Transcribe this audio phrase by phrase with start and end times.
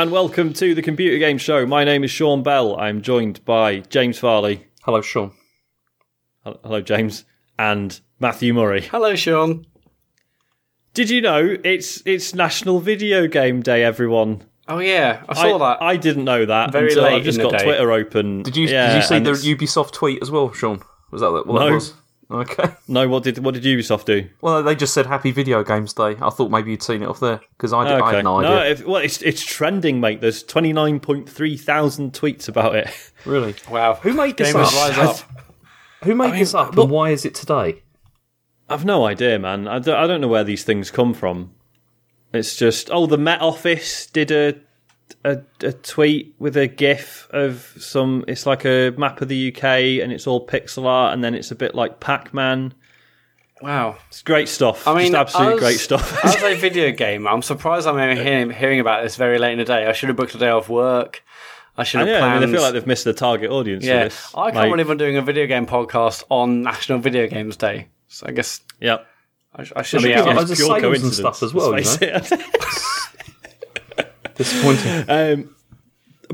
[0.00, 1.66] Hello and welcome to the Computer Game Show.
[1.66, 2.74] My name is Sean Bell.
[2.80, 4.66] I'm joined by James Farley.
[4.82, 5.32] Hello, Sean.
[6.42, 7.26] Hello, James,
[7.58, 8.80] and Matthew Murray.
[8.80, 9.66] Hello, Sean.
[10.94, 14.42] Did you know it's it's National Video Game Day, everyone?
[14.68, 15.82] Oh yeah, I saw I, that.
[15.82, 17.64] I didn't know that Very until late I've just in the got day.
[17.66, 18.42] Twitter open.
[18.42, 20.80] Did you Yeah, did you see the it's- Ubisoft tweet as well, Sean?
[21.10, 21.58] Was that what No.
[21.58, 21.92] that was?
[22.30, 22.64] Okay.
[22.88, 24.28] No, what did what did Ubisoft do?
[24.40, 26.16] Well, they just said Happy Video Games Day.
[26.20, 28.72] I thought maybe you'd seen it off there because I, did, I had no idea.
[28.72, 30.20] if, well, it's it's trending, mate.
[30.20, 32.88] There's twenty nine point three thousand tweets about it.
[33.26, 33.54] Really?
[33.70, 34.96] wow, Who made this Gamers up?
[34.96, 35.44] rise up.
[36.04, 37.82] Who made this up, and why is it today?
[38.68, 39.68] I've no idea, man.
[39.68, 41.52] I don't, I don't know where these things come from.
[42.32, 44.54] It's just oh, the Met Office did a,
[45.24, 48.24] a a tweet with a GIF of some.
[48.28, 49.64] It's like a map of the UK,
[50.02, 52.74] and it's all pixel art, and then it's a bit like Pac Man.
[53.62, 53.98] Wow.
[54.08, 54.88] It's great stuff.
[54.88, 56.24] I mean, just absolute as- great stuff.
[56.24, 59.66] As a video game, I'm surprised I'm hearing, hearing about this very late in the
[59.66, 59.86] day.
[59.86, 61.22] I should have booked a day off work.
[61.76, 62.40] I should have yeah, I planned.
[62.40, 63.84] mean, they feel like they've missed the target audience.
[63.84, 64.32] for yeah, this.
[64.34, 67.88] I can't Like, believe I'm doing a video game podcast on National Video Games Day.
[68.08, 68.98] So I guess Yeah.
[69.54, 70.26] I, sh- I should should be be out.
[70.26, 72.40] like- on- There's Pure sales and stuff as well, let's you face it.
[74.40, 75.04] Disappointing.
[75.08, 75.54] Um,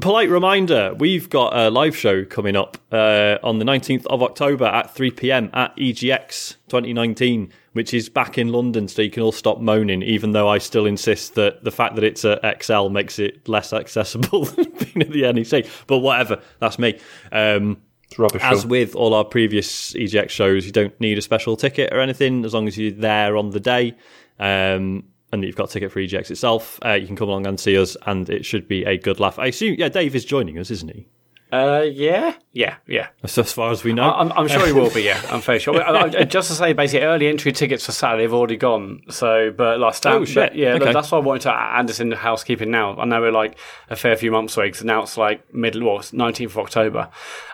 [0.00, 4.64] polite reminder: we've got a live show coming up uh, on the nineteenth of October
[4.64, 8.86] at three pm at EGX 2019, which is back in London.
[8.86, 12.04] So you can all stop moaning, even though I still insist that the fact that
[12.04, 15.66] it's at ExCeL makes it less accessible than being at the NEC.
[15.88, 17.00] But whatever, that's me.
[17.32, 17.78] Um,
[18.16, 18.42] rubbish.
[18.44, 18.70] as Sean.
[18.70, 22.54] with all our previous EGX shows, you don't need a special ticket or anything as
[22.54, 23.96] long as you're there on the day
[24.38, 26.78] um, and you've got a ticket for EGX itself.
[26.84, 29.38] Uh, you can come along and see us, and it should be a good laugh.
[29.38, 31.06] I assume, yeah, Dave is joining us, isn't he?
[31.52, 33.06] Uh, yeah, yeah, yeah.
[33.22, 34.02] As as far as we know.
[34.12, 35.02] I'm, I'm sure he will be.
[35.02, 35.80] Yeah, I'm fairly sure.
[35.80, 39.02] I- I- just to say, basically, early entry tickets for Saturday have already gone.
[39.10, 40.34] So, but like, stand, Oh, shit.
[40.50, 40.92] but, yeah, Okay.
[40.92, 42.96] that's why I wanted to add this in the housekeeping now.
[42.98, 43.56] I know we're like
[43.88, 47.08] a fair few months away because now it's like middle, well, it's 19th of October.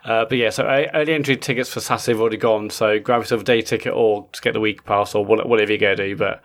[0.06, 2.70] Uh, but yeah, so uh, early entry tickets for Saturday have already gone.
[2.70, 5.76] So grab yourself a day ticket or just get the week pass or whatever you're
[5.78, 6.16] going to do.
[6.16, 6.42] But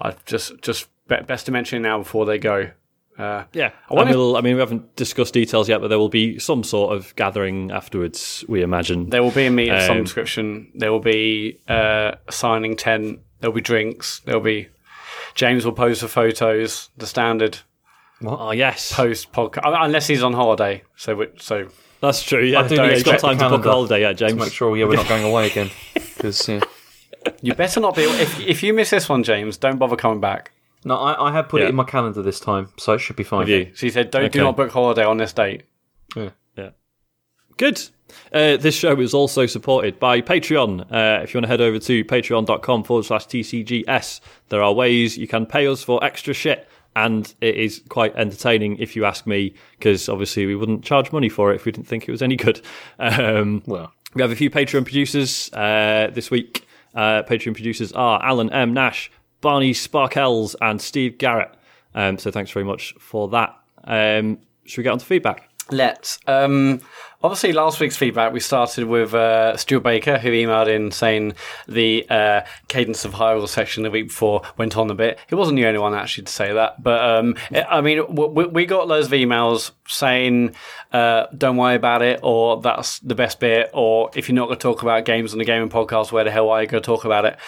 [0.00, 2.70] I just, just be- best to mention it now before they go.
[3.18, 5.98] Uh, yeah, I wanna- and we'll, I mean, we haven't discussed details yet, but there
[5.98, 8.44] will be some sort of gathering afterwards.
[8.48, 9.10] We imagine.
[9.10, 10.70] There will be a meet of some Um, description.
[10.74, 13.20] There will be uh, a signing tent.
[13.40, 14.20] There will be drinks.
[14.24, 14.68] There will be
[15.34, 16.88] James will pose for photos.
[16.96, 17.58] The standard
[18.20, 18.38] What?
[18.40, 20.82] oh yes, post podcast, unless he's on holiday.
[20.96, 21.68] So we- so
[22.00, 22.42] that's true.
[22.44, 24.34] Yeah, I do Don't- need got time to book a holiday, yeah, to James.
[24.40, 25.70] make sure, yeah, we're not going away again.
[25.94, 26.60] Because yeah.
[27.42, 28.02] You better not be.
[28.02, 30.52] If if you miss this one, James, don't bother coming back.
[30.84, 31.66] no, I, I have put Yeah.
[31.66, 33.40] it in my calendar this time, so it should be fine.
[33.40, 33.70] Have you?
[33.74, 34.44] So he said, don't do Okay.
[34.46, 35.62] not book holiday on this date.
[36.16, 36.30] Yeah.
[37.56, 37.88] Good.
[38.32, 40.80] Uh, this show is also supported by Patreon.
[40.90, 45.18] Uh, if you want to head over to patreon.com forward slash TCGS, there are ways
[45.18, 46.66] you can pay us for extra shit.
[46.96, 51.28] And it is quite entertaining, if you ask me, because obviously we wouldn't charge money
[51.28, 52.62] for it if we didn't think it was any good.
[52.98, 56.66] Um, Well, we have a few Patreon producers uh, this week.
[56.94, 58.74] Uh, Patreon producers are Alan M.
[58.74, 61.54] Nash, Barney Sparkels, and Steve Garrett.
[61.94, 63.56] Um, so thanks very much for that.
[63.84, 65.48] Um, should we get on to feedback?
[65.70, 66.18] Let's.
[66.26, 66.80] Um,
[67.22, 71.34] obviously, last week's feedback, we started with uh, Stuart Baker, who emailed in saying
[71.68, 75.18] the uh, Cadence of Hyrule section the week before went on a bit.
[75.28, 76.82] He wasn't the only one actually to say that.
[76.82, 80.54] But, um, I mean, we, we got loads of emails saying,
[80.92, 84.58] uh, don't worry about it, or that's the best bit, or if you're not going
[84.58, 86.86] to talk about games on the gaming podcast, where the hell are you going to
[86.86, 87.38] talk about it?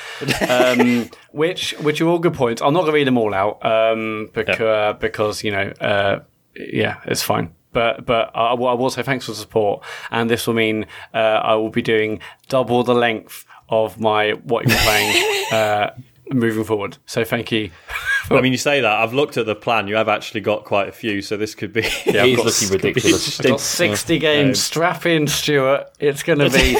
[0.50, 2.60] um, which, which are all good points.
[2.62, 6.20] I'm not going to read them all out um, because, because, you know, uh,
[6.54, 7.54] yeah, it's fine.
[7.72, 10.86] But but I will, I will say thanks for the support, and this will mean
[11.14, 15.90] uh, I will be doing double the length of my what you're playing uh,
[16.30, 16.98] moving forward.
[17.06, 17.70] So thank you.
[18.30, 19.00] I mean, you say that.
[19.00, 19.88] I've looked at the plan.
[19.88, 21.82] You have actually got quite a few, so this could be.
[22.06, 23.40] Yeah, it is looking ridiculous.
[23.40, 24.62] I've got 60 games.
[24.62, 25.90] Strap in, Stuart.
[25.98, 26.76] It's going to be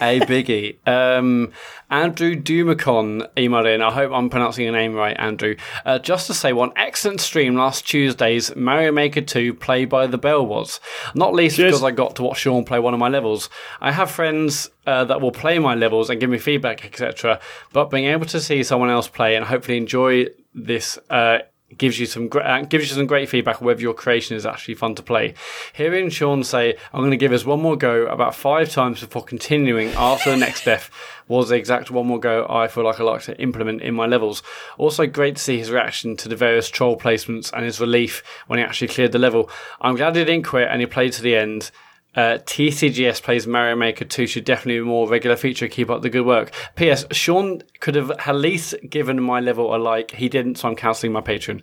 [0.00, 0.76] a biggie.
[0.86, 1.52] Um,
[1.90, 3.82] Andrew Dumacon emailed in.
[3.82, 5.56] I hope I'm pronouncing your name right, Andrew.
[5.84, 10.18] Uh, just to say, one excellent stream last Tuesday's Mario Maker 2 Play by the
[10.18, 10.80] Bell was.
[11.14, 11.72] Not least Cheers.
[11.72, 13.50] because I got to watch Sean play one of my levels.
[13.80, 17.40] I have friends uh, that will play my levels and give me feedback, etc.
[17.72, 21.38] But being able to see someone else play and hopefully enjoy this uh,
[21.76, 24.74] gives you some gr- uh, gives you some great feedback whether your creation is actually
[24.74, 25.34] fun to play.
[25.72, 29.24] Hearing Sean say, "I'm going to give us one more go" about five times before
[29.24, 30.90] continuing after the next death
[31.28, 34.06] was the exact one more go I feel like I like to implement in my
[34.06, 34.42] levels.
[34.78, 38.58] Also, great to see his reaction to the various troll placements and his relief when
[38.58, 39.48] he actually cleared the level.
[39.80, 41.70] I'm glad he didn't quit and he played to the end.
[42.16, 45.68] Uh, TCGS plays Mario Maker 2 should definitely be more regular feature.
[45.68, 46.52] Keep up the good work.
[46.74, 47.06] P.S.
[47.12, 50.10] Sean could have at least given my level a like.
[50.12, 51.62] He didn't, so I'm cancelling my patron.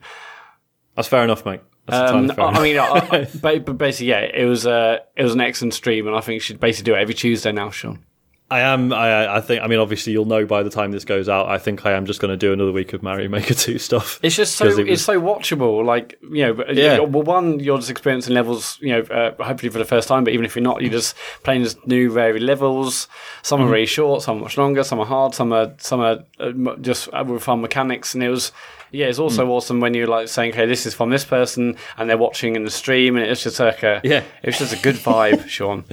[0.95, 1.61] That's fair enough, mate.
[1.85, 5.23] That's Um, entirely I, fair I mean, I, I, basically, yeah, it was uh, it
[5.23, 7.69] was an excellent stream, and I think you should basically do it every Tuesday now,
[7.69, 8.03] Sean.
[8.49, 8.93] I am.
[8.93, 9.61] I, I think.
[9.61, 11.49] I mean, obviously, you'll know by the time this goes out.
[11.49, 14.19] I think I am just going to do another week of Mario Maker Two stuff.
[14.23, 15.83] It's just so it it's so watchable.
[15.83, 16.99] Like you know, Yeah.
[16.99, 18.77] Well, one, you're just experiencing levels.
[18.81, 20.23] You know, uh, hopefully for the first time.
[20.23, 23.09] But even if you're not, you're just playing as new varied levels.
[23.41, 23.67] Some Mm-hmm.
[23.67, 26.75] are really short, some are much longer, some are hard, some are some are uh,
[26.79, 28.13] just uh, with fun mechanics.
[28.13, 28.53] And it was,
[28.91, 29.49] yeah, it's also Mm.
[29.49, 32.63] awesome when you're like saying, "Okay, this is from this person," and they're watching in
[32.63, 34.23] the stream, and it's just like a Yeah.
[34.41, 35.83] it's just a good vibe, Sean.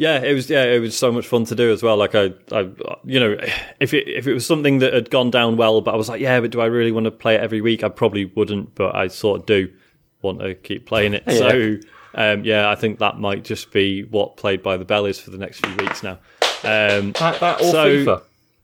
[0.00, 0.48] Yeah, it was.
[0.48, 1.98] Yeah, it was so much fun to do as well.
[1.98, 2.70] Like I, I,
[3.04, 3.36] you know,
[3.80, 6.22] if it if it was something that had gone down well, but I was like,
[6.22, 7.84] yeah, but do I really want to play it every week?
[7.84, 9.68] I probably wouldn't, but I sort of do
[10.22, 11.24] want to keep playing it.
[11.28, 11.76] So,
[12.14, 15.30] um, yeah, I think that might just be what played by the Bell is for
[15.30, 16.18] the next few weeks now.
[16.64, 18.22] Um, That, that or So- FIFA.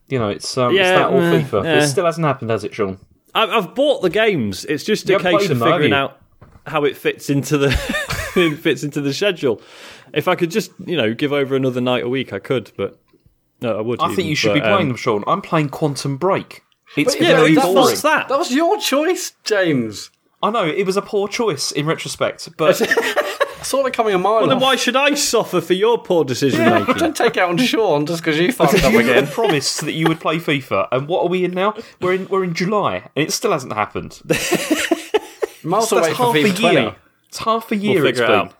[0.09, 1.63] You know, it's, um, Yeah, it's that or mm, FIFA.
[1.65, 1.83] yeah.
[1.83, 2.97] It still hasn't happened, has it, Sean?
[3.35, 4.65] I- I've bought the games.
[4.65, 6.19] It's just a You haven't case of figuring out
[6.65, 7.69] how it fits into the
[8.57, 9.61] fits into the schedule.
[10.13, 12.99] If I could just, you know, give over another night a week, I could, but
[13.61, 14.01] no, I would.
[14.01, 15.23] I think you should but, be playing um, them, Sean.
[15.27, 16.63] I'm playing Quantum Break.
[16.95, 17.75] It's But yeah, very but boring.
[17.75, 18.29] what's that?
[18.29, 20.11] That was your choice, James.
[20.41, 22.79] I know it was a poor choice in retrospect, but
[23.59, 26.23] I saw it coming a mile Well, then why should I suffer for your poor
[26.23, 26.95] decision making?
[26.95, 29.25] Don't take it out on Sean just because you fucked up again.
[29.25, 31.73] had promised that you would play FIFA, and what are we in now?
[31.99, 34.21] We're in we're in July, and it still hasn't happened.
[35.63, 36.95] Miles That's away for half a FIFA year.
[37.37, 37.57] 20.
[37.57, 38.01] It's half a year.
[38.01, 38.53] We'll figure it out.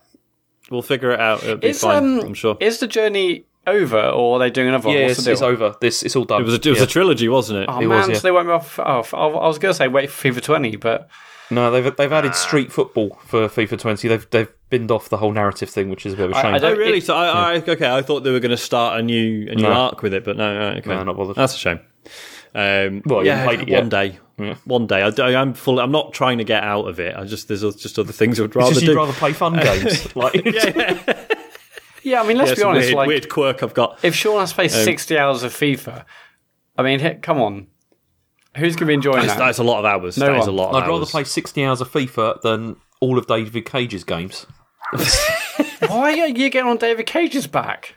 [0.70, 1.44] We'll figure it out.
[1.44, 2.20] It'll be Is, fine.
[2.20, 2.58] um, I'm sure.
[2.60, 4.98] Is the journey over, or are they doing another one?
[4.98, 5.76] Yeah, What's it's, it's over.
[5.82, 6.42] This it's all done.
[6.42, 6.84] It was a, it was Yeah.
[6.84, 7.70] a trilogy, wasn't it?
[7.70, 8.16] Oh It man, was, yeah.
[8.16, 8.80] so they won't be off.
[8.80, 11.10] Oh, I I was going to say wait for FIFA 20, but
[11.52, 14.08] No, they've they've added street football for FIFA 20.
[14.10, 16.42] They've they've binned off the whole narrative thing, which is a bit of a I-
[16.42, 16.54] shame.
[16.56, 16.98] I don't- Oh, really?
[16.98, 17.90] it- so I, I okay.
[17.90, 19.72] I thought they were going to start a new a new No.
[19.72, 20.90] arc with it, but no, no okay.
[20.90, 21.36] No, not bothered.
[21.38, 21.80] That's a shame.
[22.60, 24.18] Um, Well, you yeah, haven't played it one yet.
[24.50, 25.02] day, one day.
[25.04, 25.80] I, do- I'm full.
[25.80, 27.16] I'm not trying to get out of it.
[27.16, 28.88] I just there's just other things I would rather just do.
[28.92, 30.16] you'd rather play fun games.
[30.16, 30.34] Like,
[32.04, 32.86] yeah, I mean, let's Yeah, be honest.
[32.88, 34.00] weird, like, weird quirk I've got.
[34.04, 36.04] if Sean has to Um, play 60 hours of FIFA,
[36.78, 37.68] I mean, he- come on,
[38.56, 39.40] who's going to be enjoying That's, that?
[39.46, 40.18] that's a lot of hours.
[40.18, 40.50] No that is one.
[40.50, 40.70] a lot.
[40.70, 44.48] Of I'd rather play 60 hours of FIFA than all of David Cage's games.
[45.88, 47.96] Why are you getting on David Cage's back?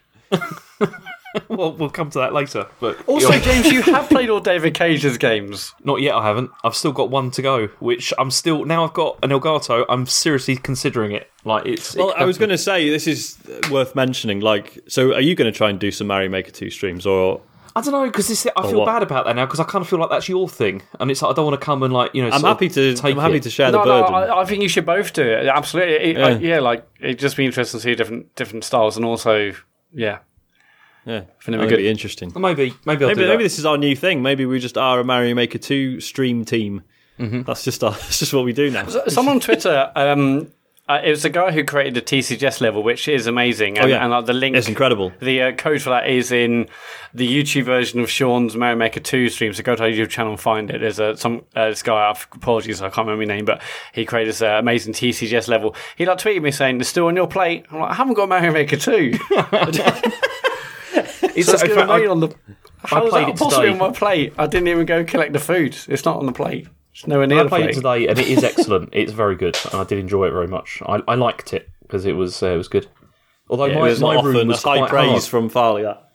[1.48, 2.66] Well, we'll come to that later.
[2.80, 5.72] But Also, James, you have played all David Cage's games.
[5.84, 6.14] not yet.
[6.14, 6.50] I haven't.
[6.64, 8.84] I've still got one to go, which I'm still now.
[8.84, 9.84] I've got an Elgato.
[9.88, 11.30] I'm seriously considering it.
[11.44, 11.94] Like it's.
[11.94, 13.38] Well, it- I was going to say this is
[13.70, 14.40] worth mentioning.
[14.40, 17.40] Like, so are you going to try and do some Mario Maker two streams, or
[17.76, 18.86] I don't know because I feel what?
[18.86, 21.22] bad about that now because I kind of feel like that's your thing, and it's
[21.22, 22.30] like I don't want to come and like you know.
[22.30, 22.94] I'm happy to.
[22.94, 23.44] take I'm happy it.
[23.44, 24.14] to share No, the no, burden.
[24.30, 25.46] I, I think you should both do it.
[25.46, 26.26] Absolutely, It- Yeah.
[26.26, 26.58] I- yeah.
[26.60, 29.52] like it'd just be interesting to see different different styles, and also,
[29.94, 30.18] yeah,
[31.06, 31.76] yeah, I think it'd be good.
[31.78, 32.32] be interesting.
[32.36, 33.38] Maybe, maybe I'll Maybe, do maybe that.
[33.42, 34.22] this is our new thing.
[34.22, 36.82] Maybe we just are a Mario Maker two stream team.
[37.18, 37.42] Mm-hmm.
[37.42, 38.86] That's just our, that's just what we do now.
[39.08, 40.48] Someone on Twitter, um,
[40.88, 43.88] uh, it was a guy who created the TCGS level, which is amazing, and, Oh,
[43.88, 44.02] yeah.
[44.02, 45.12] and like, the link, It's incredible.
[45.20, 46.66] The uh, code for that is in
[47.14, 49.52] the YouTube version of Sean's Mario Maker 2 stream.
[49.52, 50.80] So go to our YouTube channel and find it.
[50.80, 52.10] There's a, some uh, this guy.
[52.32, 55.76] Apologies, I can't remember his name, but he created this uh, amazing TCGS level.
[55.96, 58.28] He like tweeted me saying, "It's still on your plate." I'm like, "I haven't got
[58.28, 59.12] Mario Maker 2.
[61.36, 62.34] It's, So it's in going fact, I- on the.
[62.82, 63.72] How is played that it possibly today.
[63.72, 64.32] on my plate?
[64.38, 65.76] I didn't even go collect the food.
[65.88, 66.66] It's not on the plate.
[66.94, 67.70] It's nowhere near I the played plate.
[67.70, 68.88] it today, and it is excellent.
[68.92, 70.82] it's very good, and I did enjoy it very much.
[70.86, 72.86] I, I liked it because it was uh, it was good.
[73.50, 75.22] Although Yeah, my, it was my not room was high praise hard.
[75.24, 75.82] from Farley.
[75.82, 76.10] That,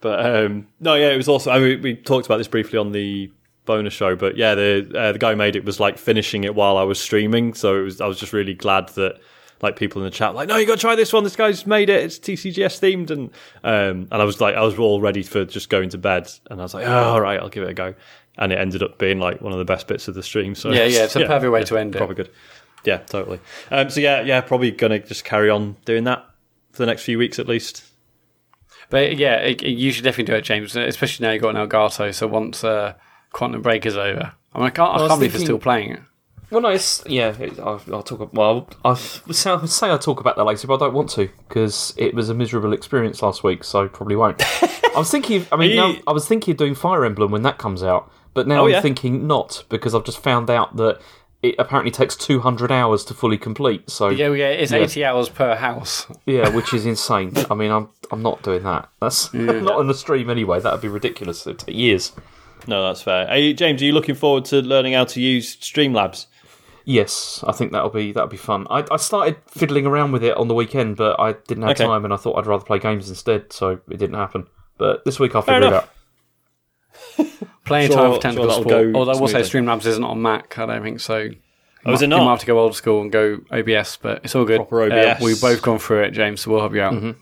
[0.00, 1.50] but um, no, yeah, it was also.
[1.50, 3.32] I mean, we talked about this briefly on the
[3.64, 6.54] bonus show, but yeah, the uh, the guy who made it was like finishing it
[6.54, 8.00] while I was streaming, so it was.
[8.00, 9.18] I was just really glad that
[9.60, 11.24] like people in the chat like, no, you got to try this one.
[11.24, 12.02] This guy's made it.
[12.04, 13.30] It's TCGS themed, and
[13.64, 16.60] um, and I was like, I was all ready for just going to bed, and
[16.60, 17.94] I was like, oh, all right, I'll give it a go,
[18.36, 20.54] and it ended up being like one of the best bits of the stream.
[20.54, 21.98] So Yeah, yeah, it's a perfect way to end it.
[21.98, 22.30] Probably good.
[22.84, 23.40] Yeah, totally.
[23.70, 26.24] Um, so yeah, yeah, probably gonna just carry on doing that
[26.72, 27.84] for the next few weeks at least.
[28.90, 30.74] But yeah, it, it- you should definitely do it, James.
[30.76, 32.14] Especially now you've got an Elgato.
[32.14, 32.94] So once uh,
[33.32, 35.92] Quantum Break is over, I mean, I can't, I was can't believe you're still playing
[35.92, 36.00] it.
[36.50, 37.36] Well, no, it's yeah.
[37.38, 38.32] It, I'll, I'll talk.
[38.32, 42.14] Well, I'll say, I'll talk about that later, but I don't want to because it
[42.14, 44.42] was a miserable experience last week, so I probably won't.
[44.62, 45.42] I was thinking.
[45.42, 47.82] Of, I mean, Are now, I was thinking of doing Fire Emblem when that comes
[47.82, 48.80] out, but now Oh, I'm yeah.
[48.80, 51.00] thinking not because I've just found out that
[51.42, 53.88] it apparently takes 200 hours to fully complete.
[53.90, 56.06] So Yeah, yeah, it's 80 hours per house.
[56.26, 57.32] Yeah, which is insane.
[57.50, 58.88] I mean, I'm I'm not doing that.
[59.00, 60.60] That's not on the stream anyway.
[60.60, 61.46] That would be ridiculous.
[61.46, 62.12] It'd take years.
[62.66, 63.28] No, that's fair.
[63.28, 66.26] Are you, James, are you looking forward to learning how to use Streamlabs?
[66.90, 68.66] Yes, I think that'll be that'll be fun.
[68.70, 71.84] I, I started fiddling around with it on the weekend, but I didn't have Okay.
[71.84, 74.46] time, and I thought I'd rather play games instead, so it didn't happen.
[74.78, 75.90] But this week I'll figure it out.
[77.66, 78.92] Playing Sure- time for sure technical that'll support.
[78.92, 79.40] go Although I will say.
[79.42, 80.58] Streamlabs isn't on Mac.
[80.58, 81.28] I don't think so.
[81.84, 84.34] Oh, is it You might have to go old school and go OBS, but it's
[84.34, 84.56] all good.
[84.66, 87.14] Proper Uh, we've both gone through it, James, so we'll help you out.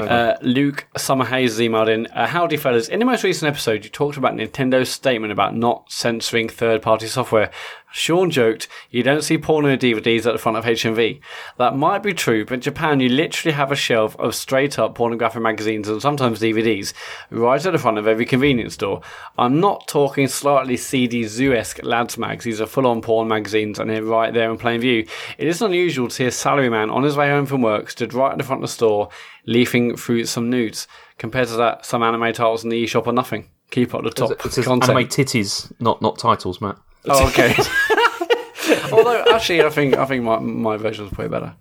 [0.00, 2.06] Uh, Luke Summerhays has emailed in.
[2.08, 2.88] Uh, Howdy, fellas.
[2.88, 7.06] In the most recent episode, you talked about Nintendo's statement about not censoring third party
[7.06, 7.50] software.
[7.96, 11.18] Sean joked, you don't see porno DVDs at the front of HMV.
[11.56, 14.94] That might be true, but in Japan, you literally have a shelf of straight up
[14.94, 16.92] pornographic magazines and sometimes DVDs
[17.30, 19.00] right at the front of every convenience store.
[19.38, 22.44] I'm not talking slightly seedy zoo esque lads mags.
[22.44, 25.06] These are full on porn magazines and they're right there in plain view.
[25.38, 28.32] It is unusual to see a salaryman on his way home from work stood right
[28.32, 29.08] at the front of the store
[29.46, 30.86] leafing through some nudes.
[31.16, 33.48] Compared to that, some anime titles in the eShop are nothing.
[33.70, 34.90] Keep up the top It says content.
[34.90, 36.76] anime titties, not not titles, Mat.
[37.08, 37.54] Oh, okay.
[38.92, 41.54] Although, actually, I think I think my my version's way better.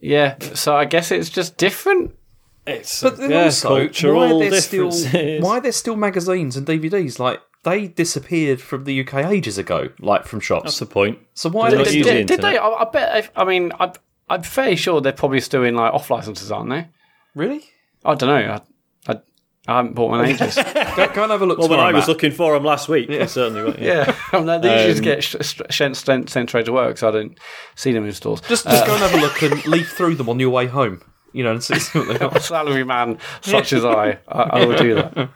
[0.00, 2.14] Yeah, so I guess it's just different.
[2.66, 5.42] It's But then yeah, also, why cultural are there still differences.
[5.42, 7.18] why are there still magazines and DVDs?
[7.18, 10.64] Like they disappeared from the UK ages ago, like from shops.
[10.64, 11.18] That's the point.
[11.34, 11.98] so why are They're they not still?
[11.98, 12.58] using Did, did they?
[12.58, 13.16] I, I bet.
[13.18, 13.92] If, I mean, I,
[14.28, 16.88] I'm fairly sure they're probably still in like off licenses, aren't they?
[17.34, 17.62] Really?
[18.04, 18.54] I don't know.
[18.54, 18.60] I,
[19.68, 20.54] I, I haven't bought one in ages.
[20.96, 21.58] Go, go and have a look.
[21.58, 23.26] Well, when tomorrow, I was looking for them last week, yeah.
[23.26, 23.62] certainly.
[23.62, 24.04] were, Yeah.
[24.06, 25.36] yeah, I mean, they usually just Um, get sh-
[25.70, 27.38] sh- sent, sent, sent straight to work, so I don't
[27.74, 28.40] see them in stores.
[28.42, 31.02] just just go and have a look and leaf through them on your way home.
[31.32, 32.40] You know, and see see what they a are.
[32.40, 35.28] salary man such as I, I, I will do that.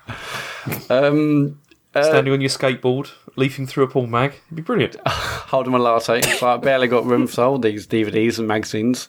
[0.89, 1.61] Um,
[1.93, 4.33] Standing on your skateboard, leafing through a porn mag.
[4.47, 4.97] It'd be brilliant.
[5.51, 6.23] holding my latte.
[6.23, 9.09] So I barely got room for all these DVDs and magazines.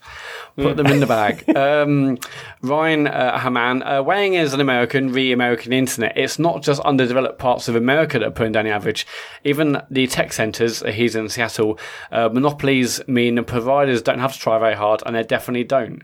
[0.56, 1.44] Put them in the bag.
[1.62, 2.18] Um,
[2.62, 6.82] Ryan uh, Haman, uh, weighing in as an American, re American internet, it's not just
[6.82, 9.06] underdeveloped parts of America that are putting down the average.
[9.44, 11.78] Even the tech centres, uh, he's in Seattle,
[12.12, 16.04] uh, monopolies mean the providers don't have to try very hard, and they definitely don't.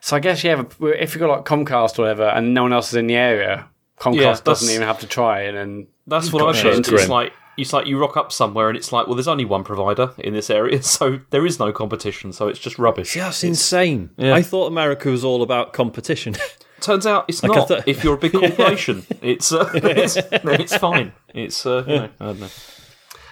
[0.00, 2.88] So I guess, yeah, if you've got like Comcast or whatever, and no one else
[2.88, 6.42] is in the area, Comcast Yeah, doesn't even have to try, and then That's what
[6.42, 9.44] I've It's like it's like you rock up somewhere and it's like, well, there's only
[9.44, 12.32] one provider in this area, so there is no competition.
[12.32, 13.14] So it's just rubbish.
[13.14, 14.10] That's it's, insane.
[14.16, 14.34] Yeah.
[14.34, 16.36] I thought America was all about competition.
[16.80, 17.68] Turns out it's I not.
[17.68, 21.12] thought- If you're a big corporation, it's, uh, it's it's fine.
[21.34, 22.48] It's uh, you know, I don't know.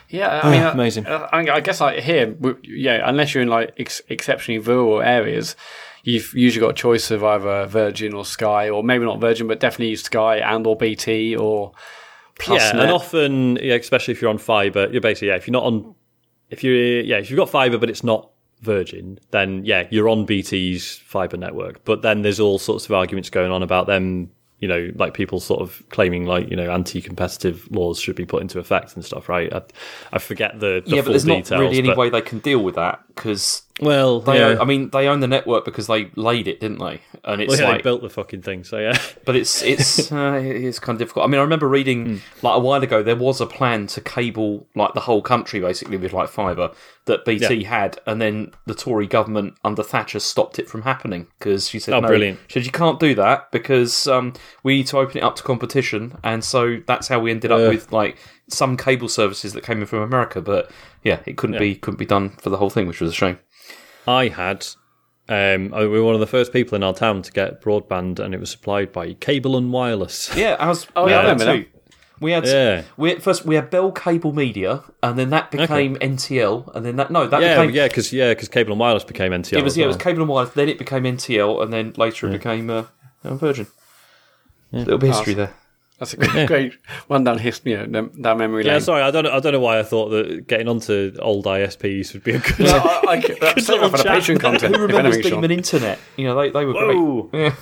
[0.09, 1.07] Yeah, I mean, uh, amazing.
[1.07, 5.57] uh, I, I guess like here, yeah, unless you're in like ex- exceptionally rural areas,
[6.05, 9.59] you've usually got a choice of either Virgin or Sky, or maybe not Virgin, but
[9.59, 11.73] definitely Sky and or BT or
[12.39, 12.83] Plus yeah, Net.
[12.83, 15.37] and often, yeah, especially if you're on fiber, you're basically yeah.
[15.37, 15.95] If you're not on,
[16.51, 20.27] if you yeah, if you've got fiber but it's not Virgin, then yeah, you're on
[20.27, 21.85] BT's fiber network.
[21.85, 24.31] But then there's all sorts of arguments going on about them.
[24.59, 28.41] You know, like people sort of claiming like you know anti-competitive laws should be put
[28.43, 29.53] into effect and stuff, right?
[29.53, 29.63] I,
[30.13, 31.51] I forget the, the yeah, but there's details.
[31.51, 34.39] not really any but- way they can deal with that because Well, they.
[34.39, 34.47] yeah.
[34.49, 37.01] Own, I mean, they own the network because they laid it, didn't they?
[37.25, 38.97] And it's well, yeah, like they built the fucking thing, so yeah.
[39.25, 41.25] But it's it's uh, it's kind of difficult.
[41.25, 44.67] I mean, I remember reading like a while ago there was a plan to cable
[44.77, 46.71] like the whole country basically with like fibre
[47.07, 47.69] that BT Yeah.
[47.69, 51.95] had, and then the Tory government under Thatcher stopped it from happening because she said,
[51.95, 52.39] Oh, "No, brilliant.
[52.49, 54.33] she said you can't do that because um,
[54.63, 57.61] we need to open it up to competition." And so that's how we ended up
[57.61, 57.69] Ugh.
[57.75, 58.17] with like
[58.49, 60.41] some cable services that came in from America.
[60.41, 60.71] But
[61.03, 63.39] yeah, it couldn't be couldn't be done for the whole thing, which was a shame.
[64.07, 64.67] I had.
[65.29, 68.33] Um, we were one of the first people in our town to get broadband, and
[68.33, 70.31] it was supplied by Cable and Wireless.
[70.37, 70.87] Yeah, I was.
[70.95, 71.71] Oh, we yeah, I had remember too.
[72.21, 72.83] We had Yeah.
[72.97, 77.11] we first we had Bell Cable Media, and then that became NTL, and then that
[77.11, 79.59] no that Yeah, became yeah, because yeah, because Cable and Wireless became NTL.
[79.59, 81.93] it was as yeah it was Cable and Wireless, then it became NTL, and then
[81.97, 82.85] later it became uh,
[83.25, 83.67] uh, Virgin.
[84.73, 85.55] A little bit of history there.
[85.99, 86.73] That's a great, great
[87.07, 88.75] one down history, you know, down- down memory lane.
[88.75, 89.33] Yeah, sorry, I don't know.
[89.33, 92.59] I don't know why I thought that getting onto old ISPs would be a good.
[92.59, 94.23] No, I, I, that's little for the chat.
[94.23, 94.77] Patreon content.
[94.77, 95.41] Who if remembers anything, Sean.
[95.43, 95.99] Demon Internet?
[96.17, 97.23] You know they, they were Whoa.
[97.23, 97.53] great.
[97.53, 97.55] Yeah.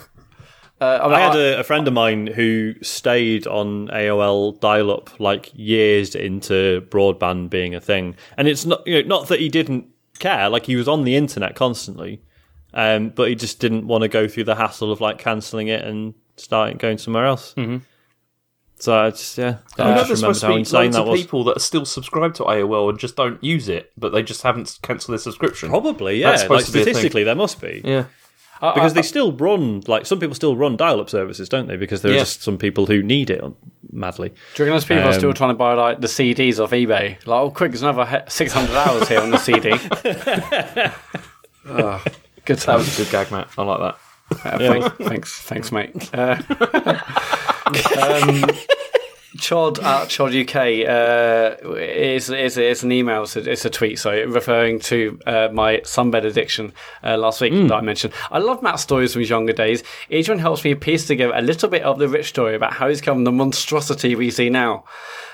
[0.80, 5.20] Uh, I, mean, I had a, a friend of mine who stayed on AOL dial-up
[5.20, 9.48] like years into broadband being a thing, and it's not you know, not that he
[9.48, 9.86] didn't
[10.18, 10.48] care.
[10.48, 12.20] Like he was on the internet constantly,
[12.74, 15.84] um, but he just didn't want to go through the hassle of like cancelling it
[15.84, 17.54] and starting going somewhere else.
[17.54, 17.78] Mm-hmm.
[18.80, 21.02] So I just yeah, I I know just there's supposed to be insane loads that
[21.02, 21.20] of was.
[21.22, 24.42] people that are still subscribed to AOL and just don't use it, but they just
[24.42, 25.68] haven't cancelled their subscription.
[25.70, 26.30] Probably, yeah.
[26.32, 26.92] That's Like to be a thing.
[26.94, 27.80] statistically, there must be.
[27.84, 28.04] Yeah.
[28.60, 31.76] because they still run like some people still run dial-up services, don't they?
[31.76, 32.20] Because there are Yeah.
[32.22, 33.42] just some people who need it
[33.92, 34.30] madly.
[34.30, 36.72] Do you reckon those people are still Um, trying to buy like the CDs off
[36.72, 37.10] eBay?
[37.26, 39.70] Like, oh, quick, there's another six hundred hours here on the CD.
[41.68, 42.02] oh,
[42.44, 42.78] good That time.
[42.78, 43.48] was a good gag, Mat.
[43.56, 43.96] I like that.
[44.44, 46.10] Uh, thanks, thanks, thanks, mate.
[46.14, 46.36] Uh,
[47.66, 48.50] um,
[49.38, 53.24] Chod at Chod UK uh, is is is an email.
[53.24, 53.98] It's a, it's a tweet.
[53.98, 58.14] Sorry, referring to uh, my sunbed addiction uh, last week that I mentioned.
[58.30, 59.82] I love Mat's stories from his younger days.
[60.08, 62.88] Each one helps me piece together a little bit of the rich story about how
[62.88, 64.84] he's become the monstrosity we see now.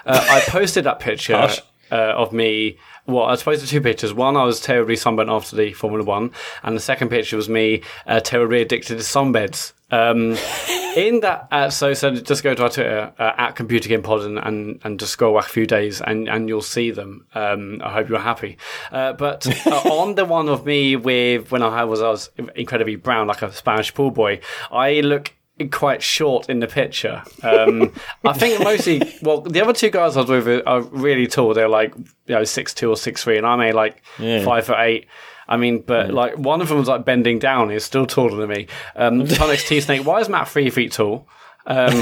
[0.07, 1.49] Uh, I posted that picture.
[1.93, 2.79] Uh, of me.
[3.11, 4.15] Well, I suppose the two pictures.
[4.15, 6.31] One, I was terribly sunburnt after the Formula One,
[6.63, 9.73] and the second picture was me uh, terribly addicted to sunbeds.
[9.91, 10.37] Um,
[10.97, 14.23] in that, uh, so so just go to our Twitter uh, at Computer Game Pod
[14.23, 17.27] and, and, and just scroll back a few days, and, and you'll see them.
[17.35, 18.59] Um, I hope you're happy.
[18.93, 22.97] Uh, but uh, on the one of me with when I was I was incredibly
[22.97, 24.41] brown, like a Spanish pool boy,
[24.71, 25.33] I look
[25.69, 27.23] quite short in the picture.
[27.43, 27.93] Um,
[28.25, 31.53] I think mostly, well, the other two guys I was with are really tall.
[31.55, 34.45] They're like, you know, six two or six three, and I'm a like Yeah.
[34.45, 35.07] five foot eight.
[35.49, 37.71] I mean, but like one of them was like bending down.
[37.71, 38.67] He's still taller than me.
[38.97, 40.07] Um, Tonics T Snake.
[40.07, 41.27] Why is Mat three feet tall?
[41.67, 41.93] Um,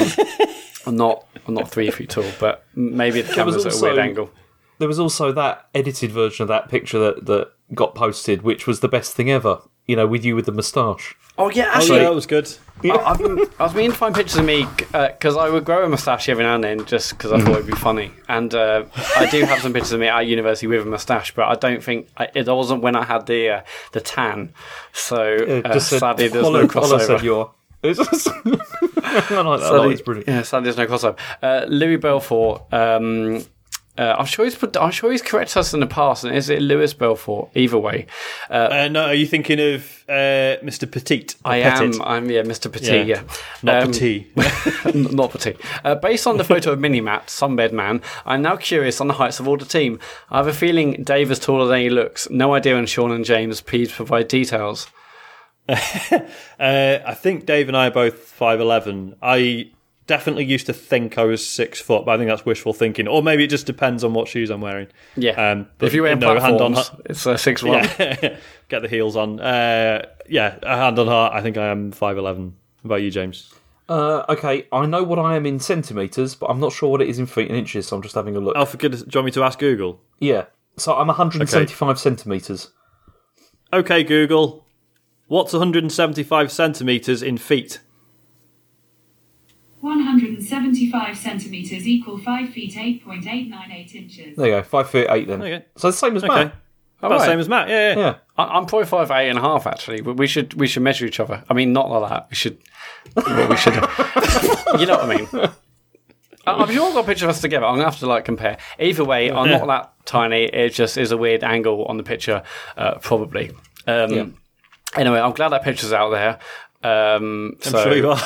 [0.86, 1.26] I'm not.
[1.46, 4.30] I'm not three feet tall, but maybe the camera's at a weird angle.
[4.78, 8.78] There was also that edited version of that picture that, that got posted, which was
[8.80, 9.60] the best thing ever.
[9.88, 11.16] You know, with you with the moustache.
[11.36, 12.48] Oh yeah, Oh, actually, yeah, that was good.
[12.84, 15.84] I, I've been, I was meaning to find pictures of me because I would grow
[15.84, 18.12] a moustache every now and then just because I thought it'd be funny.
[18.28, 18.84] And uh,
[19.16, 21.82] I do have some pictures of me at university with a moustache, but I don't
[21.82, 23.60] think I, it wasn't when I had the uh,
[23.92, 24.52] the tan.
[24.92, 25.16] So
[25.64, 27.22] uh, just said, sadly, there's Hollow, no crossover.
[27.22, 27.50] you're.
[27.82, 29.72] It's just- I like that.
[29.72, 30.28] I like it's brilliant.
[30.28, 31.16] yeah, sadly, there's no crossover.
[31.42, 32.62] Uh, Louis Belfort.
[32.72, 33.44] Um,
[33.98, 36.24] uh, I'm sure he's put, I'm sure he's corrected us in the past.
[36.24, 37.50] And is it Lewis Belfort?
[37.54, 38.06] Either way,
[38.48, 40.90] Uh, no, are you thinking of uh, Mr.
[40.90, 41.34] Petite?
[41.44, 41.84] or I Petit?
[41.84, 42.02] am.
[42.02, 42.70] I'm yeah, Mr.
[42.72, 42.86] Petit.
[42.98, 43.02] Yeah.
[43.04, 43.22] Yeah,
[43.62, 44.26] Not Um, Petit.
[44.94, 45.56] Not Petit.
[45.84, 49.14] Uh, based on the photo of Mini Mat, Sunbed Man, I'm now curious on the
[49.14, 49.98] heights of all the team.
[50.30, 52.30] I have a feeling Dave is taller than he looks.
[52.30, 53.60] No idea on Sean and James.
[53.60, 54.86] Please provide details.
[56.58, 59.14] Uh, I think Dave and I are both five eleven.
[59.22, 59.70] I
[60.08, 63.06] definitely used to think I was six foot, but I think that's wishful thinking.
[63.06, 64.88] Or maybe it just depends on what shoes I'm wearing.
[65.14, 65.52] Yeah.
[65.52, 67.84] Um, but if you're wearing no, hand on it's uh, six one.
[67.84, 68.38] Yeah.
[68.68, 69.38] Get the heels on.
[69.38, 71.34] Uh, yeah, a hand on heart.
[71.34, 72.56] I think I am five eleven.
[72.82, 73.54] How about you, James?
[73.88, 77.08] Uh, okay, I know what I am in centimetres, but I'm not sure what it
[77.08, 78.54] is in feet and inches, so I'm just having a look.
[78.56, 80.00] Oh, for goodness, do you want me to ask Google?
[80.18, 82.70] Yeah, so I'm 175 centimetres.
[83.72, 84.66] Okay, Google.
[85.26, 87.80] What's 175 centimeters in feet?
[89.80, 94.36] 175 centimetres equal 5 feet 8.898 inches.
[94.36, 95.42] There you go, 5 feet 8 then.
[95.42, 95.64] Okay.
[95.76, 96.34] So the same as Okay.
[96.44, 96.54] Mat.
[97.00, 97.18] About right.
[97.18, 97.68] the same as Mat.
[97.68, 97.98] Yeah, yeah.
[97.98, 98.14] Yeah.
[98.36, 101.06] I- I'm probably five eight and a half actually, but we should we should measure
[101.06, 101.44] each other.
[101.48, 102.26] I mean, not like that.
[102.28, 102.58] We should.
[103.14, 103.74] well, we should.
[104.80, 105.28] you know what I mean?
[106.44, 107.66] I- I'm sure I've got a picture of us together.
[107.66, 108.58] I'm gonna have to like compare.
[108.80, 110.46] Either way, I'm not that tiny.
[110.46, 112.42] It just is a weird angle on the picture,
[112.76, 113.52] uh, probably.
[113.86, 114.26] Um, Yeah.
[114.96, 116.38] Anyway, I'm glad that picture's out there.
[116.82, 118.20] Um, I'm so, sure you are.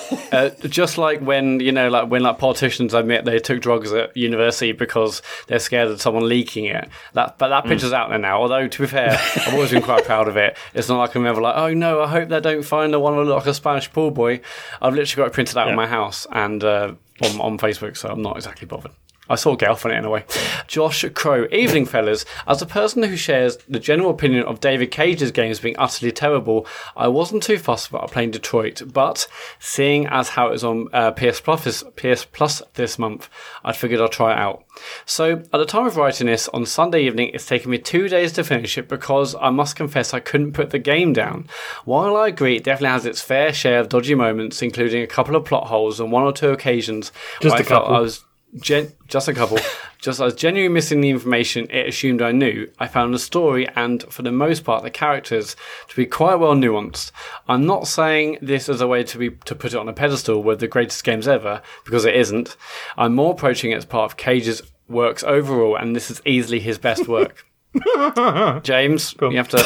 [0.32, 4.16] uh, just like when you know, like when like politicians admit they took drugs at
[4.16, 6.88] university because they're scared of someone leaking it.
[7.12, 8.40] That, but that picture's out there now.
[8.40, 10.56] Although to be fair, I've always been quite proud of it.
[10.74, 13.16] It's not like I'm ever like, oh no, I hope they don't find the one
[13.16, 14.40] look like a Spanish pool boy.
[14.80, 18.08] I've literally got it printed out in my house and uh, on, on Facebook, so
[18.08, 18.92] I'm not exactly bothered.
[19.32, 20.26] I saw get off on it anyway.
[20.66, 21.46] Josh Crow.
[21.50, 22.26] Evening, fellas.
[22.46, 26.66] As a person who shares the general opinion of David Cage's games being utterly terrible,
[26.94, 29.26] I wasn't too fussed about playing Detroit, but
[29.58, 33.30] seeing as how it was on uh, PS, Plus, PS Plus this month,
[33.64, 34.64] I figured I'd try it out.
[35.06, 38.32] So, at the time of writing this, on Sunday evening, it's taken me two days
[38.32, 41.48] to finish it because I must confess I couldn't put the game down.
[41.86, 45.36] While I agree it definitely has its fair share of dodgy moments, including a couple
[45.36, 47.96] of plot holes on one or two occasions Just where a I felt couple.
[47.96, 48.24] I was
[48.60, 49.58] Gen- just a couple.
[49.98, 54.02] just as genuinely missing the information it assumed I knew, I found the story and,
[54.12, 55.56] for the most part, the characters
[55.88, 57.12] to be quite well nuanced.
[57.48, 60.42] I'm not saying this as a way to be to put it on a pedestal
[60.42, 62.56] with the greatest games ever, because it isn't.
[62.96, 66.78] I'm more approaching it as part of Cage's works overall, and this is easily his
[66.78, 67.46] best work.
[68.62, 69.62] James, you have to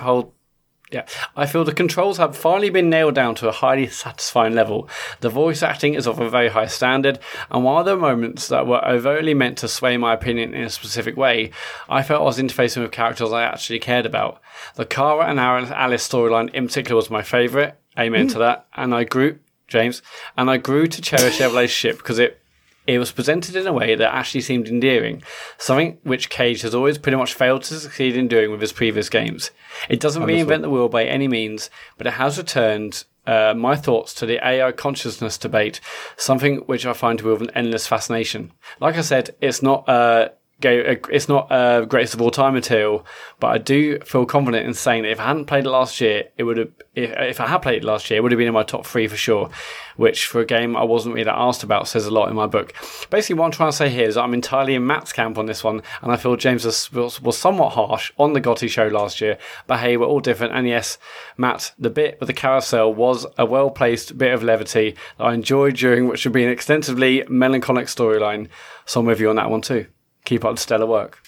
[0.00, 0.32] hold
[0.90, 4.88] yeah, I feel the controls have finally been nailed down to a highly satisfying level.
[5.20, 7.18] The voice acting is of a very high standard,
[7.50, 10.70] and while there are moments that were overtly meant to sway my opinion in a
[10.70, 11.50] specific way,
[11.88, 14.40] I felt I was interfacing with characters I actually cared about.
[14.76, 17.74] The Kara and Alice storyline in particular was my favourite.
[17.98, 18.66] Amen to that.
[18.74, 20.02] And I grew, James,
[20.36, 22.40] and I grew to cherish their relationship because it
[22.88, 25.22] it was presented in a way that actually seemed endearing,
[25.58, 29.10] something which Cage has always pretty much failed to succeed in doing with his previous
[29.10, 29.50] games.
[29.90, 34.14] It doesn't reinvent the wheel by any means, but it has returned uh, my thoughts
[34.14, 35.82] to the AI consciousness debate,
[36.16, 38.52] something which I find to be of an endless fascination.
[38.80, 43.06] Like I said, it's not uh, go, it's not uh, greatest of all time material,
[43.40, 46.24] but I do feel confident in saying that if I hadn't played it last year,
[46.36, 46.70] it would have.
[46.94, 48.86] If, if I had played it last year, it would have been in my top
[48.86, 49.50] three for sure.
[49.96, 52.72] Which for a game I wasn't really asked about says a lot in my book.
[53.10, 55.64] Basically, what I'm trying to say here is I'm entirely in Mat's camp on this
[55.64, 59.20] one, and I feel James was, was, was somewhat harsh on the GOTY show last
[59.20, 59.38] year.
[59.66, 60.98] But hey, we're all different, and yes,
[61.36, 65.34] Matt, the bit with the carousel was a well placed bit of levity that I
[65.34, 68.48] enjoyed during what should be an extensively melancholic storyline.
[68.86, 69.86] So I'm with you on that one too.
[70.24, 71.22] Keep up the stellar work.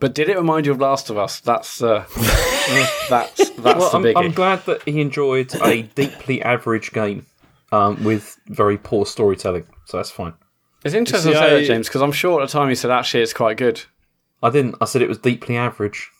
[0.00, 1.40] But did it remind you of Last of Us?
[1.40, 2.04] That's uh,
[3.08, 4.16] that's that's Well, the I'm, biggie.
[4.24, 7.26] I'm glad that he enjoyed a deeply average game
[7.72, 10.34] um, with very poor storytelling, so that's fine.
[10.84, 12.74] It's interesting See, to say I- that, James, because I'm sure at the time you
[12.74, 13.82] said actually it's quite good.
[14.42, 14.74] I didn't.
[14.80, 16.10] I said it was deeply average.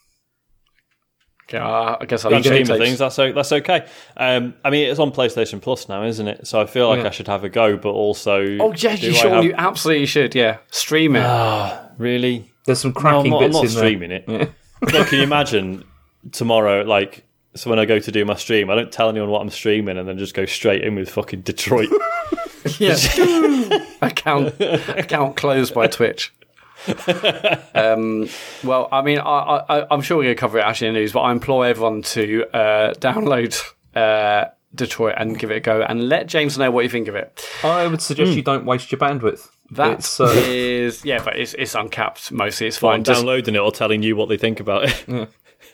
[1.48, 3.86] Okay, uh, I guess I'll Grand have to scheme of things, that's o- that's okay.
[4.16, 6.46] Um, I mean, it's on PlayStation Plus now, isn't it?
[6.46, 7.08] So I feel like Yeah.
[7.08, 10.06] I should have a go, but also, Oh yeah, you I sure have- you absolutely
[10.06, 10.34] should.
[10.34, 11.78] Yeah, stream it.
[11.98, 12.50] really.
[12.66, 14.26] There's some No, I'm cracking not, I'm not in streaming it.
[14.26, 14.48] there.
[14.92, 15.84] Look, can you imagine
[16.32, 16.82] tomorrow?
[16.82, 19.50] Like, so when I go to do my stream, I don't tell anyone what I'm
[19.50, 21.88] streaming, and then just go straight in with fucking Detroit.
[22.78, 22.96] Yeah.
[24.00, 26.32] account account closed by Twitch.
[27.74, 28.28] Um,
[28.62, 31.00] well, I mean, I, I, I'm sure we're going to cover it actually in the
[31.00, 33.60] news, but I implore everyone to uh, download
[33.94, 37.14] uh, Detroit and give it a go, and let James know what you think of
[37.14, 37.46] it.
[37.62, 39.48] I would suggest you don't waste your bandwidth.
[39.70, 42.66] That It's, uh, is- yeah, but it's, it's uncapped mostly.
[42.66, 42.96] It's fine.
[42.96, 45.28] I'm Just downloading it or telling you what they think about it.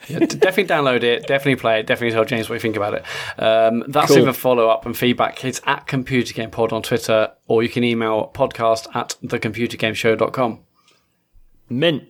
[0.08, 1.26] Yeah, d- definitely download it.
[1.26, 1.86] Definitely play it.
[1.86, 3.04] Definitely tell James what you think about it.
[3.42, 4.18] Um, that's Cool.
[4.18, 5.44] it for follow up and feedback.
[5.44, 10.60] It's at Computer Game Pod on Twitter, or you can email podcast at thecomputergameshow.com.
[11.70, 12.04] Mint.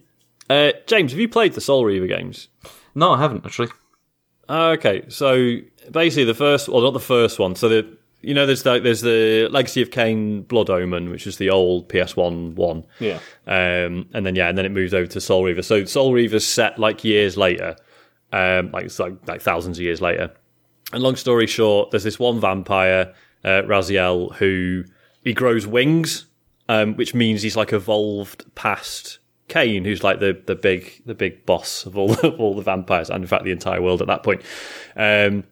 [0.49, 2.49] Uh, James, have you played the Soul Reaver games?
[2.95, 3.69] no, I haven't actually.
[4.49, 5.59] Ah, Okay, so
[5.93, 7.55] basically the first, well, not the first one.
[7.55, 11.37] So the you know there's like there's the Legacy of Kain Blood Omen, which is
[11.39, 12.85] the old PS1 one.
[12.99, 13.21] Yeah.
[13.47, 15.63] Um, and then yeah, and then it moves over to Soul Reaver.
[15.63, 17.77] So Soul Reaver's set like years later,
[18.33, 20.33] um, like it's like like thousands of years later.
[20.93, 24.83] And long story short, there's this one vampire, uh, Raziel, who
[25.23, 26.27] he grows wings,
[26.69, 29.20] um, which means he's like evolved past
[29.51, 33.11] Kain, who's like the the big the big boss of all of all the vampires,
[33.11, 34.43] and in fact the entire world at that point.
[34.97, 35.45] Um,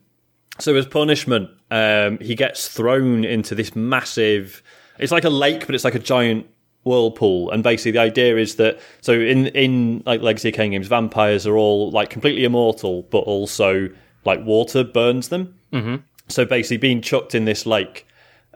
[0.58, 4.62] so as punishment, um, he gets thrown into this massive.
[4.98, 6.46] It's like a lake, but it's like a giant
[6.84, 7.50] whirlpool.
[7.50, 11.46] And basically, the idea is that so in in like Legacy of Kain games, vampires
[11.46, 13.88] are all like completely immortal, but also
[14.24, 15.58] like water burns them.
[15.72, 15.96] Mm-hmm.
[16.28, 18.06] So basically, being chucked in this lake,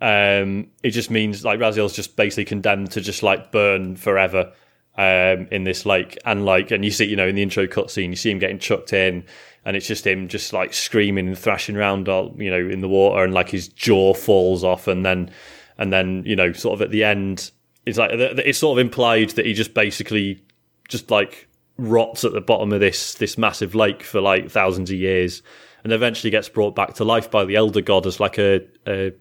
[0.01, 4.53] um, it just means like Raziel's just basically condemned to just like burn forever
[4.97, 6.19] um, in this lake.
[6.25, 8.59] And like, and you see, you know, in the intro cutscene, you see him getting
[8.59, 9.25] chucked in,
[9.65, 12.89] and it's just him just like screaming and thrashing around, all, you know, in the
[12.89, 15.31] water, and like his jaw falls off, and then,
[15.79, 17.51] and then you know, sort of at the end,
[17.87, 20.43] it's like it's sort of implied that he just basically
[20.89, 24.97] just like rots at the bottom of this this massive lake for like thousands of
[24.97, 25.43] years,
[25.85, 29.13] and eventually gets brought back to life by the elder god as like a, a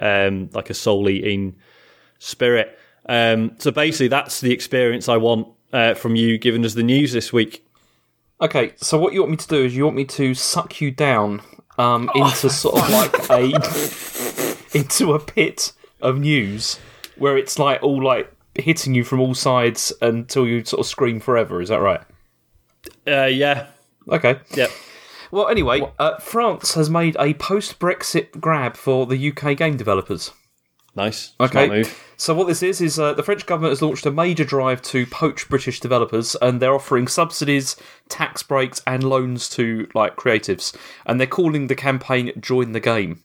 [0.00, 1.56] um, like a soul eating
[2.18, 2.78] spirit.
[3.08, 7.12] Um, so basically, that's the experience I want uh, from you giving us the news
[7.12, 7.64] this week.
[8.40, 10.90] Okay, so what you want me to do is you want me to suck you
[10.90, 11.40] down
[11.78, 16.78] um, into sort of like a into a pit of news
[17.16, 21.20] where it's like all like hitting you from all sides until you sort of scream
[21.20, 21.62] forever.
[21.62, 22.00] Is that right?
[23.06, 23.66] Uh, yeah,
[24.08, 24.38] Okay.
[24.54, 24.70] yep.
[25.30, 30.30] Well, anyway, uh, France has made a post-Brexit grab for the UK game developers.
[30.96, 31.34] Nice.
[31.38, 31.84] Okay.
[32.16, 35.04] So what this is is uh, the French government has launched a major drive to
[35.06, 37.76] poach British developers, and they're offering subsidies,
[38.08, 43.22] tax breaks, and loans to like creatives, and they're calling the campaign "Join the Game."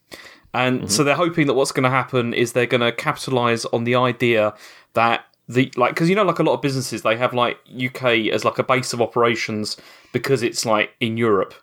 [0.53, 3.85] And so they're hoping that what's going to happen is they're going to capitalize on
[3.85, 4.53] the idea
[4.95, 8.03] that the like because you know like a lot of businesses they have like UK
[8.33, 9.77] as like a base of operations
[10.11, 11.53] because it's like in Europe,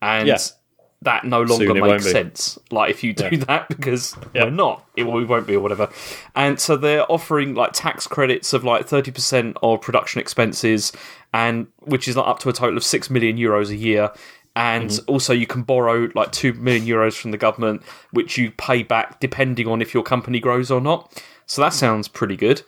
[0.00, 0.38] and Yeah.
[1.02, 2.58] That no longer Soon makes sense.
[2.70, 4.44] Like if you do that because Yeah.
[4.44, 5.88] we're not, it, we won't be or whatever.
[6.34, 10.92] And so they're offering like tax credits of like thirty percent of production expenses,
[11.32, 14.10] and which is like up to a total of six million euros a year.
[14.56, 15.10] And Mm-hmm.
[15.12, 19.20] also, you can borrow like two million euros from the government, which you pay back
[19.20, 21.22] depending on if your company grows or not.
[21.46, 22.62] So that sounds pretty good.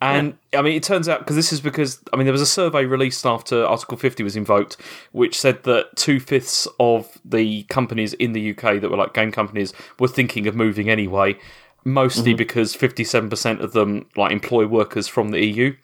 [0.00, 2.46] And I mean, it turns out because this is because I mean there was a
[2.46, 4.76] survey released after Article 50 was invoked,
[5.12, 9.32] which said that two fifths of the companies in the UK that were like game
[9.32, 11.38] companies were thinking of moving anyway.
[11.86, 12.38] Mostly Mm-hmm.
[12.38, 15.74] because 57% of them like employ workers from the EU,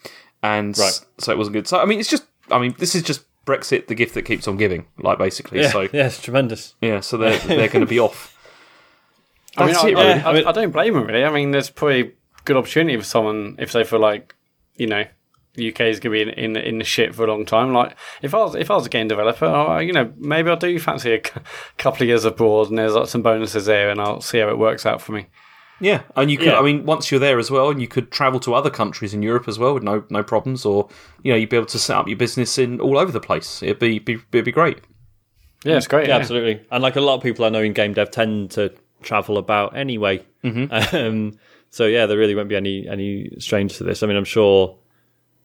[0.42, 1.00] and Right.
[1.18, 1.66] so it wasn't good.
[1.68, 4.46] So I mean, it's just I mean this is just Brexit, the gift that keeps
[4.48, 5.60] on giving, like basically.
[5.60, 6.74] Yeah, So yeah, it's tremendous.
[6.82, 8.36] yeah, so they're they're going to be off.
[9.56, 10.44] I mean, I, it, I- really.
[10.44, 11.24] I, I don't blame them really.
[11.24, 12.12] I mean, there's probably
[12.44, 14.35] good opportunity for someone if they feel like,
[14.76, 15.05] you know,
[15.55, 17.72] the UK is going to be in, in in the shit for a long time.
[17.72, 20.57] Like, if I was if I was a game developer, I, you know, maybe I'll
[20.57, 21.40] do fancy a c-
[21.76, 24.59] couple of years abroad, and there's like some bonuses there, and I'll see how it
[24.59, 25.26] works out for me.
[25.81, 26.48] Yeah, and you could.
[26.48, 26.59] Yeah.
[26.59, 29.22] I mean, once you're there as well, and you could travel to other countries in
[29.22, 30.88] Europe as well with no no problems, or
[31.22, 33.62] you know, you'd be able to set up your business in all over the place.
[33.62, 34.79] It'd be, be it'd be great.
[35.64, 36.07] Yeah, it's great.
[36.07, 36.66] Yeah, Yeah, absolutely.
[36.70, 38.72] And like a lot of people I know in game dev tend to
[39.03, 40.24] travel about anyway.
[40.42, 41.38] Um,
[41.70, 44.02] so yeah, there really won't be any any strange to this.
[44.02, 44.76] I mean, I'm sure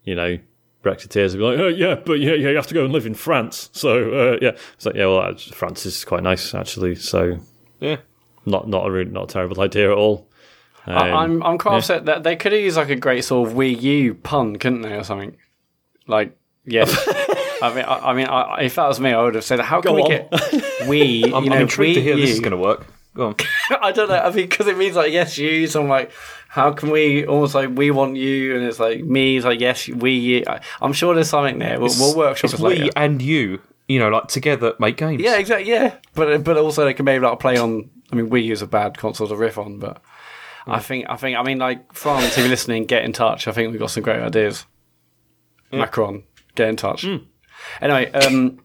[0.04, 0.38] you know,
[0.84, 3.08] Brexiteers would be like, oh, yeah, but yeah, yeah, you have to go and live
[3.08, 3.70] in France.
[3.74, 4.52] So, uh, yeah.
[4.76, 6.94] It's like, yeah, well, uh, France is quite nice, actually.
[6.94, 7.40] So,
[7.80, 7.98] Yeah.
[8.46, 10.28] not not a really, not a terrible idea at all.
[10.86, 13.50] I, Um, I'm I'm quite upset that they could have used like a great sort
[13.50, 15.36] of Wii U pun, couldn't they, or something?
[16.06, 16.86] Like, yeah.
[17.64, 19.82] I mean, I, I mean, I, if that was me, I would have said, "How
[19.82, 20.10] can Go we on.
[20.10, 22.86] get Wii?" I'm, you know, I'm intrigued to Wii hear this is going to work.
[23.16, 23.36] Go on.
[23.82, 24.18] I don't know.
[24.18, 25.66] I mean, because it means like yes, you.
[25.68, 26.12] So I'm like,
[26.50, 29.38] how can we almost like we want you, and it's like me.
[29.38, 30.12] It's like yes, we.
[30.12, 30.44] You.
[30.48, 31.80] I, I'm sure there's something there.
[31.80, 35.24] We'll, we'll workshop It's it we and you, you know, like together make games.
[35.24, 35.70] Yeah, exactly.
[35.70, 37.90] Yeah, but but also they can maybe like play on.
[38.12, 40.02] I mean, we U is a bad console to riff on, but
[40.68, 43.48] I think I think I mean like France, if you're listening, get in touch.
[43.48, 44.66] I think we've got some great ideas.
[45.72, 46.24] Macron,
[46.56, 47.06] get in touch.
[47.82, 48.60] Anyway, um,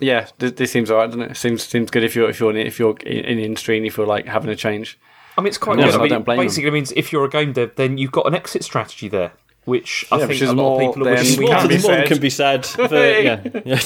[0.00, 1.36] yeah, this, this seems alright, doesn't it?
[1.36, 3.86] Seems seems good if you're if you're in, if you're in in the industry and
[3.86, 4.98] if you feel like having a change.
[5.36, 6.00] I mean, it's quite No, good.
[6.00, 6.46] I I don't blame them.
[6.46, 9.32] basically means if you're a game dev, then you've got an exit strategy there,
[9.64, 11.50] which I think which is a lot more of people are than wishing we we
[11.50, 11.68] can had.
[11.68, 12.06] be More said.
[12.06, 12.68] can be said.
[12.76, 12.90] but,
[13.24, 13.42] yeah.
[13.64, 13.80] yeah.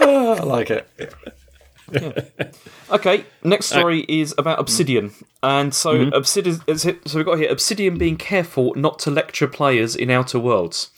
[0.00, 0.88] I like it.
[2.90, 5.12] Okay, next story is about Obsidian,
[5.42, 6.12] and so mm-hmm.
[6.14, 6.60] Obsidian.
[6.66, 10.38] is it- So we've got here Obsidian being careful not to lecture players in Outer
[10.38, 10.90] Worlds.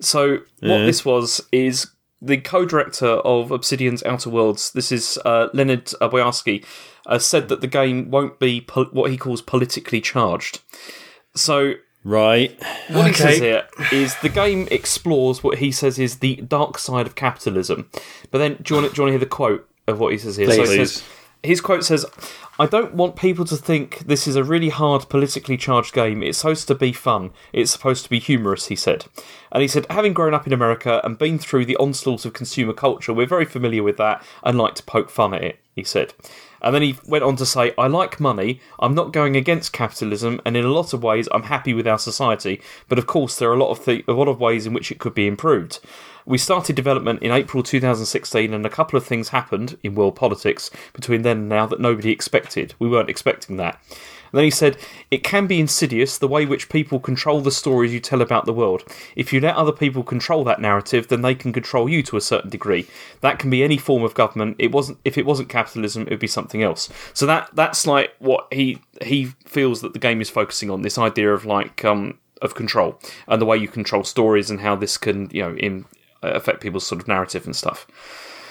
[0.00, 1.88] So what this was is
[2.24, 4.70] the co-director of Obsidian's Outer Worlds.
[4.70, 6.64] This is uh, Leonard Boyarsky.
[7.04, 10.60] Uh, said that the game won't be pol- what he calls politically charged.
[11.34, 12.56] So Right.
[12.88, 17.06] what he says here is the game explores what he says is the dark side
[17.06, 17.88] of capitalism.
[18.30, 20.12] But then, do you want to, do you want to hear the quote of what
[20.12, 20.46] he says here?
[20.46, 20.70] Please.
[20.70, 21.04] he says,
[21.42, 22.06] his quote says,
[22.58, 26.22] I don't want people to think this is a really hard politically charged game.
[26.22, 27.30] It's supposed to be fun.
[27.50, 29.06] It's supposed to be humorous, he said.
[29.50, 32.74] And he said, having grown up in America and been through the onslaught of consumer
[32.74, 36.12] culture, we're very familiar with that and like to poke fun at it, he said.
[36.60, 40.38] And then he went on to say, I like money, I'm not going against capitalism,
[40.44, 43.50] and in a lot of ways I'm happy with our society, but of course there
[43.50, 45.80] are a lot of th- a lot of ways in which it could be improved.
[46.26, 50.70] We started development in April 2016 and a couple of things happened in world politics
[50.92, 52.74] between then and now that nobody expected.
[52.78, 53.80] We weren't expecting that.
[54.32, 54.78] And then he said,
[55.10, 58.52] It can be insidious the way which people control the stories you tell about the
[58.52, 58.82] world.
[59.14, 62.22] If you let other people control that narrative, then they can control you to a
[62.22, 62.86] certain degree.
[63.20, 64.56] That can be any form of government.
[64.58, 66.88] It wasn't if it wasn't capitalism, it would be something else.
[67.12, 70.98] So that that's like what he he feels that the game is focusing on, this
[70.98, 74.98] idea of like um of control and the way you control stories and how this
[74.98, 75.84] can, you know, in
[76.22, 77.86] Uh, affect people's sort of narrative and stuff.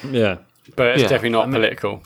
[0.09, 0.37] Yeah.
[0.75, 1.07] But it's Yeah.
[1.09, 2.03] definitely not political.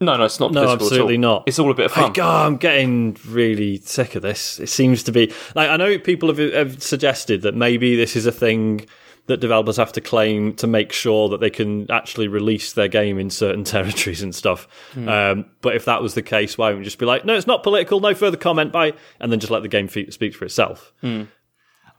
[0.00, 0.52] No, no, it's not.
[0.52, 1.20] No, political at absolutely all.
[1.20, 1.42] not.
[1.46, 2.04] It's all a bit of fun.
[2.04, 4.60] Like, oh, I'm getting really sick of this.
[4.60, 8.24] It seems to be like I know people have, have suggested that maybe this is
[8.26, 8.86] a thing
[9.26, 13.18] that developers have to claim to make sure that they can actually release their game
[13.18, 14.66] in certain territories and stuff.
[14.94, 15.08] Hmm.
[15.08, 17.46] Um, but if that was the case, why wouldn't we just be like, no, it's
[17.46, 20.44] not political, no further comment, bye, and then just let the game fe- speak for
[20.46, 20.92] itself?
[21.02, 21.24] Hmm.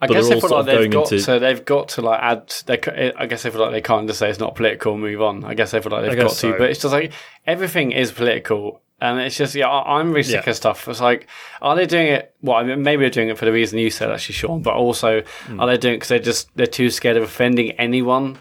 [0.02, 1.40] I But guess they feel like they've got into- to.
[1.40, 2.54] They've got to like add.
[2.66, 4.98] They, ca- I guess they feel like they can't just say it's not political.
[4.98, 5.44] Move on.
[5.44, 6.54] I guess they feel like they've got guess to.
[6.58, 7.12] But it's just like
[7.46, 9.68] everything is political, and it's just yeah.
[9.68, 10.52] I, I'm really sick Yeah.
[10.52, 10.88] of stuff.
[10.88, 11.28] It's like,
[11.62, 12.34] are they doing it?
[12.42, 14.62] Well, I mean, maybe they're doing it for the reason you said, actually, Sean.
[14.62, 15.60] But also, Hmm.
[15.60, 18.38] are they doing it because they're just they're too scared of offending anyone?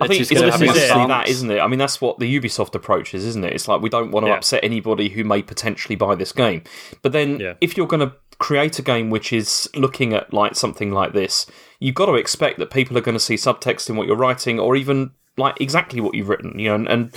[0.00, 0.56] I They're think too it's
[0.90, 1.60] having that, isn't it?
[1.60, 3.52] I mean, that's what the Ubisoft approach is, isn't it?
[3.52, 4.38] It's like we don't want to Yeah.
[4.38, 6.64] upset anybody who may potentially buy this game.
[7.02, 7.52] But then, Yeah.
[7.60, 11.46] if you're going to create a game which is looking at like something like this,
[11.80, 14.58] you've got to expect that people are going to see subtext in what you're writing,
[14.58, 16.58] or even like exactly what you've written.
[16.58, 16.88] You know, and.
[16.88, 17.16] and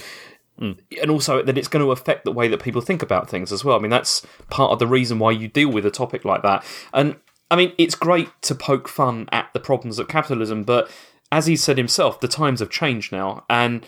[0.60, 0.72] hmm.
[1.02, 3.64] and also that it's going to affect the way that people think about things as
[3.64, 3.78] well.
[3.78, 6.66] I mean, that's part of the reason why you deal with a topic like that.
[6.94, 7.18] And
[7.52, 10.90] I mean, it's great to poke fun at the problems of capitalism, but
[11.32, 13.86] as he said himself, the times have changed now, and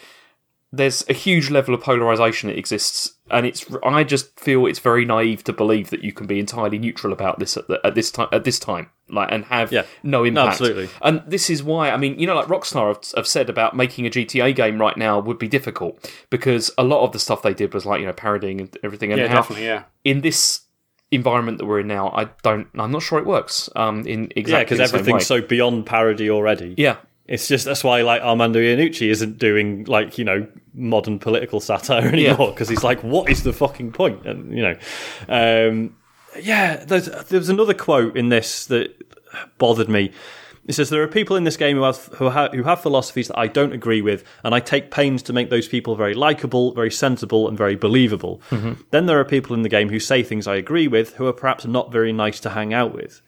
[0.71, 3.65] there's a huge level of polarization that exists, and it's.
[3.83, 7.39] I just feel it's very naive to believe that you can be entirely neutral about
[7.39, 8.27] this at, the, at this time.
[8.31, 9.85] At this time, like, and have Yeah.
[10.03, 10.47] no impact.
[10.51, 10.89] absolutely.
[11.01, 14.05] And this is why, I mean, you know, like Rockstar have, have said about making
[14.05, 17.53] a GTA game right now would be difficult because a lot of the stuff they
[17.55, 19.11] did was like, you know, parodying and everything.
[19.11, 19.65] And Yeah, how definitely.
[19.65, 19.83] Yeah.
[20.03, 20.61] in this
[21.11, 24.77] environment that we're in now, I don't, I'm not sure it works um, in exactly
[24.77, 24.99] Yeah, because same way.
[24.99, 26.75] everything's so beyond parody already.
[26.77, 26.97] Yeah.
[27.29, 32.07] It's just that's why like Armando Iannucci isn't doing like you know modern political satire
[32.07, 34.25] anymore because he's like, what is the fucking point?
[34.25, 34.75] And you know,
[35.29, 35.95] um,
[36.41, 36.77] yeah.
[36.77, 38.95] There's there was another quote in this that
[39.59, 40.11] bothered me.
[40.65, 43.27] It says there are people in this game who have who have, who have philosophies
[43.27, 46.73] that I don't agree with, and I take pains to make those people very likable,
[46.73, 48.41] very sensible, and very believable.
[48.89, 51.33] Then there are people in the game who say things I agree with, who are
[51.33, 53.21] perhaps not very nice to hang out with.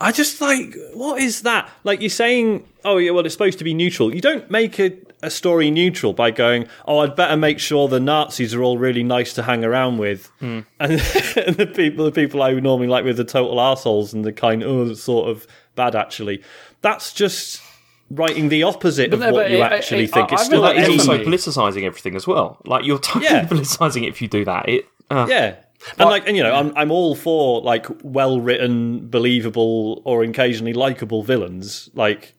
[0.00, 1.70] I just like, what is that?
[1.84, 4.14] Like you're saying, oh yeah, well it's supposed to be neutral.
[4.14, 8.00] You don't make a, a story neutral by going, oh, I'd better make sure the
[8.00, 12.42] Nazis are all really nice to hang around with, and, and the people, the people
[12.42, 15.94] I would normally like with the total assholes and the kind, oh, sort of bad
[15.96, 16.42] actually.
[16.82, 17.62] That's just
[18.10, 20.30] writing the opposite of no, what you it- actually it- think.
[20.30, 20.92] I- It's I still is Hey.
[20.92, 22.58] also politicising everything as well.
[22.66, 23.44] Like you're totally Yeah.
[23.48, 24.68] politicising it if you do that.
[24.68, 24.86] It.
[25.10, 25.56] Uh, Yeah.
[25.98, 30.72] And like, and you know, I'm I'm all for like well written, believable, or occasionally
[30.72, 31.90] likable villains.
[31.94, 32.34] Like,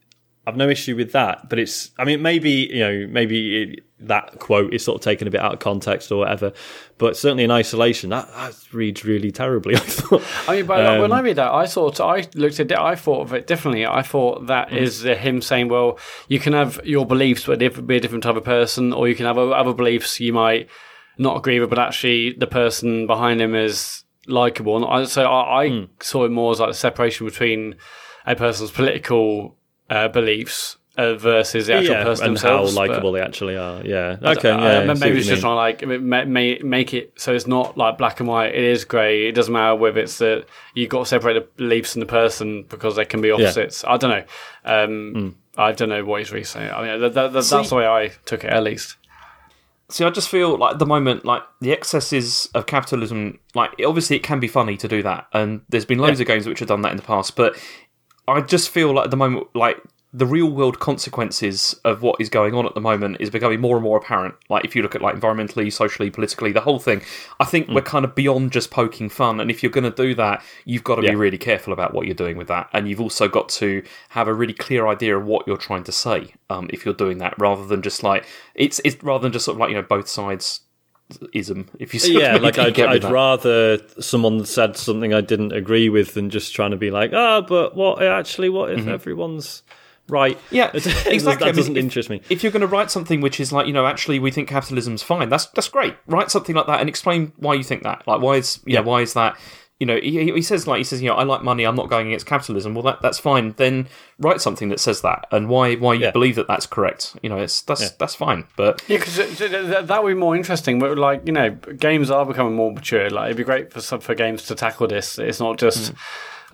[0.47, 1.49] I've no issue with that.
[1.49, 5.27] But it's, I mean, maybe you know, maybe it, that quote is sort of taken
[5.27, 6.51] a bit out of context or whatever.
[6.97, 9.75] But certainly in isolation, that, that reads really terribly.
[9.75, 10.23] I thought.
[10.47, 12.77] I mean, but like, when Um, I read that, I thought I looked at it.
[12.77, 13.86] I thought of it differently.
[13.86, 14.77] I thought that Mm.
[14.77, 18.43] is him saying, "Well, you can have your beliefs, but be a different type of
[18.43, 20.67] person, or you can have other beliefs you might
[21.17, 25.63] not agree with, but actually the person behind him is likable." And I, so I,
[25.65, 25.89] I Mm.
[26.01, 27.75] saw it more as like the separation between
[28.25, 29.56] a person's political
[29.89, 32.73] uh, beliefs uh, versus the actual yeah, person and themselves.
[32.73, 33.82] how likable they actually are.
[33.84, 34.17] Yeah.
[34.23, 34.49] Okay.
[34.49, 34.91] uh, yeah.
[34.91, 37.97] I maybe it's just trying to like ma- ma- make it so it's not like
[37.97, 38.56] black and white.
[38.56, 39.28] It is grey.
[39.28, 42.63] It doesn't matter whether it's that you've got to separate the beliefs and the person
[42.69, 43.84] because they can be opposites.
[43.86, 44.23] I don't know.
[44.65, 45.30] Um, Hmm.
[45.58, 46.71] I don't know what he's really saying.
[46.71, 48.97] I mean, that, that, that, that's the way I took it, at least.
[49.89, 54.15] See, I just feel like at the moment, like the excesses of capitalism, like obviously
[54.15, 56.67] it can be funny to do that, and there's been loads of games which have
[56.67, 57.36] done that in the past.
[57.36, 57.56] But
[58.28, 59.78] I just feel like at the moment, like
[60.17, 63.75] the real world consequences of what is going on at the moment is becoming more
[63.75, 64.34] and more apparent.
[64.49, 67.01] Like if you look at like environmentally, socially, politically, the whole thing.
[67.41, 70.15] I think we're kind of beyond just poking fun, and if you're going to do
[70.15, 71.10] that, you've got to Yeah.
[71.12, 74.30] be really careful about what you're doing with that, and you've also got to have
[74.30, 76.34] a really clear idea of what you're trying to say.
[76.49, 79.56] Um, if you're doing that, rather than just like it's it's rather than just sort
[79.56, 80.62] of like you know both sides
[81.34, 81.67] ism.
[81.78, 86.13] If you yeah, like you I'd, I'd rather someone said something I didn't agree with
[86.13, 88.49] than just trying to be like, ah, but what actually?
[88.49, 89.63] What if everyone's
[90.08, 90.38] right?
[90.52, 91.48] Yeah, exactly.
[91.48, 92.22] That doesn't if- interest me.
[92.30, 95.04] If you're going to write something which is like, you know, actually we think capitalism's
[95.04, 95.96] fine, that's that's great.
[96.08, 98.08] Write something like that and explain why you think that.
[98.08, 98.86] Like, why is yeah, Yeah.
[98.86, 99.38] why is that?
[99.78, 101.65] You know, he, he says like he says, you know, I like money.
[101.65, 102.74] I'm not going against capitalism.
[102.76, 103.54] Well, that that's fine.
[103.58, 103.89] Then
[104.20, 106.12] write something that says that and why why you Yeah.
[106.12, 107.18] believe that that's correct.
[107.22, 108.46] You know, it's that's that's fine.
[108.56, 110.80] But Yeah, because that would be more interesting.
[110.80, 113.10] But like you know, games are becoming more mature.
[113.10, 115.20] Like it'd be great for some for games to tackle this.
[115.20, 115.98] It's not just mm.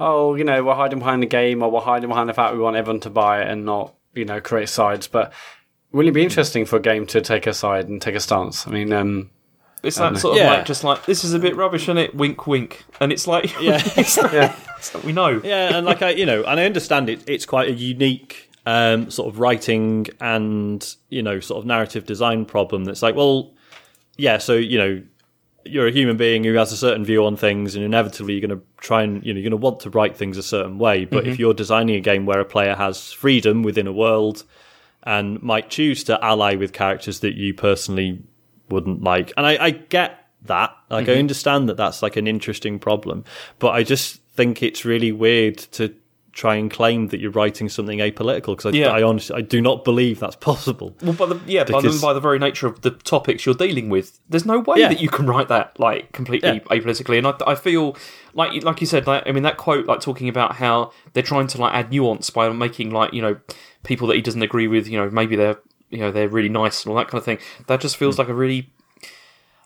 [0.01, 2.59] Oh, you know, we're hiding behind the game or we're hiding behind the fact we
[2.59, 5.07] want everyone to buy it and not you know create sides.
[5.07, 5.31] But
[5.91, 8.67] will it be interesting for a game to take a side and take a stance?
[8.67, 9.29] I mean, um,
[9.83, 10.49] it's that sort of Yeah.
[10.51, 12.15] like just like this is a bit rubbish, isn't it?
[12.15, 13.81] Wink, wink, and it's like Yeah.
[13.97, 14.55] it's like, yeah.
[14.77, 15.41] it's like we know.
[15.43, 17.23] yeah, and like I, you know, and I understand it.
[17.29, 22.45] It's quite a unique um, sort of writing and you know, sort of narrative design
[22.45, 22.85] problem.
[22.85, 23.53] That's like, well,
[24.17, 24.37] yeah.
[24.37, 25.01] So you know,
[25.65, 28.59] you're a human being who has a certain view on things, and inevitably you're going
[28.59, 31.05] to try and you know, you're going to want to write things a certain way.
[31.05, 31.41] But if mm-hmm.
[31.41, 34.43] you're designing a game where a player has freedom within a world
[35.03, 38.21] and might choose to ally with characters that you personally
[38.69, 39.33] wouldn't like.
[39.37, 40.75] And I, I get that.
[40.89, 41.19] Like, I mm-hmm.
[41.19, 43.23] understand that that's like an interesting problem,
[43.59, 45.93] but I just think it's really weird to
[46.33, 48.87] try and claim that you're writing something apolitical because I, Yeah.
[48.91, 50.95] I honestly, I do not believe that's possible.
[51.01, 53.89] Well, by the yeah, by the, by the very nature of the topics you're dealing
[53.89, 54.87] with, there's no way Yeah.
[54.89, 56.59] that you can write that like completely Yeah.
[56.59, 57.17] apolitically.
[57.17, 57.97] And I, I feel
[58.33, 61.47] like like you said, like, I mean that quote, like talking about how they're trying
[61.47, 63.37] to like add nuance by making like you know
[63.83, 65.57] people that he doesn't agree with, you know, maybe they're
[65.89, 67.39] you know they're really nice and all that kind of thing.
[67.67, 68.69] That just feels like a really,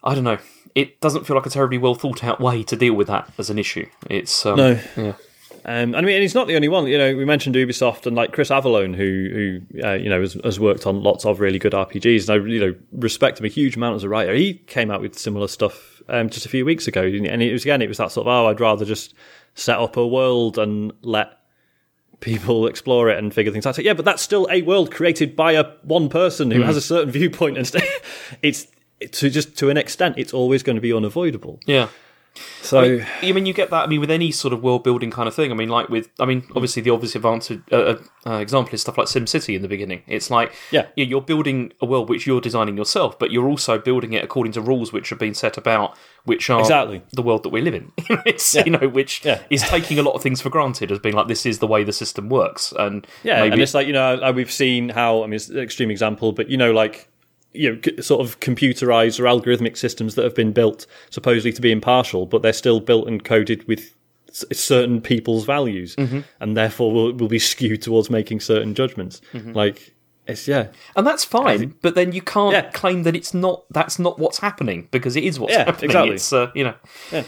[0.04, 0.40] I don't know.
[0.74, 3.50] It doesn't feel like a terribly well thought out way to deal with that as
[3.50, 3.86] an issue.
[4.10, 4.80] It's um, No.
[4.98, 5.14] yeah.
[5.68, 6.86] Um, I mean, and he's not the only one.
[6.86, 10.38] You know, we mentioned Ubisoft and like Chris Avellone, who who uh, you know has,
[10.44, 13.50] has worked on lots of really good RPGs, and I you know respect him a
[13.50, 14.34] huge amount as a writer.
[14.36, 17.64] He came out with similar stuff um, just a few weeks ago, and it was
[17.64, 19.16] again, it was that sort of oh, I'd rather just
[19.56, 21.40] set up a world and let
[22.20, 23.76] people explore it and figure things out.
[23.76, 26.82] So, yeah, but that's still a world created by a one person who has a
[26.82, 27.84] certain viewpoint, and st-
[28.44, 28.68] it's
[29.14, 31.60] to just to an extent, it's always going to be unavoidable.
[31.66, 31.90] Yeah.
[32.62, 33.84] So I mean, I mean, you get that.
[33.84, 35.52] I mean, with any sort of world building kind of thing.
[35.52, 38.98] I mean, like with, I mean, obviously the obvious advantage, uh, uh, example is stuff
[38.98, 40.02] like SimCity in the beginning.
[40.08, 40.88] It's like, Yeah.
[40.96, 44.62] you're building a world which you're designing yourself, but you're also building it according to
[44.62, 47.02] rules which have been set about, which are Exactly.
[47.14, 47.92] the world that we live in.
[48.26, 49.40] it's you know, which Yeah.
[49.50, 51.84] is taking a lot of things for granted as being like this is the way
[51.84, 55.24] the system works, and Yeah, maybe and it's like you know uh, we've seen how
[55.24, 57.08] I mean it's an extreme example, but you know like
[57.56, 61.72] you know sort of computerized or algorithmic systems that have been built supposedly to be
[61.72, 63.96] impartial, but they're still built and coded with
[64.52, 66.20] certain people's values, Mm-hmm.
[66.40, 69.22] and therefore will, will be skewed towards making certain judgments.
[69.34, 69.54] Mm-hmm.
[69.54, 69.94] Like
[70.28, 71.76] it's yeah, and that's fine.
[71.82, 72.70] but then you can't Yeah.
[72.72, 73.64] claim that it's not.
[73.72, 75.86] That's not what's happening because it is what's Yeah, happening.
[75.92, 76.16] exactly.
[76.16, 76.74] It's uh, you know.
[77.12, 77.24] Yeah.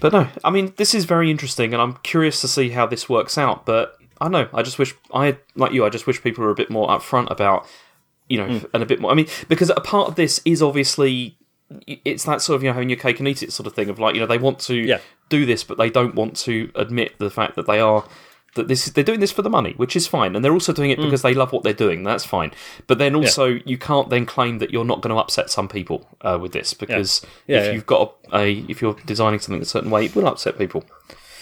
[0.00, 3.08] But no, I mean, this is very interesting, and I'm curious to see how this
[3.08, 3.64] works out.
[3.64, 4.48] But I know.
[4.52, 7.30] I just wish I, like you, I just wish people were a bit more upfront
[7.30, 7.66] about,
[8.28, 8.66] you know, Hmm.
[8.74, 9.10] and a bit more.
[9.10, 11.36] I mean, because a part of this is obviously
[11.86, 13.88] it's that sort of you know having your cake and eat it sort of thing
[13.88, 14.98] of like you know they want to Yeah.
[15.28, 18.04] do this, but they don't want to admit the fact that they are
[18.54, 20.72] that this is, they're doing this for the money, which is fine, and they're also
[20.72, 21.04] doing it Mm.
[21.06, 22.04] because they love what they're doing.
[22.04, 22.52] That's fine.
[22.86, 26.06] But then also, you can't then claim that you're not going to upset some people
[26.20, 27.72] uh, with this because Yeah, if yeah.
[27.72, 30.84] you've got a, a if you're designing something a certain way, it will upset people.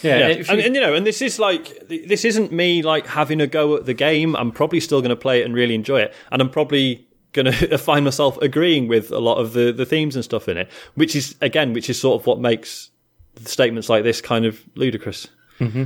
[0.03, 2.81] Yeah, Yeah, if and, you- and you know, and this is like this isn't me
[2.83, 4.35] like having a go at the game.
[4.35, 7.45] I'm probably still going to play it and really enjoy it, and I'm probably going
[7.51, 10.69] to find myself agreeing with a lot of the the themes and stuff in it,
[10.95, 12.89] which is again, which is sort of what makes
[13.45, 15.27] statements like this kind of ludicrous.
[15.59, 15.85] Mm-hmm.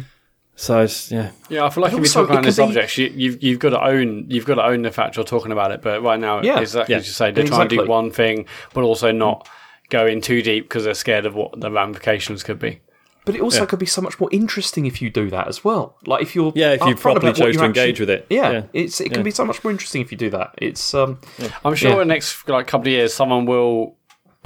[0.59, 2.97] So it's, yeah, Yeah, I feel like if you're also, talking about this could subject,
[2.97, 5.72] you, you've you've got to own you've got to own the fact you're talking about
[5.72, 5.84] it.
[5.84, 6.59] But right now, Yeah.
[6.59, 6.99] exactly Yeah.
[6.99, 9.47] as you say, they're trying to do one thing, but also not
[9.89, 12.80] go in too deep because they're scared of what the ramifications could be.
[13.28, 13.66] But it also Yeah.
[13.68, 15.96] could be so much more interesting if you do that as well.
[16.08, 18.26] Like if you're Yeah, if you upfront properly about chose you're to engage with it.
[18.30, 18.62] Yeah, Yeah.
[18.74, 19.24] it's it can Yeah.
[19.24, 20.56] be so much more interesting if you do that.
[20.60, 21.20] It's um,
[21.66, 22.02] I'm sure Yeah.
[22.02, 23.97] in the next like couple of years, someone will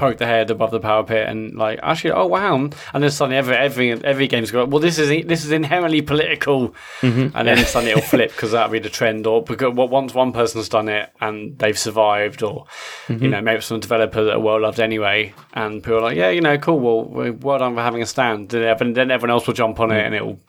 [0.01, 2.73] poke the head above the parapet and like actually, oh wow, and
[3.03, 6.69] then suddenly every every every game's going, well, this is this is inherently political,
[7.01, 7.37] mm-hmm.
[7.37, 10.33] and then suddenly it'll flip because that'll be the trend, or because well, once one
[10.33, 12.65] person's done it and they've survived, or
[13.07, 13.29] you mm-hmm.
[13.29, 16.41] know maybe some developer that are well loved anyway, and people are like, yeah, you
[16.41, 19.53] know, cool, well, well well done for having a stand, everyone, then everyone else will
[19.53, 20.05] jump on it mm.
[20.07, 20.39] and it'll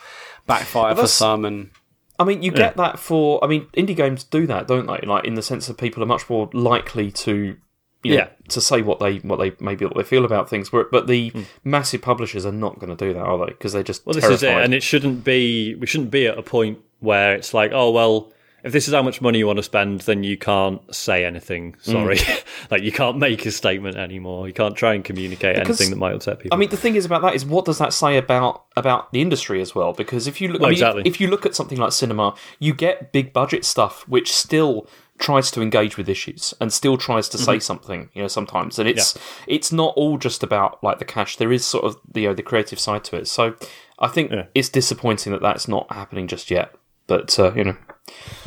[0.46, 1.70] backfire for some, and
[2.18, 3.44] I mean, you get that for.
[3.44, 5.06] I mean, indie games do that, don't they?
[5.06, 7.56] Like in the sense that people are much more likely to,
[8.02, 8.28] you know, Yeah.
[8.48, 10.70] to say what they what they maybe what they feel about things.
[10.70, 11.42] But but the hmm.
[11.64, 13.52] massive publishers are not going to do that, are they?
[13.52, 14.36] Because they're just well, this terrified.
[14.36, 15.74] is it, and it shouldn't be.
[15.76, 18.32] We shouldn't be at a point where it's like, oh well.
[18.64, 21.74] If this is how much money you want to spend, then you can't say anything.
[21.84, 21.90] Hmm.
[21.90, 22.18] Sorry,
[22.70, 24.46] like you can't make a statement anymore.
[24.46, 26.54] You can't try and communicate Because- anything that might upset people.
[26.54, 29.20] I mean, the thing is about that is what does that say about about the
[29.20, 29.92] industry as well?
[29.92, 31.02] Because if you look, Well, I oh, mean, exactly.
[31.06, 34.86] if you look at something like cinema, you get big budget stuff which still
[35.22, 37.44] tries to engage with issues and still tries to Mm-hmm.
[37.52, 38.10] say something.
[38.14, 39.16] You know, sometimes, and it's
[39.46, 41.36] it's not all just about like the cash.
[41.36, 43.28] There is sort of you know, the creative side to it.
[43.28, 43.54] So
[43.98, 44.46] I think Yeah.
[44.54, 46.74] it's disappointing that that's not happening just yet.
[47.06, 47.76] But uh, you know,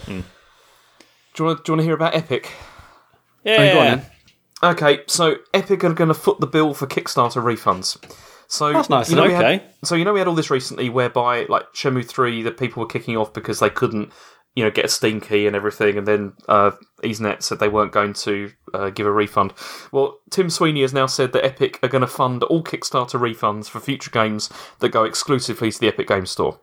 [0.06, 0.22] Hmm.
[1.34, 2.52] do you want do you want to hear about Epic?
[3.44, 4.02] yeah, go on.
[4.72, 7.98] Okay, so Epic are going to foot the bill for Kickstarter refunds.
[8.48, 9.54] So That's nice, You know, okay.
[9.54, 12.80] had, so you know we had all this recently, whereby like Shenmue three, the people
[12.82, 14.12] were kicking off because they couldn't,
[14.56, 16.72] you know, get a Steam key and everything, and then uh,
[17.04, 19.54] Ys Net said they weren't going to uh, give a refund.
[19.92, 23.70] Well, Tim Sweeney has now said that Epic are going to fund all Kickstarter refunds
[23.70, 24.50] for future games
[24.80, 26.60] that go exclusively to the Epic Game Store.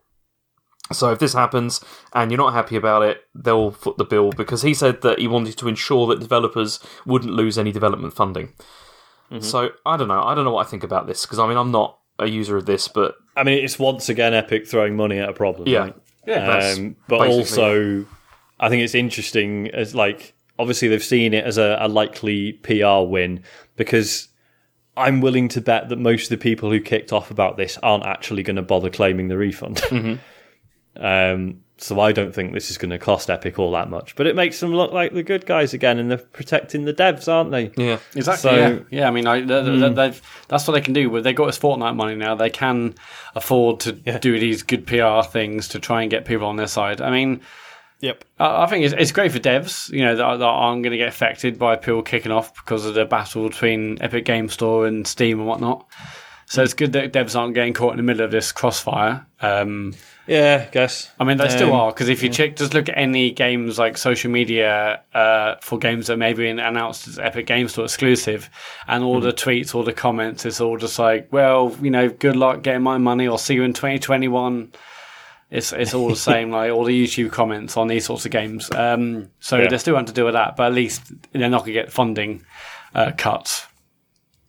[0.91, 1.83] So if this happens
[2.13, 5.29] and you're not happy about it, they'll foot the bill because he said that he
[5.29, 8.53] wanted to ensure that developers wouldn't lose any development funding.
[9.41, 10.23] So I don't know.
[10.23, 12.59] I don't know what I think about this because I mean I'm not a user
[12.59, 15.69] of this, but I mean, it's once again Epic throwing money at a problem.
[15.69, 15.97] yeah, right?
[16.27, 18.07] That's Um, but basically also,
[18.61, 23.07] I think it's interesting as like obviously they've seen it as a, a likely PR
[23.07, 23.43] win
[23.77, 24.29] because
[24.97, 28.05] I'm willing to bet that most of the people who kicked off about this aren't
[28.05, 29.77] actually going to bother claiming the refund.
[29.77, 30.15] Mm-hmm.
[31.05, 34.27] um, so I don't think this is going to cost Epic all that much, but
[34.27, 37.51] it makes them look like the good guys again, and they're protecting the devs, aren't
[37.51, 37.73] they?
[37.77, 37.99] yeah.
[38.15, 38.51] Exactly.
[38.51, 39.09] So- yeah, yeah.
[39.09, 41.11] I mean, I, they, they, they've, that's what they can do.
[41.11, 42.35] But they got this Fortnite money now.
[42.35, 42.95] They can
[43.35, 47.01] afford to do these good PR things to try and get people on their side.
[47.01, 47.41] I mean,
[48.01, 48.25] Yep.
[48.41, 50.97] I I think it's, it's great for devs, you know, that, that aren't going to
[50.99, 55.07] get affected by people kicking off because of the battle between Epic Game Store and
[55.07, 55.87] Steam and whatnot.
[56.47, 59.25] So it's good that devs aren't getting caught in the middle of this crossfire.
[59.41, 59.95] Um,
[60.27, 61.11] Yeah, I guess.
[61.19, 63.77] I mean, they still Um, are because if you check, just look at any games
[63.79, 68.49] like social media uh, for games that may be announced as Epic Games Store exclusive,
[68.87, 72.37] and all the tweets, all the comments, it's all just like, well, you know, good
[72.37, 73.27] luck getting my money.
[73.27, 74.73] I'll see you in 2021.
[75.51, 78.71] It's it's all the same, like all the YouTube comments on these sorts of games.
[78.71, 79.69] Um, so Yeah.
[79.69, 81.91] they're still having to deal with that, but at least they're not going to get
[81.93, 82.45] funding
[82.95, 83.67] uh, cuts.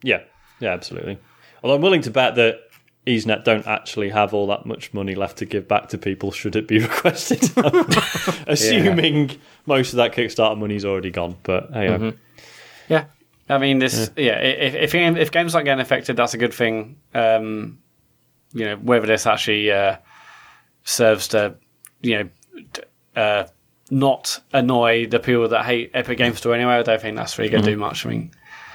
[0.04, 0.20] Yeah,
[0.60, 1.18] yeah, absolutely.
[1.64, 2.60] Although I'm willing to bet that
[3.06, 6.32] Ys Net don't actually have all that much money left to give back to people
[6.32, 7.42] should it be requested.
[8.48, 11.36] Assuming most of that Kickstarter money's already gone.
[11.44, 12.12] But hey, uh,
[12.88, 13.06] Yeah,
[13.50, 14.10] I mean, this.
[14.16, 16.98] Yeah, if if if games aren't getting affected, that's a good thing.
[17.14, 17.80] Um,
[18.54, 19.98] you know, whether this actually uh,
[20.84, 21.56] serves to,
[22.02, 22.30] you know,
[23.16, 23.48] uh,
[23.90, 26.74] not annoy the people that hate Epic Game Store anyway.
[26.74, 28.06] I don't think that's really going to do much.
[28.06, 28.32] I mean,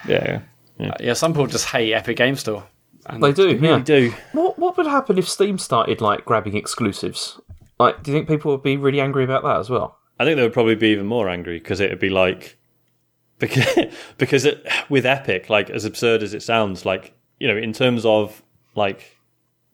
[0.07, 0.41] yeah,
[0.79, 0.91] yeah.
[0.91, 2.65] uh, yeah, some people just hate Epic Game Store.
[3.09, 3.57] And They do.
[3.57, 3.79] Yeah.
[3.79, 4.15] They do.
[4.33, 7.41] What What would happen if Steam started like grabbing exclusives?
[7.79, 9.99] Like, do you think people would be really angry about that as well?
[10.19, 12.59] I think they would probably be even more angry because it would be like
[13.39, 13.87] because
[14.19, 18.05] because it, with Epic, like as absurd as it sounds, like you know, in terms
[18.05, 18.43] of
[18.75, 19.17] like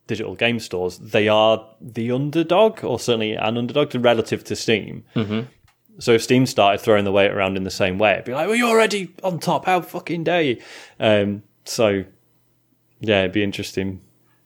[0.07, 5.05] digital game stores, they are the underdog, or certainly an underdog relative to Steam.
[5.17, 5.41] Mm-hmm.
[5.99, 8.47] So if Steam started throwing the weight around in the same way, it'd be like,
[8.47, 9.65] "Well, you're already on top.
[9.65, 10.63] How fucking dare you?"
[11.01, 12.05] Um, so
[13.07, 14.01] yeah, it'd be interesting.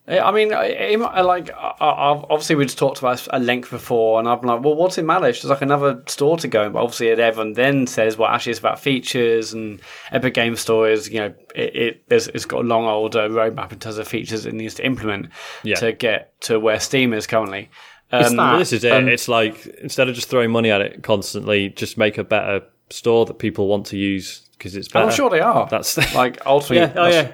[0.07, 4.73] I mean, like obviously we just talked about a length before, and I'm like, well,
[4.73, 5.27] what's it matter?
[5.27, 6.65] It's just like another store to go.
[6.65, 6.71] in.
[6.71, 9.79] But obviously, everyone then says, well, actually, it's about features and
[10.11, 13.27] Epic Game Store is, you know, it, it there's, it's got a long old uh,
[13.29, 15.29] roadmap in terms of features it needs to implement
[15.63, 15.75] Yeah.
[15.75, 17.69] to get to where Steam is currently.
[18.11, 18.91] Um, Well, this is it.
[18.91, 22.61] Um, it's like instead of just throwing money at it constantly, just make a better
[22.89, 25.05] store that people want to use because it's better.
[25.05, 25.67] I'm sure they are.
[25.69, 26.91] That's like ultimately.
[26.95, 26.99] yeah.
[26.99, 27.31] Oh yeah.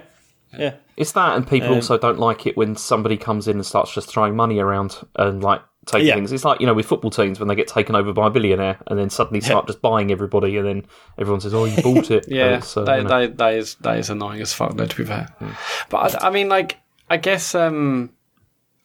[0.57, 0.73] Yeah.
[0.97, 4.07] It's that, and people also don't like it when somebody comes in and starts just
[4.09, 6.15] throwing money around and like taking Yeah.
[6.15, 6.31] things.
[6.31, 8.77] It's like you know with football teams when they get taken over by a billionaire
[8.87, 10.85] and then suddenly start just buying everybody, and then
[11.17, 13.09] everyone says, "Oh, you bought it." Yeah, it's, uh, that, you know.
[13.09, 14.75] that, that is that is annoying as fuck.
[14.77, 15.27] Though, to be fair,
[15.89, 16.77] but I, I mean, like,
[17.09, 18.11] I guess, um,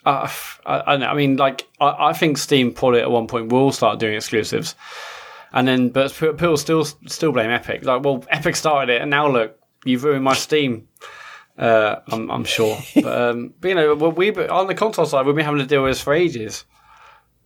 [0.04, 0.28] uh,
[0.66, 4.00] I, I, I mean, like, I, I think Steam probably at one point will start
[4.00, 4.74] doing exclusives,
[5.52, 7.84] and then but people still still blame Epic.
[7.84, 10.88] Like, well, Epic started it, and now look, you've ruined my Steam.
[11.60, 15.36] Uh, I'm, I'm sure, but, um, but you know, we on the console side, we've
[15.36, 16.64] been having to deal with this for ages.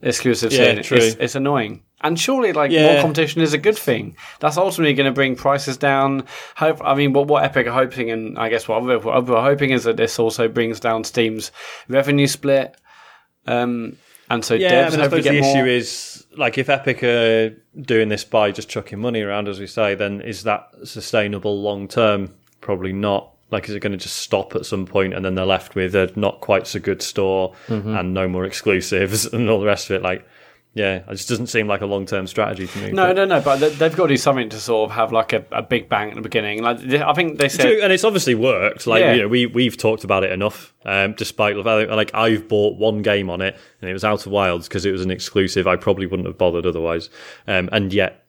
[0.03, 0.99] Exclusive Yeah, true.
[0.99, 4.17] It's, it's annoying, and surely, like more competition is a good thing.
[4.39, 6.27] That's ultimately going to bring prices down.
[6.57, 9.85] Hope, I mean, what what Epic are hoping, and I guess what we're, hoping is
[9.85, 11.51] that this also brings down Steam's
[11.89, 12.77] revenue split.
[13.47, 13.97] Um,
[14.31, 15.57] and so Yeah, devs I mean, I suppose the more.
[15.57, 19.67] issue is like if Epic are doing this by just chucking money around, as we
[19.67, 22.35] say, then is that sustainable long term?
[22.61, 23.34] Probably not.
[23.55, 25.94] Like, is it going to just stop at some point and then they're left with
[25.94, 27.96] a not quite so good store Mm-hmm.
[27.96, 30.02] and no more exclusives and all the rest of it?
[30.02, 30.26] Like,
[30.76, 32.90] yeah, it just doesn't seem like a long term strategy to me.
[32.90, 33.40] no, but- no, no.
[33.40, 35.88] But they- they've got to do something to sort of have like a, a big
[35.88, 36.64] bang at the beginning.
[36.64, 38.84] Like I think they said, and it's obviously worked.
[38.88, 39.12] Like Yeah.
[39.14, 40.74] you know, we we've talked about it enough.
[40.84, 44.84] Um, despite like I've bought one game on it, and it was Outer Wilds because
[44.84, 45.68] it was an exclusive.
[45.68, 47.09] I probably wouldn't have bothered otherwise.
[47.46, 48.24] Um, and yet,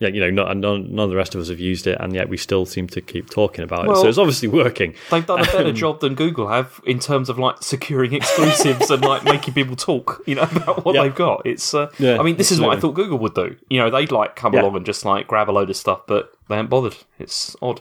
[0.00, 2.14] yeah, you know, none, none, none of the rest of us have used it, and
[2.14, 3.96] yet we still seem to keep talking about it.
[3.96, 4.94] So it's obviously working.
[5.10, 9.02] They've done a better job than Google have in terms of like securing exclusives and
[9.02, 11.02] like making people talk, you know, about what Yeah.
[11.04, 11.42] they've got.
[11.46, 13.56] It's, uh, Yeah, I mean, this is what I thought Google would do.
[13.70, 14.62] You know, they'd like come Yeah.
[14.62, 16.96] along and just like grab a load of stuff, but they haven't bothered.
[17.18, 17.80] It's odd.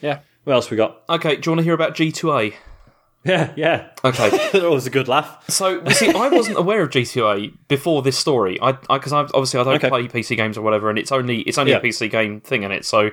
[0.00, 1.02] yeah, What else we got?
[1.08, 2.54] Okay, do you want to hear about G2A?
[3.24, 3.88] Yeah, yeah.
[4.04, 5.44] Okay, that was a good laugh.
[5.50, 8.58] so you see, I wasn't aware of G2A before this story.
[8.62, 9.88] I because I, obviously I don't Okay.
[9.88, 11.78] play PC games or whatever, and it's only it's only Yeah.
[11.78, 12.84] a PC game thing in it.
[12.84, 13.10] So,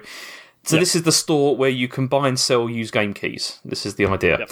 [0.63, 3.59] so this is the store where you can buy and sell used game keys.
[3.65, 4.39] This is the idea.
[4.39, 4.49] Yep.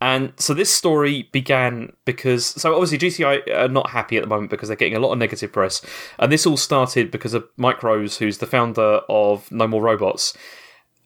[0.00, 4.50] And so this story began because so obviously G2A are not happy at the moment
[4.50, 5.80] because they're getting a lot of negative press,
[6.18, 10.36] and this all started because of Mike Rose, who's the founder of No More Robots,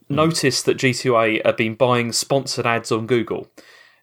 [0.07, 0.15] hmm.
[0.15, 3.47] noticed that G2A had been buying sponsored ads on Google,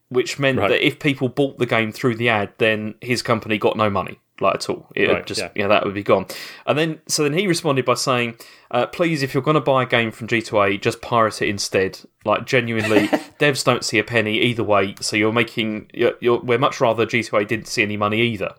[0.09, 0.69] which meant Right.
[0.69, 4.19] that if people bought the game through the ad, then his company got no money,
[4.41, 4.89] like at all.
[4.95, 5.67] It Right, just yeah.
[5.69, 6.27] that would be gone.
[6.67, 8.37] And then so then he responded by saying,
[8.71, 12.01] uh, "Please, if you're going to buy a game from G2A, just pirate it instead.
[12.25, 13.09] Like genuinely,
[13.41, 14.95] devs don't see a penny either way.
[15.01, 18.55] So you're making you're, you're we're much rather G2A didn't see any money either."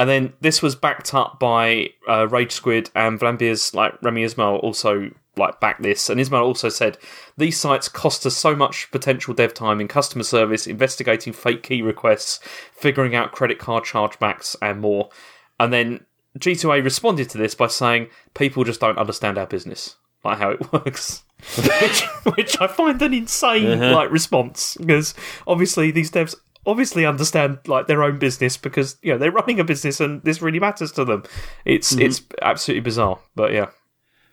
[0.00, 4.56] And then this was backed up by uh, Rage Squid and Vlambeer's like Rami Ismail
[4.56, 6.10] also like back this.
[6.10, 6.98] And Ismail also said
[7.36, 11.82] these sites cost us so much potential dev time in customer service, investigating fake key
[11.82, 12.40] requests,
[12.72, 15.10] figuring out credit card chargebacks, and more.
[15.58, 16.04] And then
[16.38, 20.72] G2A responded to this by saying people just don't understand our business, like how it
[20.72, 21.22] works.
[21.56, 22.02] which,
[22.34, 23.94] which I find an insane uh-huh.
[23.94, 25.14] like response because
[25.46, 26.34] obviously these devs
[26.66, 30.42] obviously understand like their own business because you know they're running a business and this
[30.42, 31.24] really matters to them.
[31.64, 32.02] It's mm-hmm.
[32.02, 33.70] it's absolutely bizarre, but yeah.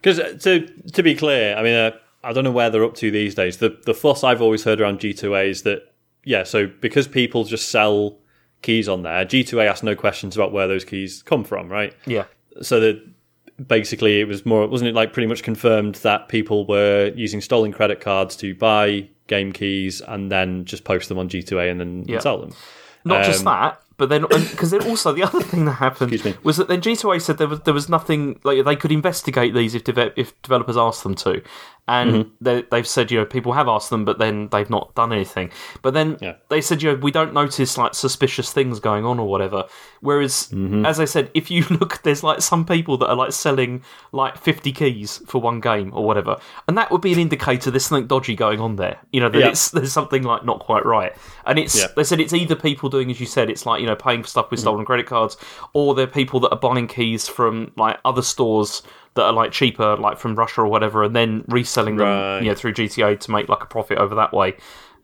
[0.02, 1.92] Because to to be clear, I mean, uh,
[2.24, 3.58] I don't know where they're up to these days.
[3.58, 5.94] The the fuss I've always heard around G2A is that
[6.24, 8.18] yeah, so because people just sell
[8.62, 11.94] keys on there, G2A asks no questions about where those keys come from, right?
[12.06, 12.26] Yeah.
[12.62, 13.02] So that
[13.68, 17.72] basically it was more wasn't it like pretty much confirmed that people were using stolen
[17.72, 22.06] credit cards to buy game keys and then just post them on G2A and then
[22.08, 22.20] Yeah.
[22.20, 22.52] sell them.
[23.06, 26.12] Not just Um, that, but then because then also the other thing that happened
[26.44, 29.74] was that then G2A said there was there was nothing like they could investigate these
[29.76, 31.42] if deve- if developers asked them to,
[31.88, 32.30] and Mm-hmm.
[32.42, 35.52] they, they've said you know people have asked them, but then they've not done anything.
[35.84, 36.36] But then Yeah.
[36.50, 39.66] they said you know we don't notice like suspicious things going on or whatever.
[40.02, 40.86] Whereas Mm-hmm.
[40.86, 44.38] as I said, if you look, there's like some people that are like selling like
[44.38, 48.08] 50 keys for one game or whatever, and that would be an indicator there's something
[48.08, 48.98] dodgy going on there.
[49.12, 49.50] You know that Yeah.
[49.50, 51.14] it's there's something like not quite right,
[51.46, 51.88] and it's Yeah.
[51.96, 54.28] they said it's either people doing as you said, it's like you know paying for
[54.30, 55.38] stuff with stolen credit cards,
[55.74, 58.82] or they're people that are buying keys from like other stores
[59.16, 62.40] that are like cheaper, like from Russia or whatever, and then reselling them Right.
[62.42, 64.56] you know through G2A to make like a profit over that way.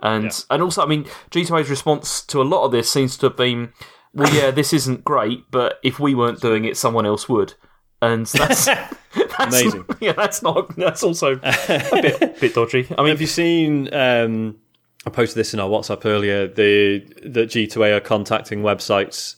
[0.01, 0.31] And Yeah.
[0.49, 3.71] and also, I mean, G2A's response to a lot of this seems to have been,
[4.13, 7.53] well, yeah, this isn't great, but if we weren't doing it, someone else would.
[8.01, 8.65] And that's,
[9.37, 9.85] that's Amazing.
[10.01, 10.75] Yeah, that's not.
[10.75, 12.87] That's also a bit, bit dodgy.
[12.97, 14.57] I mean, Have you seen um,
[15.05, 16.47] I posted this in our WhatsApp earlier.
[16.47, 19.35] The that G2A are contacting websites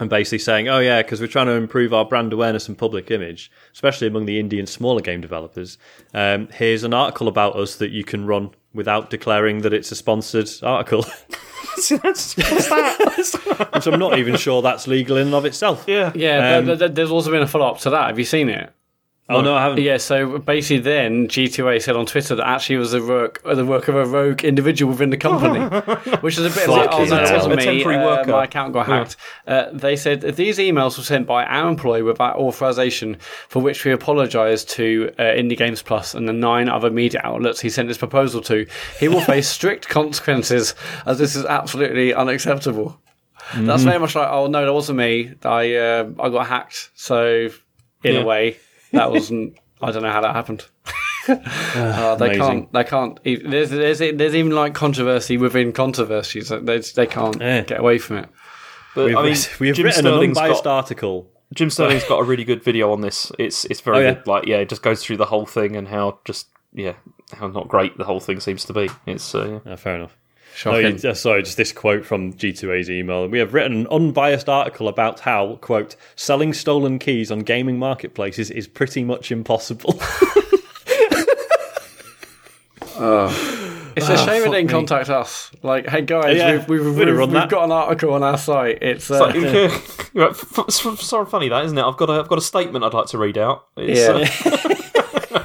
[0.00, 3.10] and basically saying, "Oh yeah, because we're trying to improve our brand awareness and public
[3.10, 5.78] image, especially among the indie and smaller game developers.
[6.12, 9.96] Um, here's an article about us that you can run without declaring that it's a
[9.96, 11.04] sponsored article."
[11.88, 13.68] That's- what's that?
[13.74, 15.84] Which I'm not even sure that's legal in and of itself.
[15.88, 16.12] yeah.
[16.14, 18.06] Yeah, Um, but th- there's also been a follow up to that.
[18.08, 18.72] Have you seen it?
[19.26, 19.82] Oh no, I haven't.
[19.82, 23.64] Yeah, so basically, then G2A said on Twitter that actually it was the work the
[23.64, 25.60] work of a rogue individual within the company,
[26.20, 27.64] which is a bit like, oh Fucking no, it wasn't A me.
[27.64, 28.30] temporary uh, worker.
[28.32, 29.16] my account got hacked.
[29.46, 33.16] Uh, they said these emails were sent by our employee without authorization,
[33.48, 37.60] for which we apologise to uh, Indie Games Plus and the nine other media outlets
[37.60, 38.66] he sent his proposal to.
[39.00, 40.74] He will face strict consequences,
[41.06, 43.00] as this is absolutely unacceptable.
[43.56, 45.32] That's very much like, oh no, that wasn't me.
[45.44, 46.90] I uh, I got hacked.
[46.94, 47.48] So
[48.02, 48.20] in Yeah.
[48.20, 48.56] a way,
[48.94, 49.58] that wasn't.
[49.82, 50.64] I don't know how that happened.
[51.26, 52.42] Uh, they amazing.
[52.42, 52.72] can't.
[52.74, 53.18] They can't.
[53.24, 56.50] e- There's, there's there's even like controversy within controversies.
[56.50, 57.62] They they can't Yeah.
[57.62, 58.28] get away from it.
[58.94, 61.30] But, We've, I mean, we've Jim written an unbiased got, article.
[61.54, 63.32] Jim Sterling's got a really good video on this.
[63.38, 64.12] It's it's very Oh, yeah?
[64.14, 64.26] good.
[64.26, 66.92] Like yeah, it just goes through the whole thing and how just yeah
[67.32, 68.90] how not great the whole thing seems to be.
[69.06, 69.72] It's uh, yeah.
[69.72, 70.14] Oh, fair enough.
[70.64, 70.98] No, Shocking.
[71.02, 73.26] you- uh, sorry, just this quote from G2A's email.
[73.26, 78.50] We have written an unbiased article about how, quote, selling stolen keys on gaming marketplaces
[78.50, 79.98] is pretty much impossible.
[83.96, 84.72] It's a shame it didn't me.
[84.72, 85.50] contact us.
[85.62, 88.36] Like, hey guys, Yeah, we've, we've, we'd have we've, we've got an article on our
[88.36, 88.78] site.
[88.82, 89.34] It's, uh, Like,
[90.14, 91.82] yeah, f- f- f- sort of funny that isn't it?
[91.82, 93.66] I've got a I've got a statement I'd like to read out.
[93.76, 94.00] It's,
[94.44, 94.52] yeah.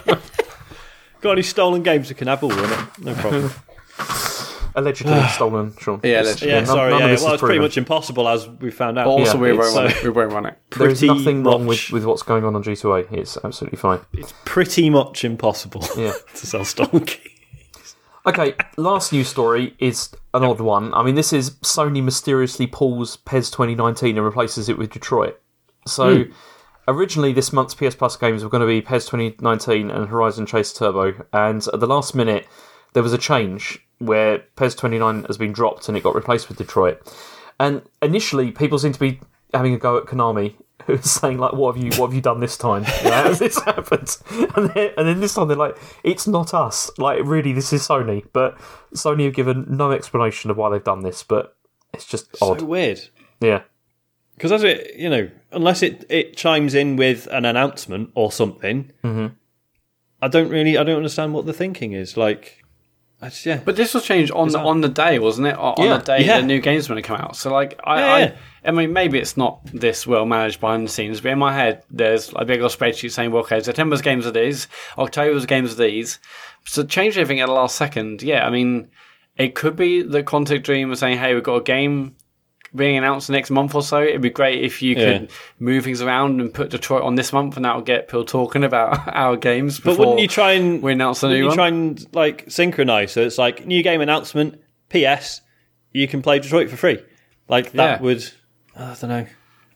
[0.10, 0.16] uh,
[1.22, 2.80] Got any stolen games we can have all in it?
[3.00, 3.52] No problem.
[4.76, 5.74] Allegedly stolen.
[5.80, 6.00] Sean.
[6.04, 6.48] Yeah, allegedly.
[6.50, 6.92] yeah, none- sorry.
[6.92, 9.06] none Yeah, well, is it's pretty much impossible as we found out.
[9.06, 10.04] But also, Yeah, we won't it's, run it.
[10.04, 10.58] We won't run it.
[10.78, 13.12] There's pretty nothing wrong with, with what's going on on G2A.
[13.12, 14.00] It's absolutely fine.
[14.14, 16.14] It's pretty much impossible Yeah.
[16.36, 17.96] to sell stolen keys.
[18.26, 20.94] Okay, last news story is an odd one.
[20.94, 25.40] I mean, this is Sony mysteriously pulls PES 2019 and replaces it with Detroit.
[25.88, 26.32] So, hmm.
[26.88, 30.74] originally this month's PS Plus games were going to be PES 2019 and Horizon Chase
[30.74, 32.46] Turbo, and at the last minute
[32.94, 36.58] there was a change where PES 29 has been dropped and it got replaced with
[36.58, 37.02] Detroit.
[37.60, 39.20] And initially, people seem to be
[39.54, 42.40] having a go at Konami, who's saying like, "What have you, what have you done
[42.40, 42.86] this time?
[43.04, 44.18] You know, has this happened?"
[44.56, 46.90] And then, and then this time they're like, "It's not us.
[46.98, 48.58] Like, really, this is Sony." But
[48.94, 51.22] Sony have given no explanation of why they've done this.
[51.24, 51.56] But
[51.94, 52.62] it's just odd.
[52.62, 53.02] Weird.
[53.42, 53.64] yeah,
[54.36, 58.92] Because as it, you know, unless it, it chimes in with an announcement or something,
[59.04, 59.28] mm-hmm.
[60.22, 62.16] I don't really, I don't understand what the thinking is.
[62.16, 62.59] Like,
[63.24, 65.58] Just, yeah, But this was changed on the, on the day, wasn't it?
[65.58, 65.98] On, Yeah.
[65.98, 66.40] the day Yeah.
[66.40, 67.36] the new game's going to come out.
[67.36, 68.34] So, like, I, Yeah.
[68.64, 71.54] I, I mean, maybe it's not this well managed behind the scenes, but in my
[71.54, 74.68] head, there's a big old spreadsheet saying, well, okay, September's games are these,
[74.98, 76.20] October's games are these.
[76.66, 78.22] So, change everything at the last second.
[78.22, 78.90] Yeah, I mean,
[79.38, 82.16] it could be the Quantic Dream was saying, hey, we've got a game
[82.76, 84.02] being announced next month or so.
[84.04, 85.20] It'd be great if you Yeah.
[85.20, 88.64] could move things around and put Detroit on this month, and that'll get people talking
[88.64, 89.80] about our games.
[89.80, 91.56] But wouldn't you try and we announce a new you one?
[91.56, 93.12] try and like synchronize?
[93.12, 94.62] So it's like new game announcement.
[94.90, 95.42] P.S.
[95.94, 97.00] You can play Detroit for free.
[97.48, 98.02] Like that Yeah.
[98.04, 98.24] would.
[98.76, 99.26] I don't know.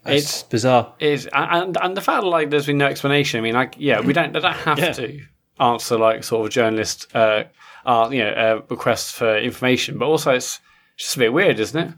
[0.05, 0.93] It's, It's- bizarre.
[0.99, 3.39] is and and the fact that like there's been no explanation.
[3.39, 4.91] I mean, like yeah, we don't they don't have Yeah.
[4.93, 5.19] to
[5.59, 7.43] answer like sort of journalist uh,
[7.85, 10.59] uh you know uh, requests for information, but also it's
[10.97, 11.93] just a bit weird, isn't it?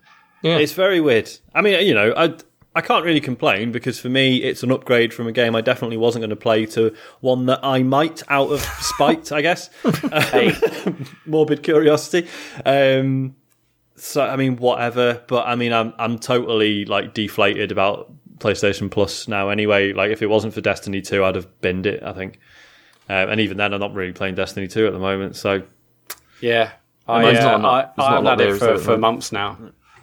[0.45, 0.57] Yeah.
[0.57, 1.29] It's very weird.
[1.53, 2.35] I mean, you know, I
[2.77, 5.97] I can't really complain because for me, it's an upgrade from a game I definitely
[5.97, 9.69] wasn't going to play to one that I might out of spite, I guess.
[11.25, 12.27] morbid curiosity.
[12.65, 13.35] Um,
[13.95, 15.23] so I mean, whatever.
[15.27, 19.49] But I mean, I'm I'm totally like deflated about PlayStation Plus now.
[19.49, 22.03] Anyway, like if it wasn't for Destiny Two, I'd have binned it.
[22.03, 22.39] I think.
[23.07, 25.35] Um, and even then, I'm not really playing Destiny Two at the moment.
[25.35, 25.63] So
[26.41, 26.71] Yeah,
[27.07, 28.59] I, there's uh, not a lot- I, there's not a I've had there, it is
[28.59, 29.57] for, for months now,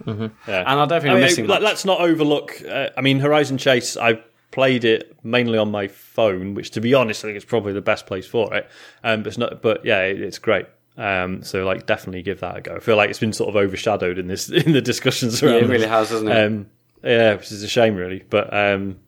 [0.07, 0.31] yeah.
[0.47, 2.63] and I don't think I I'm mean, missing Let, us not overlook.
[2.67, 3.97] Uh, I mean, Horizon Chase.
[3.97, 7.73] I played it mainly on my phone, which, to be honest, I think is probably
[7.73, 8.69] the best place for it.
[9.03, 9.63] Um, but it's not.
[9.63, 10.67] But yeah, it, it's great.
[10.97, 12.77] Um, so like, definitely give that a go.
[12.77, 15.55] I feel like it's been sort of overshadowed in this in the discussions around.
[15.55, 16.47] Yeah, it really has, hasn't it?
[16.47, 16.67] Um,
[17.03, 18.23] yeah, which is a shame, really.
[18.29, 18.99] But um,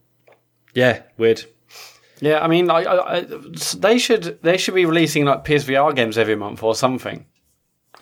[0.74, 1.44] yeah, weird.
[2.20, 3.26] yeah, I mean, I, I, I,
[3.76, 7.26] they should they should be releasing like PSVR games every month or something.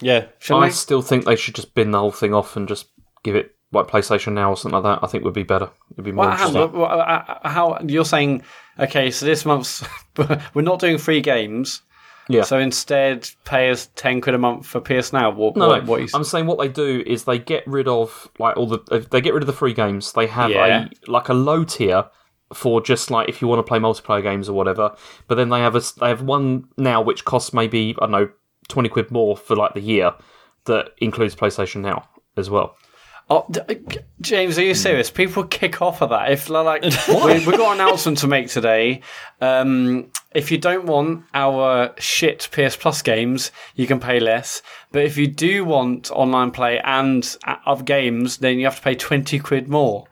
[0.03, 0.73] Yeah, Shouldn't I they?
[0.73, 2.89] still think they should just bin the whole thing off and just
[3.23, 5.05] give it like PlayStation Now or something like that.
[5.05, 5.71] I think would be better.
[5.93, 6.79] It'd be more What, how, interesting.
[6.81, 8.43] what- what- how you're saying?
[8.79, 9.83] Okay, so this month's
[10.55, 11.83] we're not doing free games.
[12.29, 12.43] Yeah.
[12.43, 15.31] So instead, pay us ten quid a month for PS Now.
[15.31, 18.29] What, No, what, what you, I'm saying what they do is they get rid of
[18.39, 20.13] like all the uh, they get rid of the free games.
[20.13, 20.87] They have Yeah.
[21.07, 22.05] a like a low tier
[22.55, 24.95] for just like if you want to play multiplayer games or whatever.
[25.27, 28.11] But then they have a s- they have one now which costs maybe I don't
[28.13, 28.29] know
[28.69, 30.13] twenty quid more for like the year
[30.65, 32.77] that includes PlayStation Now as well.
[33.31, 33.75] Oh, d- uh,
[34.21, 35.11] James, are you serious?
[35.11, 36.31] People kick off at that.
[36.31, 39.01] If like, we, we've got an announcement to make today.
[39.41, 44.61] Um, if you don't want our shit PS Plus games, you can pay less.
[44.91, 48.83] But if you do want online play and uh, other games, then you have to
[48.83, 50.05] pay twenty quid more.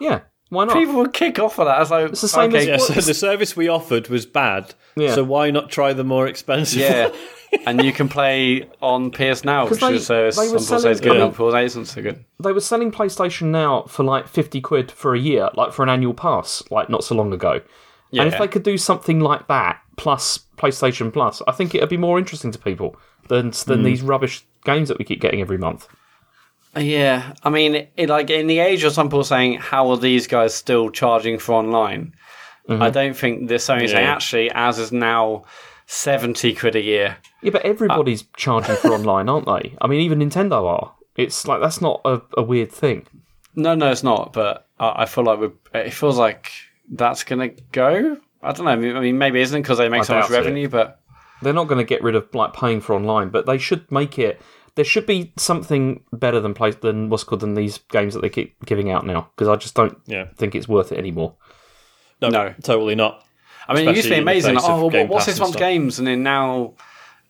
[0.00, 0.20] Yeah,
[0.56, 0.74] why not?
[0.74, 1.80] People would kick off at that.
[1.80, 4.74] It's like, It's the same okay, as- Yeah, so the service we offered was bad.
[4.96, 5.14] Yeah.
[5.14, 6.80] So why not try the more expensive?
[6.80, 7.10] yeah.
[7.66, 10.78] and you can play on PS Now, which they- is a service they were some
[10.78, 12.24] people say is selling- good, I and mean- people say isn't so good.
[12.40, 15.88] they were selling PlayStation Now for like 50 quid for a year, like for an
[15.88, 17.60] annual pass, like not so long ago.
[18.12, 18.38] And if Yeah.
[18.38, 22.50] they could do something like that, plus PlayStation Plus, I think it'd be more interesting
[22.52, 22.96] to people
[23.28, 23.84] than, than hmm.
[23.84, 25.88] these rubbish games that we keep getting every month.
[26.76, 30.26] Yeah, I mean, it, like in the age of some people saying, "How are these
[30.26, 32.14] guys still charging for online?"
[32.68, 32.82] Mm-hmm.
[32.82, 34.12] I don't think they're Sony saying Yeah.
[34.12, 35.44] actually, as is now
[35.86, 37.16] seventy quid a year.
[37.42, 39.76] Yeah, but everybody's uh, charging for online, aren't they?
[39.80, 40.92] I mean, even Nintendo are.
[41.16, 43.06] It's like, that's not a, a weird thing.
[43.54, 44.32] No, no, it's not.
[44.34, 46.50] But I, I feel like we're, it feels like
[46.90, 48.18] that's gonna go.
[48.42, 48.72] I don't know.
[48.72, 50.36] I mean, I mean maybe it isn't because they make I so much doubt it.
[50.38, 51.00] revenue, but
[51.40, 54.18] They're not going to get rid of like paying for online, but they should make
[54.18, 54.40] it.
[54.76, 58.28] There should be something better than play than what's called than these games that they
[58.28, 60.26] keep giving out now because I just don't Yeah.
[60.36, 61.34] think it's worth it anymore.
[62.22, 62.54] No, No.
[62.62, 63.24] totally not.
[63.68, 64.54] I mean, it used to be Especially in the amazing.
[64.54, 65.98] Like, oh, well, what's this and month's games?
[65.98, 66.74] And then now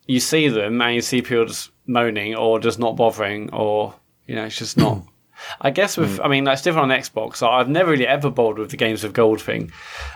[0.07, 3.95] you see them and you see people just moaning or just not bothering, or
[4.27, 5.03] you know, it's just not.
[5.61, 7.43] I guess with, I mean, that's different on Xbox.
[7.47, 9.71] I've never really ever bothered with the games with gold thing,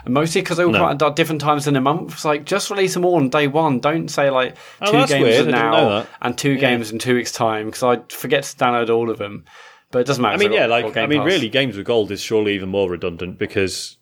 [0.04, 0.78] and mostly because they all No.
[0.78, 2.12] come out at different times in a month.
[2.12, 3.80] It's like just release them all on day one.
[3.80, 5.48] Don't say like Oh, two games weird.
[5.48, 9.18] Now and two games in two weeks' time because I forget to download all of
[9.18, 9.44] them.
[9.92, 10.34] But it doesn't matter.
[10.34, 11.26] I mean, 'cause yeah, got- like I mean, Pass.
[11.26, 13.96] really, games with gold is surely even more redundant because,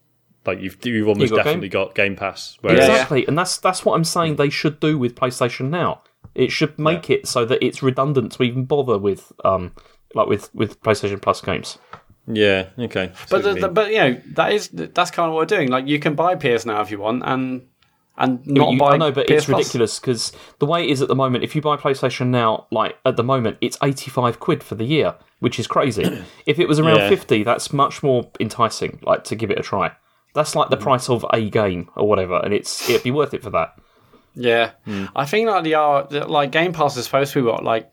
[0.44, 2.58] like, you've you've almost got Game- definitely got Game Pass.
[2.60, 2.92] Whereas, Yeah.
[2.92, 4.36] Exactly, and that's that's what I'm saying.
[4.36, 6.02] They should do with PlayStation Now.
[6.34, 9.72] It should make it so that it's redundant to even bother with um
[10.14, 11.78] like with with PlayStation Plus games.
[12.26, 13.12] yeah, okay.
[13.30, 15.68] But the, the, but you know that is that's kind of what we're doing.
[15.70, 17.66] Like you can buy PS now if you want, and
[18.16, 18.94] and not You- buy.
[18.94, 19.58] I know, but PS it's Plus.
[19.58, 22.96] ridiculous because the way it is at the moment, if you buy PlayStation Now, like
[23.04, 26.02] at the moment, it's 85 quid for the year, which is crazy.
[26.46, 27.08] if it was around Yeah.
[27.10, 28.98] 50, that's much more enticing.
[29.02, 29.92] Like to give it a try.
[30.34, 30.82] That's like the Mm.
[30.82, 33.78] price of a game or whatever, and it's it'd be worth it for that.
[34.34, 35.06] Yeah, Hmm.
[35.16, 37.92] I think like the uh, the- like Game Pass is supposed to be what like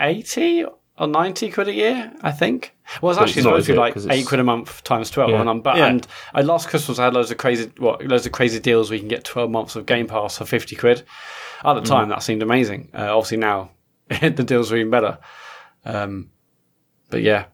[0.00, 0.64] eighty
[0.98, 2.12] or ninety quid a year.
[2.22, 2.74] I think.
[3.02, 3.80] Well, it's actually it's not, supposed to is be it?
[3.80, 5.30] like 'Cause it's- eight quid a month times twelve.
[5.30, 5.40] Yeah.
[5.40, 5.86] And, I'm, but, Yeah.
[5.86, 8.90] and I last Christmas I had loads of crazy what loads of crazy deals.
[8.90, 11.02] where you can get twelve months of Game Pass for fifty quid.
[11.64, 12.90] At the time, that seemed amazing.
[12.94, 13.70] Uh, obviously now
[14.08, 15.18] the deals are even better.
[15.84, 16.30] Um,
[17.10, 17.46] but yeah,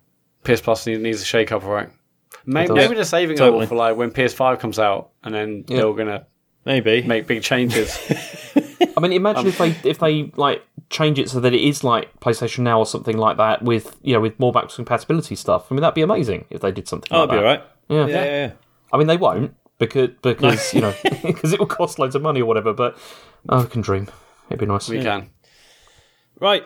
[0.45, 1.89] PS Plus needs a shake up, right?
[2.45, 2.77] Maybe, does.
[2.77, 6.27] maybe they're saving it all for like when PS5 comes out, and then they're gonna
[6.65, 7.97] maybe make big changes.
[9.03, 11.83] I mean, Um, imagine if they if they like change it so that it is
[11.83, 15.67] like PlayStation Now or something like that with you know with more backwards compatibility stuff.
[15.71, 17.09] I mean, that'd be amazing if they did something.
[17.11, 17.49] oh, like that'd be that.
[17.49, 17.63] all right.
[17.89, 18.07] Yeah.
[18.17, 18.53] Yeah, yeah, yeah.
[18.93, 20.95] I mean, they won't because because you know
[21.25, 22.73] because it will cost loads of money or whatever.
[22.73, 22.97] But
[23.49, 24.09] oh, I can dream.
[24.49, 24.89] It'd be nice.
[24.89, 25.31] we can.
[26.41, 26.65] Right.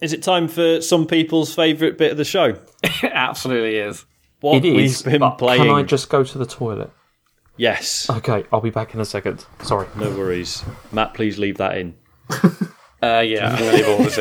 [0.00, 2.58] Is it time for some people's favourite bit of the show?
[3.02, 4.04] It absolutely is.
[4.40, 5.04] What It is.
[5.04, 5.62] we've been but playing.
[5.62, 6.90] Can I just go to the toilet?
[7.56, 8.08] Yes.
[8.10, 9.44] Okay, I'll be back in a second.
[9.62, 9.86] Sorry.
[9.96, 10.62] No worries.
[10.92, 11.94] Mat, please leave that in.
[13.02, 14.18] Uh, yeah, I'm gonna leave all this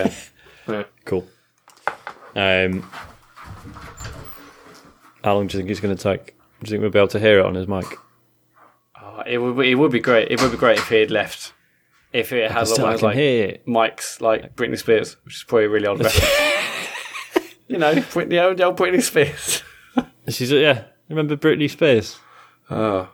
[0.67, 0.85] in.
[1.05, 1.25] Cool.
[2.35, 2.81] Um,
[5.23, 6.27] how long do you think it's going to take?
[6.27, 6.33] Do
[6.63, 7.85] you think we'll be able to hear it on his mic?
[9.01, 10.29] Oh, it would be, it would be great.
[10.29, 11.53] It would be great if he had left.
[12.11, 13.65] If it had Still, one I of can like hear it.
[13.65, 17.55] mics like Britney Spears, which is probably a really old reference.
[17.67, 19.63] you know, Britney, old, old Britney Spears.
[20.27, 20.83] She's yeah.
[21.09, 22.19] Remember Britney Spears?
[22.69, 23.09] Oh.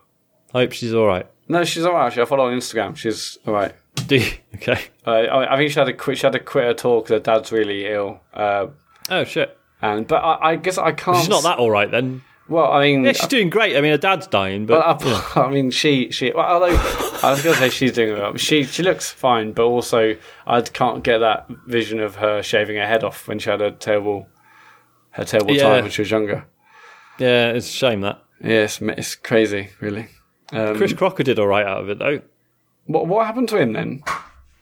[0.53, 1.25] I hope she's all right.
[1.47, 2.07] No, she's alright.
[2.07, 2.95] Actually, I follow her on Instagram.
[2.95, 3.73] She's alright.
[4.07, 4.31] Do you?
[4.55, 4.79] Okay.
[5.07, 6.19] Uh, I, I think she had to quit.
[6.19, 8.19] She had to quit her tour because her dad's really ill.
[8.31, 8.67] Uh,
[9.09, 9.57] Oh shit.
[9.81, 11.17] and but I, I guess I can't.
[11.17, 12.21] She's not that all right then.
[12.47, 13.75] Well, I mean, Yeah, she's doing great.
[13.75, 16.31] I mean, her dad's dying, but Well, I, I mean, she she.
[16.31, 16.75] Well, although
[17.23, 18.35] I was going to say she's doing well.
[18.37, 22.85] She she looks fine, but also I can't get that vision of her shaving her
[22.85, 24.27] head off when she had a terrible
[25.11, 25.63] her terrible Yeah.
[25.63, 26.45] time when she was younger.
[27.17, 28.21] yeah, it's a shame that.
[28.43, 30.07] Yeah, it's, it's crazy, really.
[30.51, 32.21] Um, Chris Crocker did all right out of it though.
[32.85, 34.03] what what happened to him then?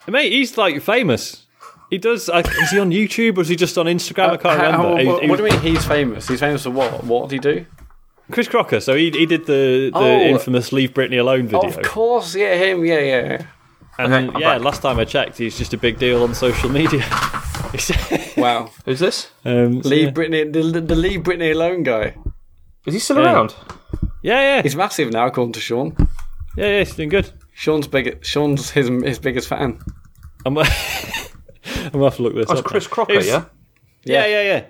[0.08, 1.46] Mate, he's like famous.
[1.90, 2.30] He does.
[2.30, 4.30] Uh, is he on YouTube or is he just on Instagram?
[4.32, 5.02] I can't How- remember.
[5.02, 6.28] He- what, he what do you mean he's famous?
[6.28, 7.04] He's famous for what?
[7.04, 7.66] What did he do?
[8.32, 8.80] Chris Crocker.
[8.80, 10.20] So he he did the the Oh.
[10.22, 11.68] infamous "Leave Britney Alone" video.
[11.70, 13.42] Of course, yeah, him, yeah, yeah.
[13.98, 14.62] And Okay, I'm yeah, back.
[14.64, 17.04] last time I checked, he's just a big deal on social media.
[18.38, 19.28] Wow, Who's this?
[19.46, 20.12] um, so leave yeah.
[20.12, 22.16] Britney, the, the leave Britney alone guy.
[22.86, 23.34] Is he still Yeah.
[23.34, 23.54] around?
[24.22, 25.96] Yeah, yeah, He's massive now, according to Sean.
[26.58, 27.32] yeah, yeah, he's doing good.
[27.54, 28.24] Sean's big.
[28.26, 29.80] Sean's his his biggest fan.
[30.46, 30.66] I'm, I'm
[31.92, 32.66] gonna have to look this That's up.
[32.66, 32.90] Chris now.
[32.94, 33.46] Crocker, It was- yeah?
[34.04, 34.66] Yeah, yeah, yeah.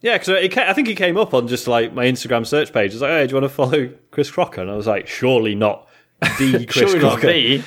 [0.00, 2.92] Yeah, because I think he came up on just like my Instagram search page.
[2.92, 4.60] It's like, hey, do you want to follow Chris Crocker?
[4.62, 5.88] And I was like, surely not
[6.38, 7.26] the Chris Surely not Crocker.
[7.26, 7.64] me.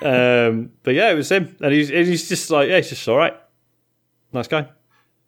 [0.00, 3.18] Um, but yeah, it was him, and he's he's just like, yeah, he's just all
[3.18, 3.34] right,
[4.32, 4.68] nice guy.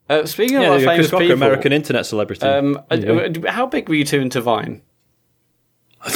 [0.08, 2.46] Uh, speaking of Yeah, our Chris famous Crocker, people, American internet celebrity.
[2.46, 3.12] um, Yeah.
[3.46, 4.80] uh, how big were you two into Vine?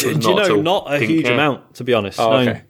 [0.01, 2.19] Do you not know, not a huge amount, to be honest.
[2.21, 2.37] Oh, No.
[2.51, 2.63] okay.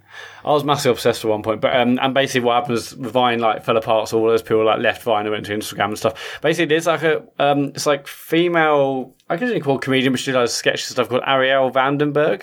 [0.44, 3.64] I was massively obsessed at one point, but um, and basically what happens, Vine like
[3.64, 4.08] fell apart.
[4.10, 6.38] So all those people like left Vine and went to Instagram and stuff.
[6.42, 10.32] Basically, there's like a um, it's like female, I guess you call comedian, but she
[10.32, 12.42] does sketch stuff called Arielle Vandenberg.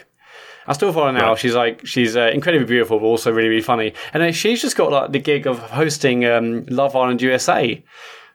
[0.68, 1.36] I still follow her now.
[1.36, 3.94] She's like she's uh, incredibly beautiful, but also really really funny.
[4.14, 7.84] And then she's just got like the gig of hosting um, Love Island USA,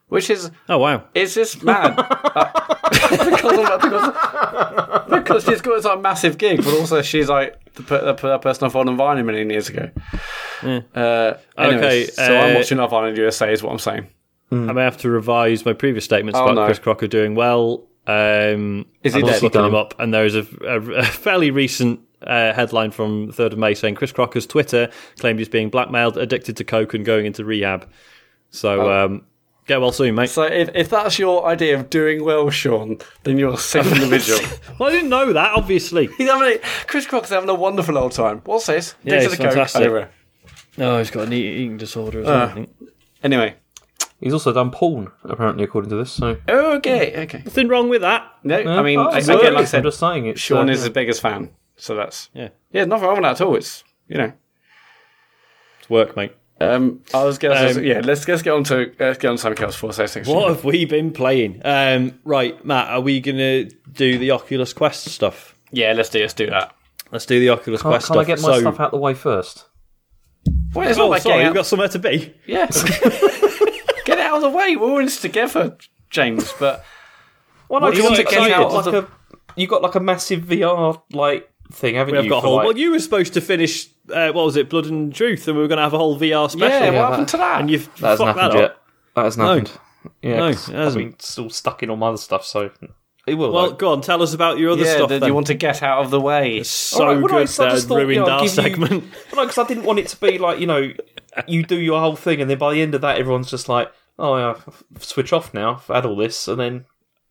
[0.08, 1.04] which is Oh wow.
[1.14, 1.96] it's just mad.
[2.36, 2.50] Uh,
[3.10, 8.04] because, because, because she's got this like massive gig, but also she's like the, per-
[8.04, 9.90] the, the person I followed on Vine a million years ago.
[10.62, 14.08] Uh, anyways, Okay, so I'm uh, watching Love Island USA, is what I'm saying.
[14.52, 16.64] I may have to revise my previous statements Oh, about no.
[16.66, 17.84] Chris Crocker doing well.
[18.06, 19.32] Um, Is he I'm dead?
[19.32, 23.26] just looking him up, and there is a, a, a fairly recent uh, headline from
[23.26, 24.88] the 3rd of May saying Chris Crocker's Twitter
[25.18, 27.88] claimed he's being blackmailed, addicted to coke, and going into rehab.
[28.50, 29.04] So Oh.
[29.06, 29.24] um,
[29.66, 30.30] get well soon, mate.
[30.30, 34.40] So if, if that's your idea of doing well, Sean, then you're a sick individual.
[34.78, 36.06] Well, I didn't know that, obviously.
[36.18, 38.42] He's having a, Chris Crocker's having a wonderful old time.
[38.44, 38.94] What's this?
[39.02, 39.82] Yeah, Addicted he's to coke, fantastic.
[39.82, 40.10] over.
[40.78, 42.30] No, oh, he's got an eating disorder as ah.
[42.30, 42.48] well.
[42.48, 42.70] I think.
[43.22, 43.54] Anyway.
[44.20, 46.12] He's also done porn, apparently, according to this.
[46.12, 47.42] So, Okay, okay.
[47.44, 48.30] Nothing wrong with that.
[48.44, 50.38] No, I mean, Oh, I- it's again, like I I'm said, just saying it.
[50.38, 51.50] Sean uh, is his biggest fan.
[51.76, 53.56] So that's, Yeah, yeah, nothing wrong with that at all.
[53.56, 54.32] It's, you know.
[55.80, 56.32] it's work, mate.
[56.58, 58.00] Um, I was gonna say, Um, yeah.
[58.02, 60.34] Let's let's get on to let's get on to something else before I say something.
[60.34, 61.60] What have we been playing?
[61.64, 65.54] Um, right, Mat, are we going to do the Oculus Quest stuff?
[65.70, 66.74] Yeah, let's do let's do that.
[67.12, 68.26] Let's do the Oculus Can't, Quest can't I stuff.
[68.38, 69.66] get my so, stuff out the way first?
[70.74, 72.34] Well, it's Oh, not like sorry, getting we've got somewhere to be.
[72.46, 72.82] Yes,
[74.04, 74.76] get it out of the way.
[74.76, 75.76] We're all in this together,
[76.10, 76.52] James.
[76.58, 76.84] But
[77.68, 79.08] Well, no, What do you want to got- get you out got of like a
[79.56, 82.30] you got like a massive VR like thing, haven't We've you?
[82.30, 82.56] got a whole.
[82.56, 83.88] like- Well, you were supposed to finish.
[84.12, 86.16] Uh, what was it, Blood and Truth, and we were going to have a whole
[86.18, 86.68] VR special.
[86.68, 87.60] yeah, Yeah, what happened that- to that?
[87.60, 88.70] and you've that hasn't fucked happened that yet.
[88.70, 88.82] up.
[89.14, 89.70] That hasn't happened.
[90.22, 92.70] Yeah, No, 'cause it I've been still stuck in all my other stuff, so
[93.26, 93.50] it will.
[93.52, 93.76] Well, though.
[93.76, 95.08] go on, tell us about your other yeah, stuff.
[95.08, 95.28] that then.
[95.28, 96.62] you want to get out of the way.
[96.62, 98.38] so All right, well, no, good so I that just thought, ruined you know, our
[98.40, 98.90] give you- segment.
[99.32, 100.92] Well, no, because I didn't want it to be like you know,
[101.48, 103.90] you do your whole thing, and then by the end of that, everyone's just like,
[104.18, 104.54] "Oh, yeah,
[105.00, 105.82] switch off now.
[105.88, 106.84] I've had all this," and then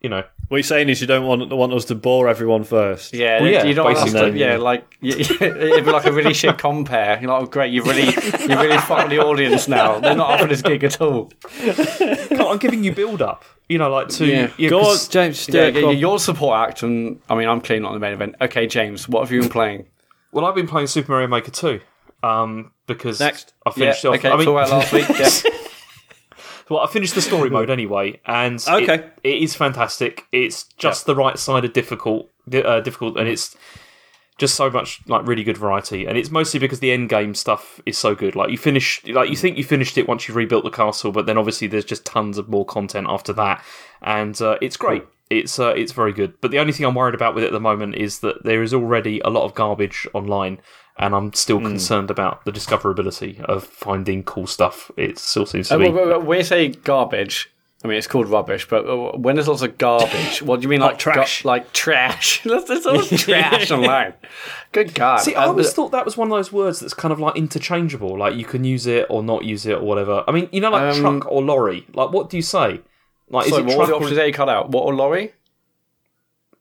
[0.06, 3.12] you know, What you're saying is you don't want want us to bore everyone first.
[3.14, 4.39] Yeah, Well, yeah, you don't want us to, basically.
[4.39, 7.18] yeah, like y- it'd be like a really shit compare.
[7.20, 9.99] You're like, oh, great, you've really, you really fucked the audience now.
[9.99, 11.32] They're not up for this gig at all.
[12.38, 13.45] No, I'm giving you build up.
[13.70, 14.51] You know, like to Yeah.
[14.58, 15.47] yeah, Go on, 'cause- James.
[15.49, 18.36] Yeah, go yeah, your support act, and I mean, I'm clean on the main event.
[18.41, 19.86] Okay, James, what have you been playing?
[20.32, 21.80] Well, I've been playing Super Mario Maker 2.
[22.22, 23.53] Um, because Next.
[23.66, 24.16] I Yeah, finished off.
[24.16, 25.08] okay, I mean, talk about last week.
[25.10, 25.30] Yeah.
[26.70, 29.09] well, I finished the story mode anyway, and it- Okay.
[29.24, 30.26] it is fantastic.
[30.32, 33.55] It's just the right side of difficult, uh, difficult, and it's
[34.38, 36.05] just so much like really good variety.
[36.05, 38.36] And it's mostly because the end game stuff is so good.
[38.36, 41.26] Like you finish, like you think you finished it once you've rebuilt the castle, but
[41.26, 43.63] then obviously there's just tons of more content after that,
[44.01, 45.03] and uh, it's great.
[45.30, 46.34] It's uh, it's very good.
[46.41, 48.61] But the only thing I'm worried about with it at the moment is that there
[48.61, 50.59] is already a lot of garbage online.
[50.98, 54.89] And I'm still concerned about the discoverability of finding cool stuff.
[54.96, 55.89] It still seems to Uh, be.
[55.89, 57.52] well, well, when you say garbage,
[57.84, 58.66] I mean it's called rubbish.
[58.70, 61.43] But uh, when there's lots of garbage, what do you mean like, trash.
[61.43, 62.41] ga- like trash?
[62.46, 64.14] there's, all trash online.
[64.72, 65.18] Good God!
[65.18, 67.36] See, I Uh, always thought that was one of those words that's kind of like
[67.36, 68.18] interchangeable.
[68.18, 70.24] Like you can use it or not use it or whatever.
[70.30, 71.86] I mean, you know, like Um, truck or lorry.
[71.93, 72.80] Like, what do you say?
[73.30, 73.88] Like, is it what were truck?
[73.88, 74.70] the Or, options you cut out?
[74.70, 75.34] What or lorry?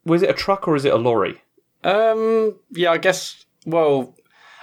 [0.05, 1.41] was it a truck or is it a lorry?
[1.85, 3.45] Um, yeah, I guess.
[3.67, 4.15] Well,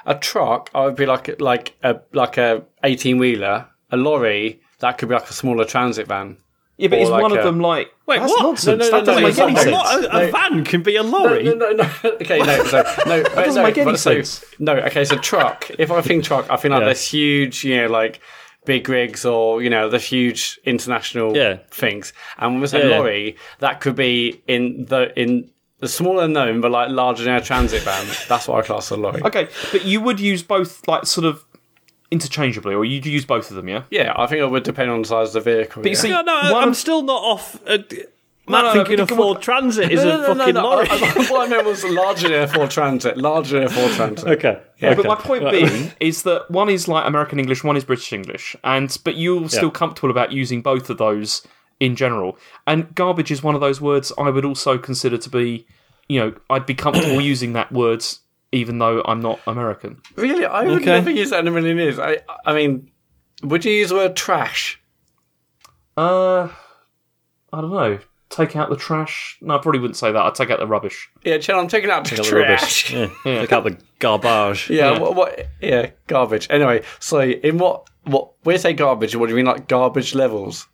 [0.05, 3.67] a truck, I would be like like a like a eighteen wheeler.
[3.93, 6.37] A lorry, that could be like a smaller transit van.
[6.77, 7.91] Yeah, but Or is like one a- of them like?
[8.07, 8.41] Wait, that's what?
[8.43, 8.79] nonsense.
[8.79, 10.05] No, no, that no, doesn't no, make any sense.
[10.05, 10.31] A, a No.
[10.31, 11.43] van can be a No, lorry.
[11.43, 11.89] no, no, no.
[12.21, 14.21] Okay, no, so no, that doesn't make any so.
[14.59, 15.69] No, okay, so truck.
[15.77, 16.85] If I think truck, I think like Yeah.
[16.85, 18.19] there's huge, you know, like
[18.65, 21.57] big rigs or you know, the huge international Yeah.
[21.69, 22.13] things.
[22.39, 22.97] And when we say Yeah, yeah.
[22.97, 25.50] lorry, that could be in the in
[25.81, 28.07] the smaller known but like larger than a transit van.
[28.29, 29.21] That's what I class as a lorry.
[29.23, 31.43] Okay, but you would use both, like, sort of
[32.11, 33.83] interchangeably, or you'd use both of them, yeah?
[33.89, 35.81] Yeah, I think it would depend on the size of the vehicle.
[35.81, 36.01] But you yeah.
[36.01, 37.59] see, No, no, one I'm of- still not off.
[37.67, 37.79] Uh,
[38.47, 39.43] Mat no, thinking but a come Ford on.
[39.43, 40.87] Transit is No, a no, no, fucking no, lorry.
[40.89, 43.15] I- I- what I meant was larger than a Ford Transit.
[43.15, 44.27] Larger than a Ford Transit.
[44.27, 44.59] okay.
[44.79, 44.95] Yeah, okay.
[45.03, 45.51] but my point Right.
[45.69, 49.47] being is that one is like American English, one is British English, and but you're
[49.47, 51.43] still comfortable about using both of those
[51.81, 52.37] in general.
[52.65, 55.65] And garbage is one of those words I would also consider to be,
[56.07, 58.05] you know, I'd be comfortable using that word
[58.53, 60.01] even though I'm not American.
[60.15, 60.85] Really, I would Okay.
[60.91, 61.97] never use that in a million years.
[61.99, 62.91] I, I mean,
[63.43, 64.81] would you use the word trash?
[65.97, 66.49] Uh,
[67.53, 67.99] I don't know.
[68.29, 69.37] Take out the trash.
[69.41, 70.21] No, I probably wouldn't say that.
[70.21, 71.09] I'd take out the rubbish.
[71.23, 71.59] Yeah, chill.
[71.59, 72.93] I'm taking out the Got the trash.
[72.93, 73.13] rubbish.
[73.25, 73.41] Yeah.
[73.41, 74.69] Look out the garbage.
[74.69, 74.99] Yeah, Yeah.
[74.99, 75.47] What, what?
[75.61, 76.47] Yeah, garbage.
[76.49, 77.89] Anyway, so in what?
[78.03, 78.31] What?
[78.43, 79.45] When you say garbage, what do you mean?
[79.45, 80.67] Like garbage levels?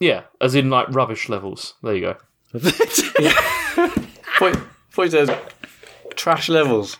[0.00, 1.74] Yeah, as in like rubbish levels.
[1.82, 2.16] There you go.
[4.38, 4.56] Point.
[4.94, 5.30] Point says
[6.14, 6.96] trash levels.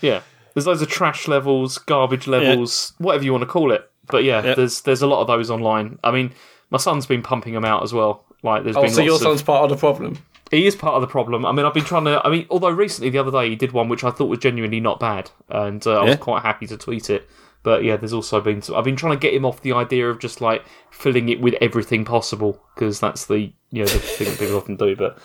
[0.00, 0.22] Yeah,
[0.54, 3.90] there's loads of trash levels, garbage levels, whatever you want to call it.
[4.08, 4.54] But yeah, Yeah.
[4.54, 5.98] there's there's a lot of those online.
[6.04, 6.32] I mean,
[6.70, 8.24] my son's been pumping them out as well.
[8.42, 10.18] Like, there's Oh, been so your lots of- son's part of the problem.
[10.50, 11.46] He is part of the problem.
[11.46, 12.20] I mean, I've been trying to.
[12.26, 14.80] I mean, although recently the other day he did one which I thought was genuinely
[14.80, 17.26] not bad, and uh, I was quite happy to tweet it.
[17.62, 18.62] But yeah, there's also been.
[18.74, 21.54] I've been trying to get him off the idea of just like filling it with
[21.60, 24.96] everything possible because that's the you know the thing that people often do.
[24.96, 25.18] But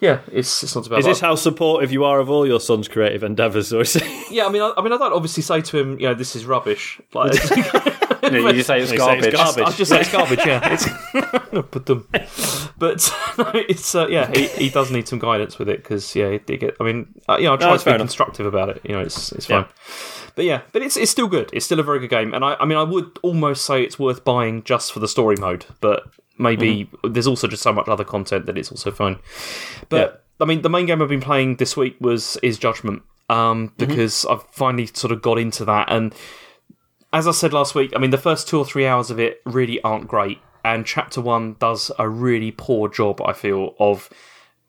[0.00, 1.00] yeah, it's it's not bad.
[1.00, 3.72] Is this how supportive you are of all your son's creative endeavours?
[3.72, 5.98] Or is it- yeah, I mean, I, I mean, I don't obviously say to him,
[6.00, 7.00] you know, this is rubbish.
[7.14, 7.32] Like,
[8.22, 9.26] No, you just say it's They say garbage.
[9.26, 9.64] it's garbage.
[9.64, 10.40] I just say it's garbage.
[10.46, 10.86] Yeah, it's
[11.70, 12.06] but them.
[12.78, 16.30] But no, it's uh, yeah, he, he does need some guidance with it because yeah,
[16.30, 16.76] he did get.
[16.80, 18.00] I mean, uh, you know, I try that's to be enough.
[18.06, 18.80] constructive about it.
[18.84, 19.64] You know, it's it's Yeah.
[19.64, 19.72] fine.
[20.36, 21.50] But yeah, but it's it's still good.
[21.52, 23.98] It's still a very good game, and I I mean, I would almost say it's
[23.98, 26.04] worth buying just for the story mode, but
[26.40, 27.12] maybe Mm-hmm.
[27.12, 29.18] there's also just so much other content that it's also fine.
[29.88, 33.68] But I mean, the main game I've been playing this week was is Judgment, um,
[33.68, 33.86] Mm-hmm.
[33.86, 36.14] because I've finally sort of got into that and
[37.12, 39.40] as I said last week, I mean, the first two or three hours of it
[39.44, 40.38] really aren't great.
[40.64, 44.08] And chapter one does a really poor job, I feel, of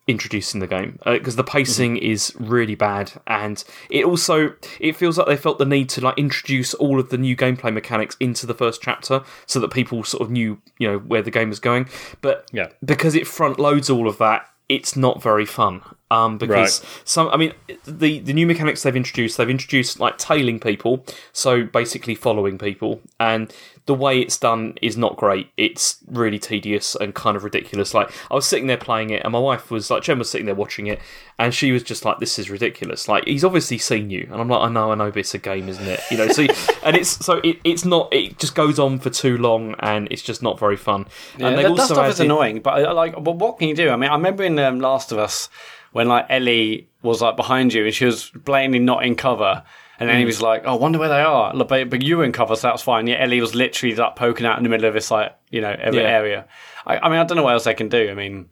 [0.07, 5.27] introducing the game because the pacing is really bad and it also it feels like
[5.27, 8.53] they felt the need to like introduce all of the new gameplay mechanics into the
[8.55, 11.87] first chapter so that people sort of knew you know where the game was going
[12.21, 12.69] but Yeah.
[12.83, 17.37] because it front loads all of that it's not very fun um, because some I
[17.37, 17.53] mean
[17.85, 23.01] the the new mechanics they've introduced they've introduced like tailing people so basically following people
[23.19, 23.53] and
[23.86, 25.49] the way it's done is not great.
[25.57, 27.93] It's really tedious and kind of ridiculous.
[27.93, 30.45] Like I was sitting there playing it and my wife was like Jen was sitting
[30.45, 30.99] there watching it
[31.39, 33.07] and she was just like this is ridiculous.
[33.07, 34.27] Like he's obviously seen you.
[34.32, 35.99] And I'm like I know I know but it's a game isn't it?
[36.11, 36.43] You know so
[36.84, 40.21] and it's so it, it's not it just goes on for too long and it's
[40.21, 41.07] just not very fun.
[41.38, 43.67] Yeah, and that, they've that also stuff is annoying, but uh, like, but what can
[43.67, 43.89] you do?
[43.89, 45.49] I mean, I remember in um, Last of Us
[45.91, 49.63] when like Ellie was like behind you and she was blatantly not in cover,
[50.01, 50.27] and then he mm.
[50.27, 52.55] was like, "Oh, I wonder where they are." Look, But, but you were in cover,
[52.55, 53.07] so that's fine.
[53.07, 55.75] Yeah, Ellie was literally like poking out in the middle of this like you know
[55.79, 56.09] every Yeah.
[56.09, 56.47] area.
[56.85, 58.09] I, I mean, I don't know what else they can do.
[58.09, 58.49] I mean,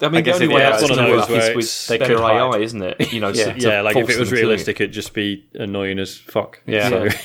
[0.00, 1.64] I mean, guess the only way it- that's one of work those is where with
[1.64, 2.62] it's- they better could AI, hide.
[2.62, 3.12] isn't it?
[3.12, 3.52] You know, Yeah.
[3.52, 5.98] to, to yeah, like if it was them to doing realistic, it'd just be annoying
[5.98, 6.60] as fuck.
[6.66, 6.88] Yeah.
[6.88, 7.08] So-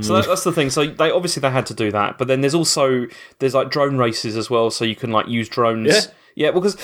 [0.00, 0.70] So that, that's the thing.
[0.70, 3.06] So they obviously they had to do that, but then there's also
[3.38, 5.86] there's like drone races as well, so you can like use drones.
[5.86, 6.00] Yeah.
[6.34, 6.76] Yeah, well, because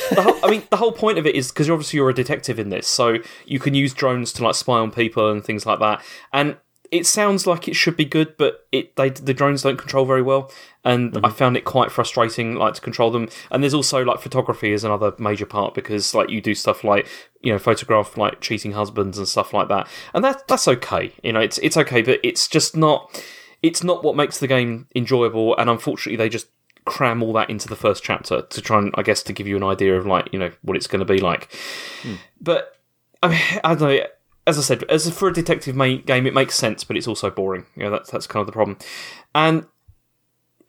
[0.43, 2.69] I mean the whole point of it is because you're obviously you're a detective in
[2.69, 6.03] this, so you can use drones to like spy on people and things like that.
[6.33, 6.57] And
[6.91, 10.23] it sounds like it should be good, but it they the drones don't control very
[10.23, 10.51] well,
[10.85, 11.37] and I mm-hmm.
[11.37, 13.29] found it quite frustrating like to control them.
[13.51, 17.07] And there's also like photography is another major part because like you do stuff like
[17.43, 21.13] you know photograph like cheating husbands and stuff like that, and that that's okay.
[21.23, 23.25] You know, it's it's okay, but it's just not
[23.63, 25.57] it's not what makes the game enjoyable.
[25.57, 26.49] And unfortunately, they just
[26.91, 29.57] cram all that into the first chapter to try and I guess to give you
[29.57, 31.57] an idea of like you know what it's going to be like.
[32.41, 32.77] But
[33.23, 34.01] I mean, I don't know.
[34.47, 37.67] As I said, as for a detective game, it makes sense, but it's also boring.
[37.77, 38.79] You know, that's that's kind of the problem.
[39.35, 39.67] And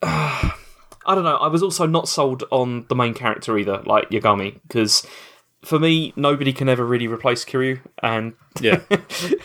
[0.00, 0.50] uh,
[1.06, 1.36] I don't know.
[1.36, 5.04] I was also not sold on the main character either, like Yagami, because
[5.62, 8.80] for me, nobody can ever really replace Kiryu, and yeah.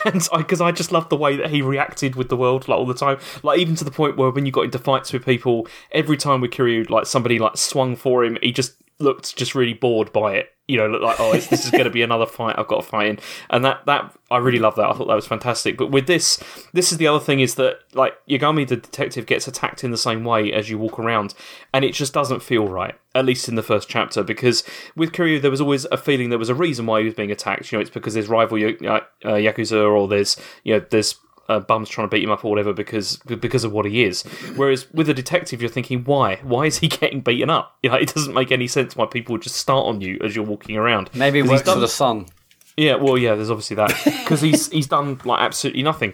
[0.05, 2.85] and because I, just loved the way that he reacted with the world, like all
[2.85, 5.67] the time, like even to the point where when you got into fights with people,
[5.91, 9.73] every time with Kiryu, like somebody like swung for him, he just looked just really
[9.73, 10.49] bored by it.
[10.67, 12.87] You know, looked like oh, this is going to be another fight I've got to
[12.87, 13.19] fight in,
[13.49, 14.89] and that that I really love that.
[14.89, 15.77] I thought that was fantastic.
[15.77, 16.43] But with this,
[16.73, 19.97] this is the other thing is that like Yagami the detective gets attacked in the
[19.97, 21.33] same way as you walk around,
[21.73, 22.95] and it just doesn't feel right.
[23.15, 24.63] At least in the first chapter, because
[24.95, 27.31] with Kiryu there was always a feeling there was a reason why he was being
[27.31, 27.71] attacked.
[27.71, 31.15] You know, it's because there's rival ya- uh, uh, yakuza or there's you know there's
[31.49, 34.23] uh, bums trying to beat him up or whatever because because of what he is.
[34.55, 36.37] Whereas with a detective, you're thinking, why?
[36.43, 37.77] Why is he getting beaten up?
[37.83, 40.35] You know, it doesn't make any sense why people would just start on you as
[40.35, 41.09] you're walking around.
[41.13, 42.27] maybe it works for the sun.
[42.75, 46.13] yeah, well, yeah, there's obviously that because he's he's done like absolutely nothing.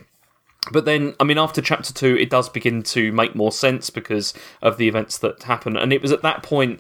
[0.72, 4.34] But then, I mean, after chapter two, it does begin to make more sense because
[4.62, 6.80] of the events that happen, and it was at that point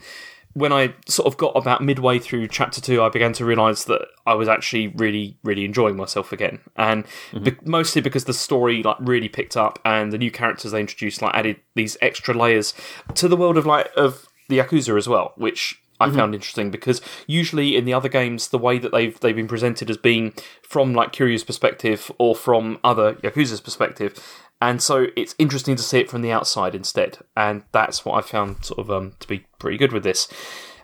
[0.53, 4.01] when I sort of got about midway through chapter two, I began to realise that
[4.25, 7.69] I was actually really, really enjoying myself again, and be- mm-hmm.
[7.69, 11.35] mostly because the story like really picked up, and the new characters they introduced like
[11.35, 12.73] added these extra layers
[13.15, 16.17] to the world of like of the Yakuza as well, which I mm-hmm.
[16.17, 19.89] found interesting because usually in the other games, the way that they've they've been presented
[19.89, 24.19] as being from like Kiryu's perspective or from other Yakuza's perspective,
[24.63, 28.21] and so it's interesting to see it from the outside instead, and that's what I
[28.21, 30.29] found sort of um, to be pretty good with this,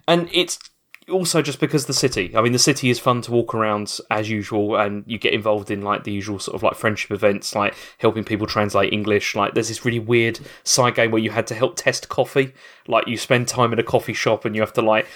[0.06, 0.60] and it's
[1.10, 2.36] also just because the city.
[2.36, 5.72] I mean, the city is fun to walk around as usual, and you get involved
[5.72, 9.34] in like the usual sort of like friendship events, like helping people translate English.
[9.34, 12.54] Like, there's this really weird side game where you had to help test coffee.
[12.86, 15.08] Like, you spend time in a coffee shop and you have to like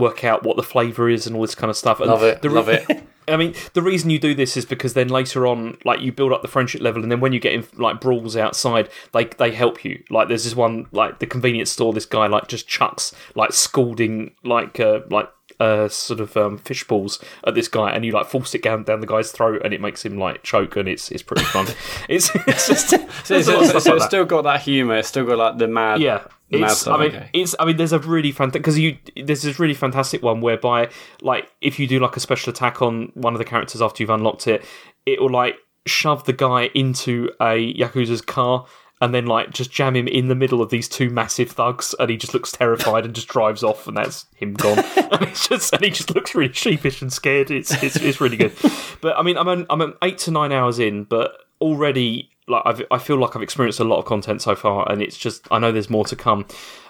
[0.00, 2.00] work out what the flavour is and all this kind of stuff.
[2.00, 2.86] And Love it, the love it.
[3.28, 6.32] I mean, the reason you do this is because then later on, like you build
[6.32, 9.52] up the friendship level, and then when you get in like brawls outside, they they
[9.52, 10.02] help you.
[10.10, 14.34] Like there's this one, like the convenience store, this guy like just chucks like scalding
[14.42, 15.28] like uh, like
[15.60, 18.82] uh, sort of um, fish balls at this guy, and you like force it down
[18.82, 21.66] down the guy's throat, and it makes him like choke, and it's it's pretty fun.
[22.08, 22.98] it's, it's just So,
[23.28, 24.96] there's a so- lot of so- stuff so like still got that humour.
[24.96, 26.00] It's still got like the mad.
[26.00, 26.24] Yeah.
[26.50, 27.30] mad It's, I mean, okay.
[27.32, 27.54] it's.
[27.60, 28.96] I mean, there's a really fantastic because you.
[29.14, 30.90] There's this really fantastic one whereby,
[31.22, 34.10] like, if you do like a special attack on one of the characters after you've
[34.10, 34.64] unlocked it,
[35.06, 35.56] it will like
[35.86, 38.66] shove the guy into a yakuza's car
[39.00, 42.10] and then like just jam him in the middle of these two massive thugs, and
[42.10, 44.78] he just looks terrified and just drives off, and that's him gone.
[44.96, 47.50] and it's just and he just looks really sheepish and scared.
[47.50, 48.52] It's it's, it's really good.
[49.00, 52.62] But I mean, I'm an, I'm an eight to nine hours in, but already like
[52.66, 55.46] I've, I feel like I've experienced a lot of content so far, and it's just
[55.50, 56.46] I know there's more to come.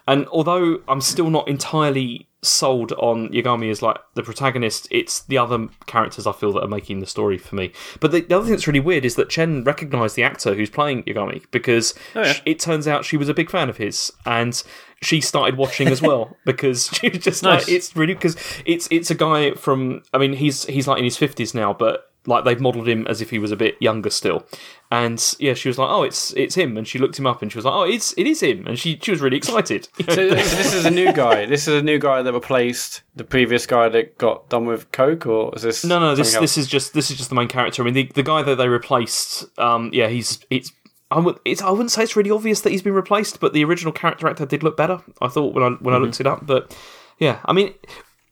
[0.08, 5.36] And although I'm still not entirely sold on Yagami as like the protagonist, it's the
[5.38, 7.72] other characters I feel that are making the story for me.
[8.00, 10.70] But the, the other thing that's really weird is that Chen recognised the actor who's
[10.70, 14.12] playing Yagami because oh, sh- it turns out she was a big fan of his
[14.24, 14.62] and.
[15.02, 17.62] She started watching as well because she was just Nice.
[17.62, 18.36] like it's really because
[18.66, 22.09] it's it's a guy from I mean he's he's like in his fifties now but
[22.26, 24.44] like they've modelled him as if he was a bit younger still.
[24.90, 27.50] And yeah, she was like, "Oh, it's it's him," and she looked him up and
[27.50, 29.88] she was like, "Oh, it's it is him," and she she was really excited.
[30.10, 31.46] So, so this is a new guy.
[31.46, 35.26] This is a new guy that replaced the previous guy that got done with coke,
[35.26, 35.84] or is this?
[35.84, 37.82] no, no, this something this is just this is just the main character.
[37.82, 40.72] I mean, the the guy that they replaced, um, yeah, he's it's.
[41.12, 43.64] I would, it's, I wouldn't say it's really obvious that he's been replaced, but the
[43.64, 45.00] original character actor did look better.
[45.20, 46.76] I thought when I when I looked it up, but
[47.18, 47.74] yeah, I mean,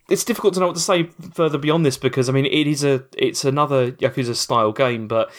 [0.08, 2.84] it's difficult to know what to say further beyond this because I mean, it is
[2.84, 5.30] a it's another Yakuza style game, but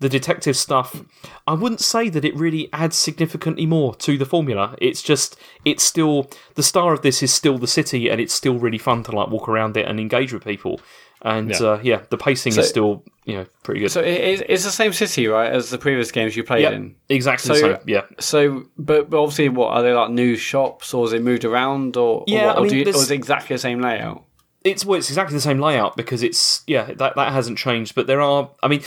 [0.00, 1.02] the detective stuff,
[1.46, 4.76] I wouldn't say that it really adds significantly more to the formula.
[4.80, 8.58] It's just it's still the star of this is still the city, and it's still
[8.58, 10.80] really fun to like walk around it and engage with people.
[11.22, 13.90] And yeah, uh, yeah the pacing So- is still you know pretty good.
[13.90, 16.94] So it, it's- the same city, right, as the previous games you played Yep, in.
[17.08, 17.54] exactly.
[17.54, 21.12] So- So, yeah, So, but, but obviously, what are they like new shops, or is
[21.12, 22.56] it moved around, or Yeah, or, what?
[22.56, 24.24] I or, mean, do you, or is it exactly the same layout?
[24.64, 27.94] it's well, it's exactly the same layout because it's yeah that that hasn't changed.
[27.94, 28.82] But there are, I mean,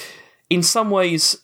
[0.49, 1.37] in some ways,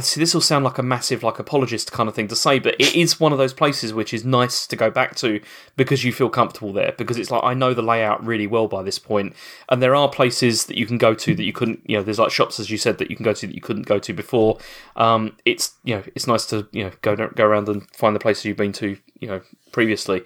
[0.00, 2.74] see, this will sound like a massive like apologist kind of thing to say, but
[2.78, 5.40] it is one of those places which is nice to go back to
[5.76, 8.82] because you feel comfortable there because it's like I know the layout really well by
[8.82, 9.34] this point,
[9.68, 12.18] and there are places that you can go to that you couldn't, you know, there's
[12.18, 14.12] like shops as you said that you can go to that you couldn't go to
[14.14, 14.58] before.
[14.96, 18.20] Um, it's you know it's nice to you know go go around and find the
[18.20, 19.40] places you've been to you know
[19.72, 20.22] previously,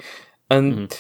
[0.51, 0.97] and.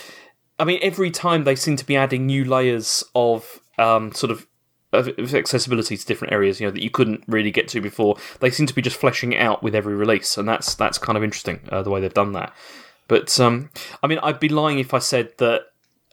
[0.58, 4.46] I mean, every time they seem to be adding new layers of um, sort of
[4.92, 8.16] accessibility to different areas, you know, that you couldn't really get to before.
[8.40, 11.16] They seem to be just fleshing it out with every release, and that's that's kind
[11.16, 12.54] of interesting uh, the way they've done that.
[13.08, 13.70] But um,
[14.02, 15.66] I mean, I'd be lying if I said that.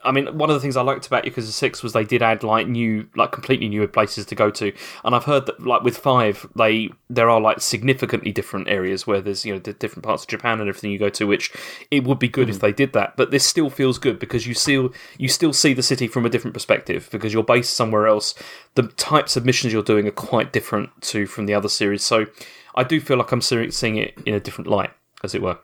[0.08, 2.42] I mean, one of the things I liked about Yakuza Six was they did add
[2.42, 4.72] like new, like completely new places to go to,
[5.04, 9.20] and I've heard that like with Five, they there are like significantly different areas where
[9.20, 11.52] there's you know the different parts of Japan and everything you go to, which
[11.92, 12.62] it would be good if hmm.
[12.62, 13.18] they did that.
[13.18, 16.30] But this still feels good because you still you still see the city from a
[16.30, 18.34] different perspective because you're based somewhere else.
[18.76, 22.28] The types of missions you're doing are quite different to from the other series, so
[22.76, 24.92] I do feel like I'm seeing it in a different light,
[25.24, 25.58] as it were.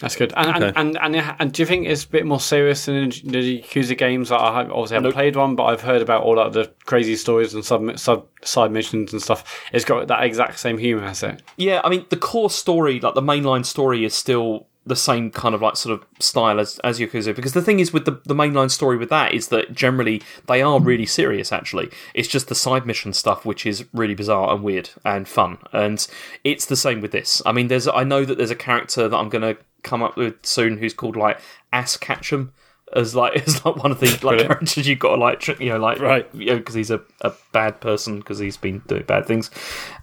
[0.00, 0.32] That's good.
[0.36, 0.72] And, Okay.
[0.76, 3.96] and, and, and and do you think it's a bit more serious than the Yakuza
[3.96, 4.30] games?
[4.30, 7.16] Like, I have- obviously haven't played one, but I've heard about all like, the crazy
[7.16, 9.62] stories and sub, sub side missions and stuff.
[9.72, 11.42] It's got that exact same humour, has it?
[11.56, 15.52] Yeah, I mean the core story, like the mainline story, is still the same kind
[15.52, 17.34] of like sort of style as as Yakuza.
[17.34, 20.60] Because the thing is with the the mainline story with that is that generally they
[20.62, 21.52] are really serious.
[21.52, 25.56] Actually, it's just the side mission stuff which is really bizarre and weird and fun.
[25.72, 26.06] And
[26.44, 27.40] it's the same with this.
[27.46, 29.56] I mean, there's I know that there's a character that I'm gonna
[29.86, 31.40] come up with soon who's called like
[31.72, 32.52] Ass Ketchum.
[32.94, 35.78] As like as like one of the like characters you've got to like you know
[35.78, 36.28] like Right.
[36.32, 39.50] you know because he's a, a bad person because he's been doing bad things,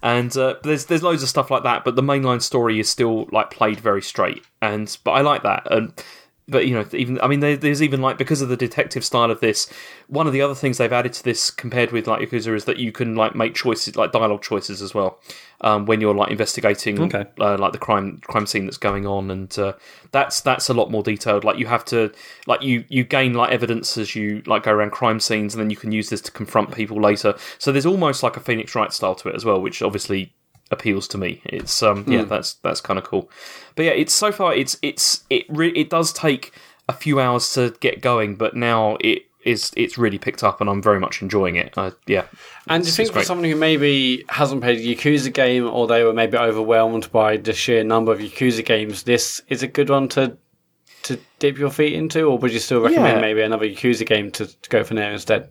[0.02, 1.82] and uh, there's there's loads of stuff like that.
[1.82, 5.66] But the mainline story is still like played very straight, and but I like that.
[5.72, 5.94] And
[6.46, 9.40] but you know, even I mean, there's even like because of the detective style of
[9.40, 9.70] this,
[10.08, 12.76] one of the other things they've added to this compared with like Yakuza is that
[12.76, 15.18] you can like make choices, like dialogue choices as well,
[15.62, 17.24] um, when you're like investigating Okay.
[17.40, 19.72] uh, like the crime crime scene that's going on, and uh,
[20.12, 21.44] that's that's a lot more detailed.
[21.44, 22.12] Like you have to
[22.46, 25.70] like you you gain like evidence as you like go around crime scenes, and then
[25.70, 27.34] you can use this to confront people later.
[27.58, 30.34] So there's almost like a Phoenix Wright style to it as well, which obviously
[30.70, 31.40] appeals to me.
[31.44, 33.30] It's um yeah, that's that's kind of cool.
[33.76, 36.52] But yeah, it's so far it's it's it re- it does take
[36.88, 40.70] a few hours to get going, but now it is it's really picked up, and
[40.70, 41.74] I'm very much enjoying it.
[41.76, 42.24] Uh, yeah,
[42.66, 46.02] And do you think for someone who maybe hasn't played a Yakuza game or they
[46.02, 50.08] were maybe overwhelmed by the sheer number of Yakuza games, this is a good one
[50.08, 50.36] to
[51.04, 53.20] to dip your feet into, or would you still recommend Yeah.
[53.20, 55.50] maybe another Yakuza game to, to go for now instead?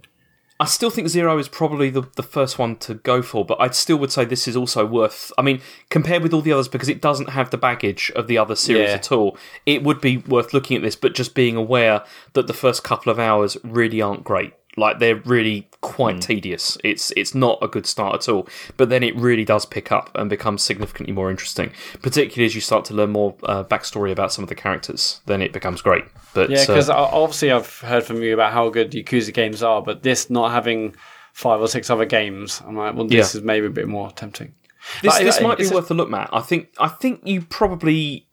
[0.59, 3.69] I still think Zero is probably the, the first one to go for, but I
[3.71, 5.31] still would say this is also worth.
[5.37, 8.37] I mean, compared with all the others, because it doesn't have the baggage of the
[8.37, 8.95] other series Yeah.
[8.95, 12.03] at all, it would be worth looking at this, but just being aware
[12.33, 14.53] that the first couple of hours really aren't great.
[14.75, 16.77] Like they're really quite tedious.
[16.83, 18.47] It's it's not a good start at all.
[18.77, 21.71] But then it really does pick up and become significantly more interesting,
[22.01, 25.21] particularly as you start to learn more uh, backstory about some of the characters.
[25.25, 26.05] Then it becomes great.
[26.33, 29.81] But Yeah, uh, because obviously I've heard from you about how good Yakuza games are,
[29.81, 30.95] but this not having
[31.33, 33.39] five or six other games, I'm like, well, this Yeah.
[33.39, 34.53] is maybe a bit more tempting.
[35.01, 36.29] This Like, this like, might be worth a look, Mat.
[36.33, 38.27] I think I think you probably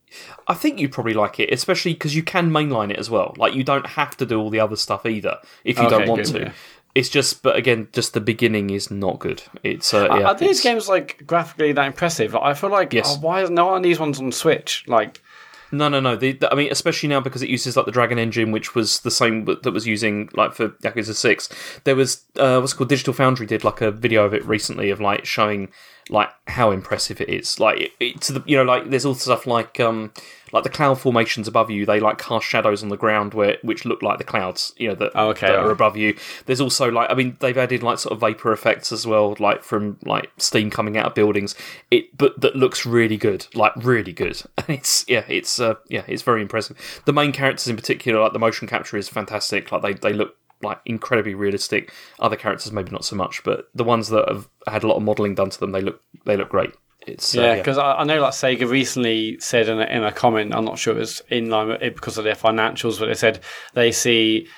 [0.48, 3.34] I think you probably like it, especially because you can mainline it as well.
[3.36, 6.08] Like you don't have to do all the other stuff either if you Okay, don't
[6.08, 6.40] want good, to.
[6.40, 6.52] yeah.
[6.92, 9.44] It's just, but again, just the beginning is not good.
[9.62, 12.34] It's uh, yeah, are these games like graphically that impressive?
[12.34, 13.14] I feel like Yes.
[13.16, 14.82] oh, why is no one of these ones on Switch?
[14.88, 15.22] Like,
[15.72, 16.16] No, no, no.
[16.16, 19.00] The, the- I mean, especially now because it uses like the Dragon engine, which was
[19.00, 21.48] the same that was using like for Yakuza Six.
[21.84, 25.00] There was uh, what's called Digital Foundry did like a video of it recently of
[25.00, 25.68] like showing
[26.08, 27.60] like how impressive it is.
[27.60, 30.12] Like it, it, to the you know like there's also stuff like um
[30.52, 31.86] like the cloud formations above you.
[31.86, 34.72] They like cast shadows on the ground where which look like the clouds.
[34.76, 36.16] You know that, Oh, okay, that are above you.
[36.46, 39.62] There's also like I mean they've added like sort of vapor effects as well, like
[39.62, 41.54] from like steam coming out of buildings.
[41.90, 44.42] It but that looks really good, like really good.
[44.58, 47.02] And it's yeah, it's uh, yeah, it's very impressive.
[47.04, 49.72] The main characters in particular, like the motion capture is fantastic.
[49.72, 51.92] Like they they look like incredibly realistic.
[52.18, 55.02] Other characters maybe not so much, but the ones that have had a lot of
[55.02, 56.72] modelling done to them, they look they look great.
[57.10, 60.12] It's uh, yeah, because I, I know like Sega recently said in a, in a
[60.12, 63.06] comment, I'm not sure it was in line with it because of their financials, but
[63.06, 63.40] they said
[63.74, 64.48] they see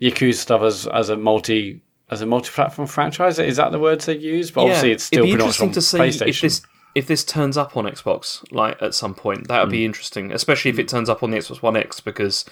[0.00, 1.80] Yakuza stuff as, as a multi
[2.10, 3.38] as a multi-platform franchise.
[3.38, 4.50] Is that the words they use?
[4.50, 6.28] But obviously, it's still it'd be interesting on to see PlayStation.
[6.28, 6.62] if this
[6.96, 9.46] if this turns up on Xbox like at some point.
[9.48, 9.72] That would Hmm.
[9.72, 12.44] be interesting, especially if it turns up on the Xbox One X because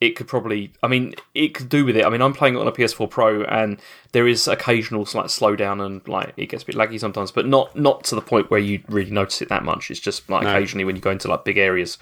[0.00, 0.72] it could probably.
[0.82, 2.04] I mean, it could do with it.
[2.04, 3.78] I mean, I'm playing it on a PS4 Pro, and
[4.12, 7.74] there is occasional slight slowdown and like it gets a bit laggy sometimes, but not
[7.76, 9.90] not to the point where you really notice it that much.
[9.90, 11.96] It's just like occasionally when you go into like big areas.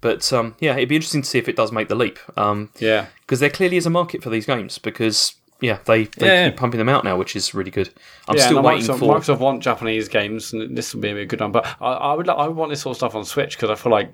[0.00, 2.18] But um, yeah, it'd be interesting to see if it does make the leap.
[2.38, 3.06] Um, yeah.
[3.22, 5.34] because there clearly is a market for these games because.
[5.62, 6.48] Yeah, they, they Yeah.
[6.48, 7.90] keep pumping them out now, which is really good.
[8.26, 9.14] I'm yeah, still no, waiting Microsoft, for.
[9.20, 11.52] Microsoft want Japanese games, and this will be a good one.
[11.52, 13.74] But I, I would, I would want this sort of stuff on Switch because I
[13.74, 14.10] feel like,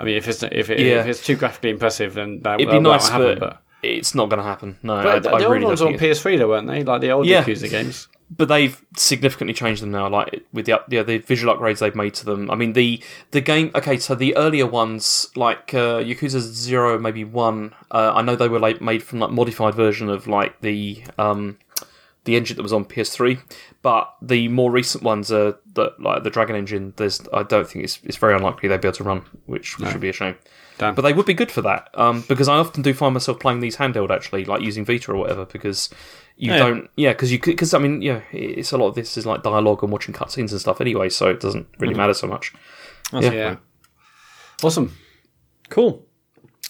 [0.00, 1.00] I mean, if it's if, it, Yeah.
[1.00, 3.38] if it's too graphically impressive, then that, It'd be nice, happen.
[3.38, 4.78] but, But, it's not going to happen.
[4.82, 6.82] No, but I, I the old really ones on PS3, though, weren't they?
[6.84, 7.42] Like the old Yeah.
[7.44, 8.08] Yakuza games.
[8.36, 10.08] but they've significantly changed them now.
[10.08, 12.50] Like with the yeah, the visual upgrades they've made to them.
[12.50, 13.02] I mean the
[13.32, 13.70] the game.
[13.74, 17.74] Okay, so the earlier ones like uh, Yakuza Zero, maybe one.
[17.90, 21.58] Uh, I know they were like made from like modified version of like the um
[22.24, 23.40] the engine that was on PS3.
[23.82, 26.92] But the more recent ones are the like the Dragon engine.
[26.96, 29.90] There's I don't think it's it's very unlikely they'd be able to run, which, which
[29.92, 30.36] would be a shame.
[30.76, 30.94] Damn.
[30.94, 33.60] But they would be good for that um, because I often do find myself playing
[33.60, 35.88] these handheld actually, like using Vita or whatever, because
[36.36, 36.58] you Yeah.
[36.58, 39.42] don't, yeah, because you because I mean, yeah, it's a lot of this is like
[39.42, 42.52] dialogue and watching cutscenes and stuff anyway, so it doesn't really matter so much.
[43.12, 43.30] yeah.
[43.32, 43.56] Yeah.
[44.62, 44.94] Awesome.
[45.70, 46.06] Cool.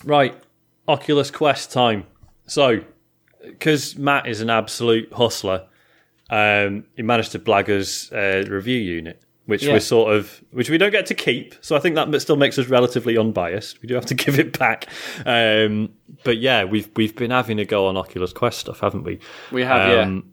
[0.05, 0.35] Right.
[0.87, 2.07] Oculus Quest time.
[2.47, 2.81] So,
[3.43, 5.67] because Mat is an absolute hustler,
[6.31, 9.73] um, he managed to blag us a review unit, which Yeah.
[9.73, 11.55] we're sort of, which we don't get to keep.
[11.61, 13.83] So I think that still makes us relatively unbiased.
[13.83, 14.87] We do have to give it back.
[15.27, 15.91] Um,
[16.25, 19.19] but yeah, we've we've been having a go on Oculus Quest stuff, haven't we?
[19.51, 20.03] We have, yeah.
[20.03, 20.33] Um,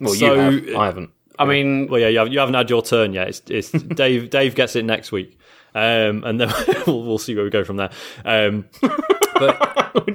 [0.00, 0.40] Well, So- you
[0.72, 1.10] have, I haven't.
[1.38, 3.28] I mean, Well, yeah, you haven't, you haven't had your turn yet.
[3.28, 4.30] It's, it's Dave.
[4.30, 5.38] Dave gets it next week,
[5.74, 6.52] um, and then
[6.86, 7.90] we'll, we'll see where we go from there.
[8.24, 8.66] Um,
[9.34, 9.94] but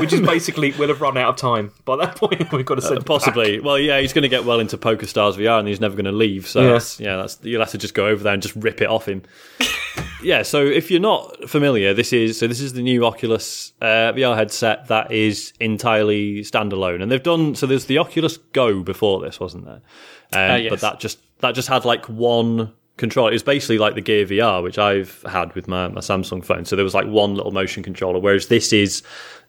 [0.00, 2.52] which, is, basically we'll have run out of time by that point.
[2.52, 3.06] We've got to send back.
[3.06, 5.94] possibly, well, yeah, he's going to get well into Poker Stars VR, and he's never
[5.94, 6.46] going to leave.
[6.48, 6.72] So Yeah.
[6.72, 9.06] that's, yeah, that's you'll have to just go over there and just rip it off
[9.06, 9.22] him.
[10.22, 10.42] yeah.
[10.42, 14.36] So if you're not familiar, this is so this is the new Oculus uh, VR
[14.36, 17.66] headset that is entirely standalone, and they've done so.
[17.66, 19.80] There's the Oculus Go before this, wasn't there?
[20.32, 20.70] Um, Uh, yes.
[20.70, 23.30] But that just that just had like one controller.
[23.30, 26.64] It was basically like the Gear VR, which I've had with my, my Samsung phone.
[26.64, 29.02] So there was like one little motion controller, whereas this is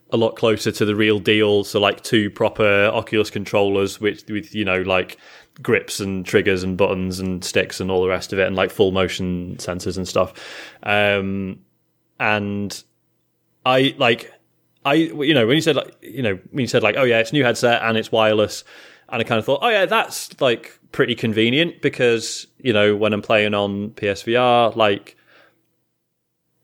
[0.10, 1.64] a lot closer to the real deal.
[1.64, 5.18] So like two proper Oculus controllers, which with you know like
[5.61, 8.72] grips and triggers and buttons and sticks and all the rest of it, and like
[8.72, 10.34] full motion sensors and stuff.
[10.84, 11.60] Um,
[12.19, 12.84] and
[13.65, 14.32] I like
[14.86, 17.19] I you know when you said like you know when you said like oh yeah
[17.19, 18.64] it's new headset and it's wireless
[19.10, 23.13] and I kind of thought oh yeah that's like pretty convenient because you know when
[23.13, 25.15] I'm playing on PSVR like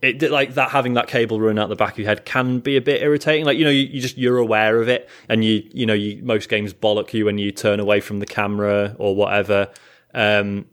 [0.02, 2.78] it like that having that cable run out the back of your head can be
[2.78, 3.46] a bit irritating.
[3.46, 6.24] Like you know you, you just you're aware of it and you you know you
[6.24, 9.70] most games bollock you when you turn away from the camera or whatever.
[10.14, 10.68] Um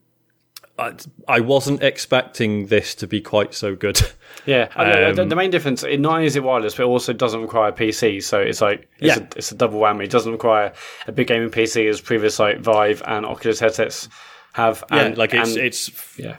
[0.79, 0.95] I,
[1.29, 4.01] I wasn't expecting this to be quite so good
[4.47, 7.13] Yeah, Um, the, the main difference, it not only is it wireless, but it also
[7.13, 8.23] doesn't require a PC.
[8.23, 9.23] So it's like it's, Yeah.
[9.23, 10.05] a, it's a double whammy.
[10.05, 10.73] It doesn't require
[11.07, 14.09] a big gaming PC as previous like Vive and Oculus headsets
[14.53, 14.83] have.
[14.91, 16.37] yeah And, like it's and- it's yeah.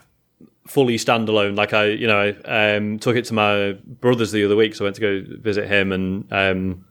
[0.68, 1.56] fully standalone.
[1.58, 4.84] Like I, you know, I um, took it to my brother's the other week, so
[4.84, 6.85] I went to go visit him, and um,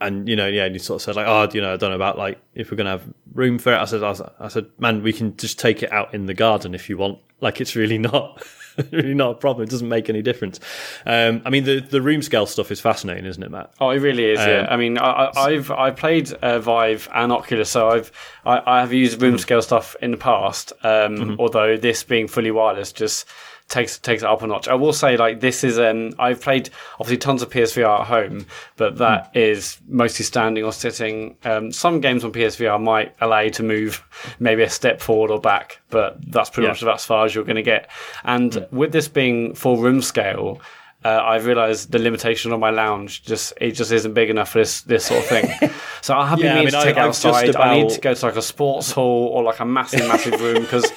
[0.00, 1.90] and you know, yeah, and he sort of said like, oh, you know, I don't
[1.90, 3.04] know about like if we're gonna have
[3.34, 3.78] room for it.
[3.78, 6.34] I said, I, was, I said, man, we can just take it out in the
[6.34, 7.18] garden if you want.
[7.40, 8.42] Like it's really not.
[8.92, 9.64] Really not a problem.
[9.64, 10.58] It doesn't make any difference.
[11.04, 13.74] Um, I mean, the the room scale stuff is fascinating, isn't it, Mat?
[13.78, 14.38] Oh, it really is.
[14.38, 18.10] yeah, Um, I mean, I, I- I've I've played uh, Vive and Oculus, so I've
[18.46, 20.72] I, I have used room scale stuff in the past.
[20.82, 23.26] Um, Although this being fully wireless just
[23.70, 24.68] takes takes it up a notch.
[24.68, 26.68] I will say, like this is um, I've played
[26.98, 28.44] obviously tons of PSVR at home,
[28.76, 31.36] but that is mostly standing or sitting.
[31.44, 34.04] Um, some games on PSVR might allow you to move
[34.38, 36.72] maybe a step forward or back, but that's pretty Yeah.
[36.72, 37.88] much about as far as you're going to get.
[38.24, 40.60] And with this being full room scale
[41.02, 44.58] uh, I've realised the limitation on my lounge just it just isn't big enough for
[44.58, 45.70] this this sort of thing.
[46.02, 47.56] so I'll have Yeah, I mean, to take I- it I've just outside.
[47.56, 50.60] I need to go to like a sports hall or like a massive massive room
[50.60, 50.84] because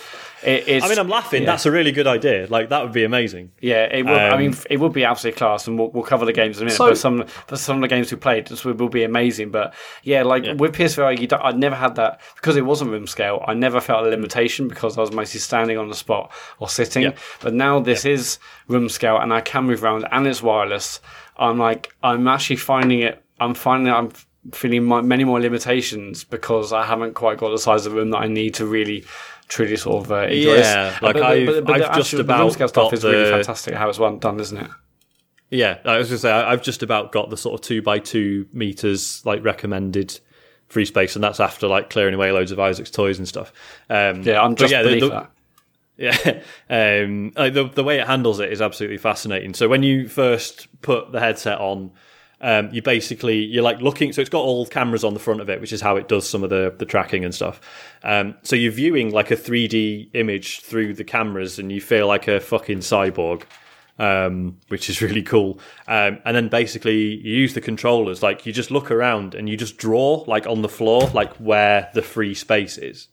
[0.45, 0.85] it, it's.
[0.85, 1.45] I mean, I'm laughing.
[1.45, 2.47] That's a really good idea.
[2.49, 3.51] Like that would be amazing.
[3.61, 4.13] yeah, it would.
[4.13, 6.63] I Um, mean, it would be absolutely class, and we'll, we'll cover the games in
[6.63, 6.77] a minute.
[6.77, 9.51] So- but some, but some of the games we played this will, will be amazing.
[9.51, 13.07] But yeah, like with PSVR, you don't, I never had that because it wasn't room
[13.07, 13.43] scale.
[13.47, 17.03] I never felt a limitation because I was mostly standing on the spot or sitting.
[17.03, 17.11] Yeah.
[17.41, 20.99] But now this is room scale, and I can move around, and it's wireless.
[21.37, 23.23] I'm like, I'm actually finding it.
[23.39, 24.11] I'm finding I'm
[24.51, 28.17] feeling my, many more limitations because I haven't quite got the size of room that
[28.17, 29.05] I need to really.
[29.53, 32.17] Truly, sort of uh, enjoy Yeah, like But- I've- but- but I've the just actual-
[32.17, 34.67] the about scale stuff got is really the- fantastic how it's one done, isn't it?
[35.51, 37.81] Yeah, I was going to say I- I've just about got the sort of two
[37.83, 40.19] by two meters like recommended
[40.69, 43.53] free space, and that's after like clearing away loads of Isaac's toys and stuff.
[43.91, 45.29] Um, Yeah, I'm just yeah, the- the- that.
[45.95, 46.39] Yeah,
[47.03, 49.53] um, like the the way it handles it is absolutely fascinating.
[49.53, 51.91] So when you first put the headset on,
[52.43, 54.11] um, you basically you're like looking.
[54.11, 56.29] So it's got all cameras on the front of it, which is how it does
[56.29, 57.61] some of the the tracking and stuff.
[58.03, 62.27] Um, so you're viewing like a 3D image through the cameras, and you feel like
[62.27, 63.43] a fucking cyborg.
[63.99, 65.59] Um, which is really cool.
[65.87, 69.55] Um, and then basically you use the controllers, like you just look around and you
[69.55, 73.07] just draw like on the floor, like where the free space is.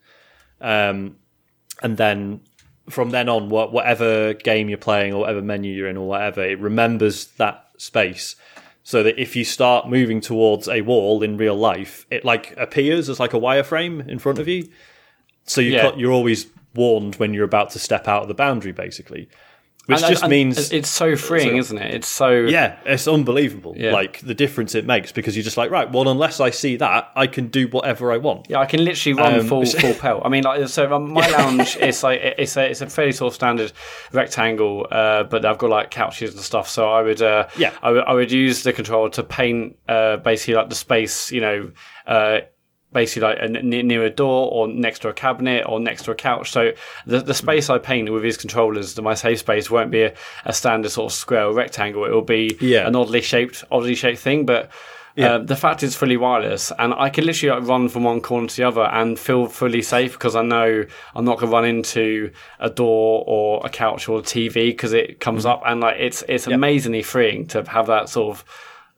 [0.58, 1.16] Um,
[1.82, 2.40] and then
[2.88, 6.58] from then on, whatever game you're playing or whatever menu you're in or whatever, it
[6.58, 8.36] remembers that space.
[8.82, 13.08] So that if you start moving towards a wall in real life, it like appears
[13.08, 14.68] as like a wireframe in front of you.
[15.44, 15.94] So you Yeah.
[15.96, 19.28] you're always warned when you're about to step out of the boundary, basically.
[19.90, 21.94] Which And- just and means it's so freeing, isn't it?
[21.94, 23.74] It's so yeah, it's unbelievable.
[23.76, 23.92] Yeah.
[23.92, 27.10] Like the difference it makes because you're just like, right, well, unless I see that,
[27.16, 28.46] I can do whatever I want.
[28.48, 30.22] Yeah, I can literally run Um, full full pelt.
[30.24, 33.32] I mean, like so, um, my lounge is like it's a it's a fairly sort
[33.32, 33.72] of standard
[34.12, 36.68] rectangle, uh, but I've got like couches and stuff.
[36.68, 37.72] So I would uh, Yeah.
[37.82, 41.70] I would would use the controller to paint uh, basically like the space, you know.
[42.06, 42.40] Uh,
[42.92, 46.10] Basically, like uh, near, near a door, or next to a cabinet, or next to
[46.10, 46.50] a couch.
[46.50, 46.72] So
[47.06, 50.14] the the space I paint with his controllers, the my safe space, won't be a,
[50.44, 52.04] a standard sort of square or rectangle.
[52.04, 52.88] It will be Yeah.
[52.88, 54.44] an oddly shaped, oddly shaped thing.
[54.44, 54.70] But
[55.14, 55.34] Yeah.
[55.34, 58.48] uh, the fact it's fully wireless, and I can literally like, run from one corner
[58.48, 60.84] to the other and feel fully safe because I know
[61.14, 64.92] I'm not going to run into a door or a couch or a TV because
[64.92, 65.52] it comes Mm-hmm.
[65.52, 68.44] up, and like it's it's amazingly freeing to have that sort of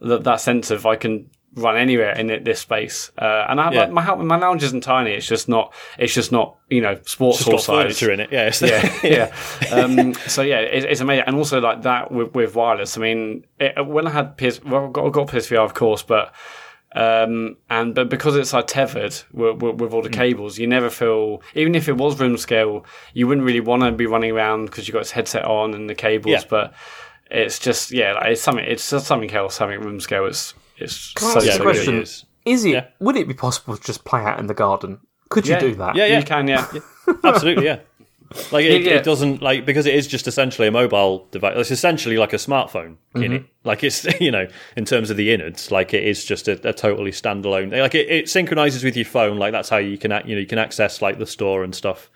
[0.01, 3.11] that, that sense of I can run anywhere in it, this space.
[3.19, 3.81] Uh, and I Yeah.
[3.81, 7.41] like, my my lounge isn't tiny; it's just not it's just not you know sports
[7.41, 8.33] It's hall size furniture in it.
[8.33, 8.99] Yeah, yeah,
[9.71, 9.75] yeah.
[9.75, 12.97] Um, so yeah, it, it's amazing, and also like that with, with wireless.
[12.97, 16.03] I mean, it, when I had PS, well, I got, I got PSVR, of course,
[16.03, 16.33] but
[16.95, 20.91] um, and but because it's like tethered with, with, with all the cables, you never
[20.91, 22.85] feel even if it was room scale,
[23.15, 25.89] you wouldn't really want to be running around because you've got this headset on and
[25.89, 26.33] the cables.
[26.33, 26.43] Yeah.
[26.49, 26.75] But
[27.31, 28.65] it's just yeah, like, it's something.
[28.65, 30.27] It's just something else having room scale.
[30.27, 31.95] It's it's Can I so ask Yeah, a it question?
[31.95, 32.03] good.
[32.03, 32.25] is.
[32.45, 32.71] Is it?
[32.71, 32.87] Yeah.
[33.01, 35.01] Would it be possible to just play out in the garden?
[35.31, 35.61] Could you Yeah.
[35.61, 35.97] do that?
[35.97, 36.19] Yeah, yeah.
[36.19, 36.67] You can, yeah.
[37.25, 37.79] Absolutely, yeah.
[38.51, 38.97] Like it, Yeah, yeah.
[38.97, 41.55] it doesn't like because it is just essentially a mobile device.
[41.57, 43.23] It's essentially like a smartphone Mm-hmm.
[43.25, 43.45] in it.
[43.65, 44.47] Like it's you know
[44.77, 47.79] in terms of the innards, like it is just a, a totally standalone.
[47.79, 49.37] Like it, it synchronizes with your phone.
[49.39, 52.11] Like that's how you can you know you can access like the store and stuff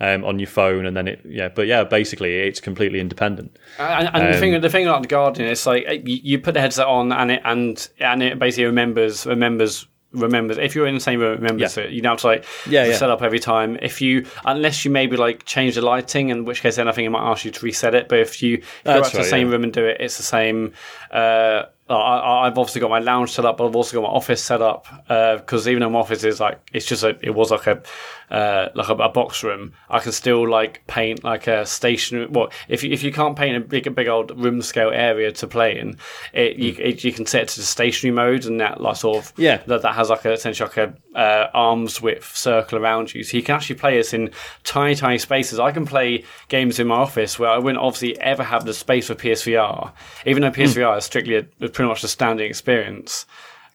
[0.00, 1.48] um, on your phone, and then it yeah.
[1.48, 3.56] But yeah, basically it's completely independent.
[3.78, 6.54] And, and the Um, thing, the thing about the Guardian, it's like uh, you, put
[6.54, 10.58] the headset on, and it and and it basically remembers remembers remembers.
[10.58, 11.84] If you're in the same room, it remembers Yeah.
[11.84, 11.90] it.
[11.92, 12.96] You don't have to like Yeah, yeah.
[12.96, 13.78] set up every time.
[13.80, 17.06] If you unless you maybe like change the lighting, in which case then I think
[17.06, 18.08] it might ask you to reset it.
[18.08, 20.24] But if you go That's back to the same room and do it, it's the
[20.24, 20.72] same.
[21.12, 21.62] Uh,
[21.96, 24.62] I, I've obviously got my lounge set up, but I've also got my office set
[24.62, 27.82] up because even though my office is like it's just a it was like a
[28.30, 32.26] uh, like a, a box room, I can still like paint like a stationary.
[32.28, 35.32] Well, if you, if you can't paint a big a big old room scale area
[35.32, 35.96] to play in,
[36.32, 39.30] it you, it, you can set it to stationary mode, and that like sort of
[39.30, 39.42] Hmm.
[39.42, 39.56] Yeah.
[39.66, 43.36] that that has like a essentially like a uh, arms width circle around you, so
[43.36, 44.30] you can actually play this in
[44.62, 45.58] tiny tiny spaces.
[45.58, 49.08] I can play games in my office where I wouldn't obviously ever have the space
[49.08, 49.92] for PSVR,
[50.24, 51.46] even though PSVR is strictly a,
[51.80, 53.24] pretty much a standing experience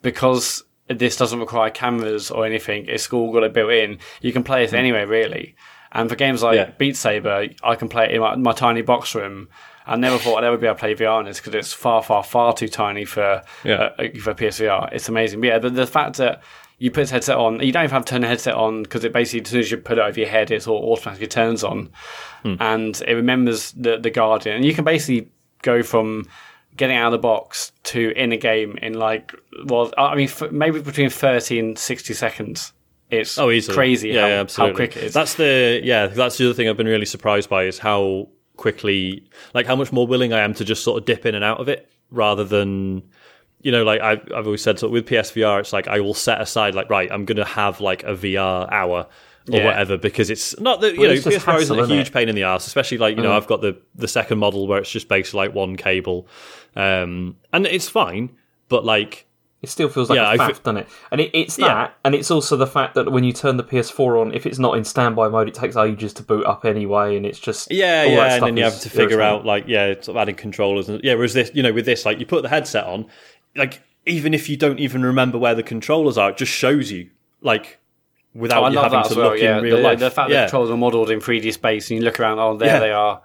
[0.04, 2.86] because this doesn't require cameras or anything.
[2.88, 3.98] It's all got it built in.
[4.22, 4.76] You can play it hmm.
[4.76, 5.56] anywhere really.
[5.92, 6.70] And for games like Yeah.
[6.78, 9.50] Beat Saber, I can play it in my, my tiny box room.
[9.88, 12.04] I never thought I'd ever be able to play VR on this because it's far,
[12.04, 13.76] far, far too tiny for Yeah.
[13.98, 14.94] uh, uh for PSVR.
[14.94, 15.42] It's amazing.
[15.42, 16.44] But yeah, the, the fact that
[16.78, 19.04] you put this headset on, you don't even have to turn the headset on because
[19.04, 21.64] it basically, as soon as you put it over your head, it all automatically turns
[21.64, 21.90] on,
[22.44, 22.56] hmm.
[22.60, 24.58] and it remembers the the Guardian.
[24.58, 25.30] And you can basically
[25.64, 26.28] go from
[26.78, 29.34] getting out of the box to in a game in like
[29.66, 32.74] well, I mean, f- maybe between thirty and sixty seconds.
[33.12, 33.76] It's Oh, easily.
[33.76, 35.14] crazy Yeah, how, yeah, how quick it is.
[35.14, 36.08] That's the yeah.
[36.08, 39.92] That's the other thing I've been really surprised by is how quickly, like, how much
[39.92, 42.44] more willing I am to just sort of dip in and out of it rather
[42.44, 43.04] than.
[43.62, 46.40] You know, like I've, I've always said, so with PSVR, it's like I will set
[46.40, 49.08] aside, like, right, I'm going to have like a VR hour
[49.52, 49.66] or Yeah.
[49.66, 52.14] whatever because it's not that you know it's just PSVR isn't a huge it?
[52.14, 54.80] pain in the ass, especially like you know I've got the the second model where
[54.80, 56.28] it's just basically like one cable,
[56.76, 58.36] um, and it's fine,
[58.70, 59.28] but like
[59.62, 60.88] It still feels like Yeah, a faff, fe- doesn't it?
[61.12, 61.68] And it, it's Yeah.
[61.68, 64.60] that, and it's also the fact that when you turn the PS4 on, if it's
[64.60, 68.04] not in standby mode, it takes ages to boot up anyway, and it's just Yeah,
[68.04, 71.04] yeah, and then you have to figure out like yeah, sort of adding controllers and
[71.04, 71.14] yeah.
[71.16, 73.08] Whereas this, you know, with this, like you put the headset on,
[73.56, 77.10] like even if you don't even remember where the controllers are, it just shows you
[77.42, 77.80] like
[78.36, 79.30] without Oh, you having to well.
[79.32, 80.00] look Yeah, in real the, life.
[80.00, 82.56] the fact yeah, that controls are modelled in 3D space, and you look around, oh,
[82.58, 82.80] there Yeah.
[82.80, 83.22] they are.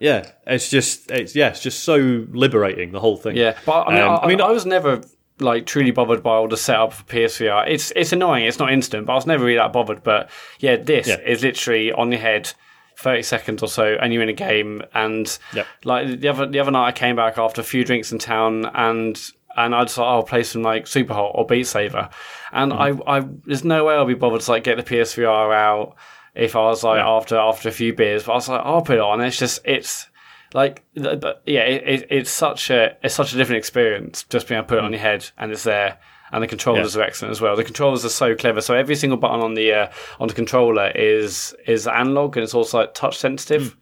[0.00, 3.36] yeah, it's just it's yeah, it's just so liberating the whole thing.
[3.36, 5.00] Yeah, but I mean, Um, I, I mean, I was never
[5.38, 7.64] like truly bothered by all the setup for PSVR.
[7.68, 8.44] It's it's annoying.
[8.44, 10.02] It's not instant, but I was never really that bothered.
[10.02, 10.28] But
[10.58, 11.16] yeah, this Yeah.
[11.20, 12.52] is literally on your head.
[12.96, 15.66] 30 seconds or so and you're in a game and Yep.
[15.84, 18.70] like the other the other night I came back after a few drinks in town
[18.74, 19.18] and
[19.56, 22.08] and I just thought oh, I'll play some like SUPERHOT or Beat Saber.
[22.52, 23.08] And Mm-hmm.
[23.08, 25.96] I I there's no way I'll be bothered to like get the PSVR out
[26.34, 28.96] if I was like after after a few beers but I was like I'll put
[28.96, 29.20] it on.
[29.20, 30.08] It's just it's
[30.54, 34.58] like but yeah it, it, it's such a it's such a different experience just being
[34.58, 35.98] able to put it on your head and it's there
[36.32, 37.02] and the controllers Yeah.
[37.02, 37.56] are excellent as well.
[37.56, 38.60] The controllers are so clever.
[38.60, 39.90] So every single button on the uh,
[40.20, 43.76] on the controller is is analog and it's also like touch sensitive.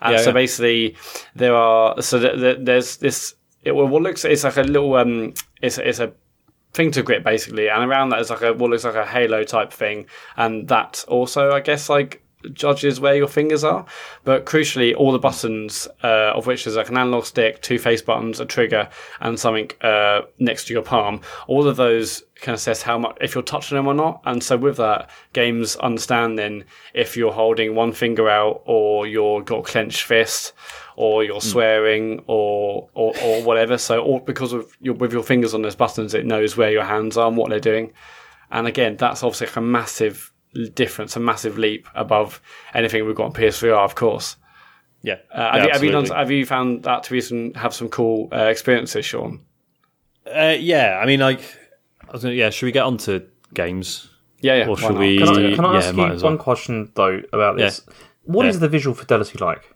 [0.00, 0.34] And Yeah, so yeah.
[0.34, 0.96] basically
[1.36, 5.34] there are so th- th- there's this it, what looks it's like a little um
[5.60, 6.12] it's it's a
[6.72, 9.72] finger grip basically and around that is like a what looks like a halo type
[9.72, 10.06] thing
[10.36, 12.22] and that also i guess like
[12.52, 13.86] judges where your fingers are
[14.24, 18.02] but crucially all the buttons uh, of which there's like an analog stick two face
[18.02, 18.88] buttons a trigger
[19.20, 23.34] and something uh, next to your palm all of those can assess how much if
[23.34, 26.64] you're touching them or not and so with that games understand then
[26.94, 30.52] if you're holding one finger out or you're got clenched fist
[30.96, 33.78] or you're swearing or, or or whatever.
[33.78, 36.84] So all because of your with your fingers on those buttons, it knows where your
[36.84, 37.92] hands are and what they're doing.
[38.50, 40.32] And again, that's obviously like a massive
[40.74, 42.40] difference, a massive leap above
[42.74, 44.36] anything we've got on PSVR, of course.
[45.02, 45.16] yeah.
[45.32, 46.06] Uh, have, Yeah, you, have you done?
[46.06, 49.40] Have you found that to be some have some cool uh, experiences, Sean?
[50.26, 51.40] Uh, yeah, I mean, like,
[52.08, 52.50] I was gonna, yeah.
[52.50, 54.08] Should we get on to games?
[54.40, 54.68] Yeah, yeah.
[54.68, 56.16] Or should we- Can I, can I ask you well.
[56.18, 57.80] one question though about this?
[58.24, 58.50] What Yeah.
[58.50, 59.71] is the visual fidelity like?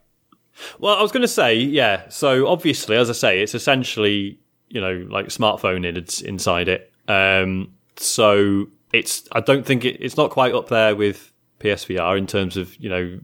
[0.78, 2.08] Well, I was going to say, yeah.
[2.08, 4.38] So obviously, as I say, it's essentially
[4.68, 6.92] you know like smartphone in, it's inside it.
[7.08, 12.26] Um, so it's I don't think it, it's not quite up there with PSVR in
[12.26, 13.18] terms of you know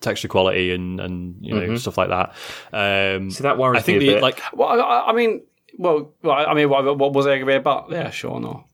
[0.00, 2.34] texture quality and and you know stuff like that.
[2.72, 4.22] Um, See, that worries I think me a the, bit.
[4.22, 5.42] like Well, I- I, mean,
[5.78, 7.90] well, I mean, what, what was there going to be about?
[7.90, 8.64] Yeah, sure, Or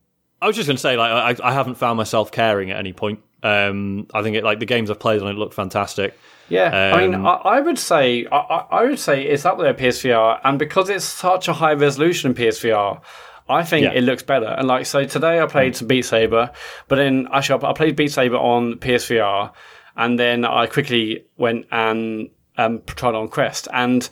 [0.41, 2.91] I was just going to say, like, I, I haven't found myself caring at any
[2.91, 3.21] point.
[3.41, 6.17] Um, I think it, like the games I've played on it look fantastic.
[6.49, 9.73] Yeah, I mean, Um, I, I would say I, I would say it's up there
[9.73, 13.01] PSVR, and because it's such a high resolution in PSVR,
[13.49, 13.91] I think Yeah.
[13.93, 14.47] It looks better.
[14.47, 16.51] And like, so today I played some Beat Saber,
[16.87, 19.51] but then actually I played Beat Saber on PSVR,
[19.95, 24.07] and then I quickly went and um, tried on Quest, and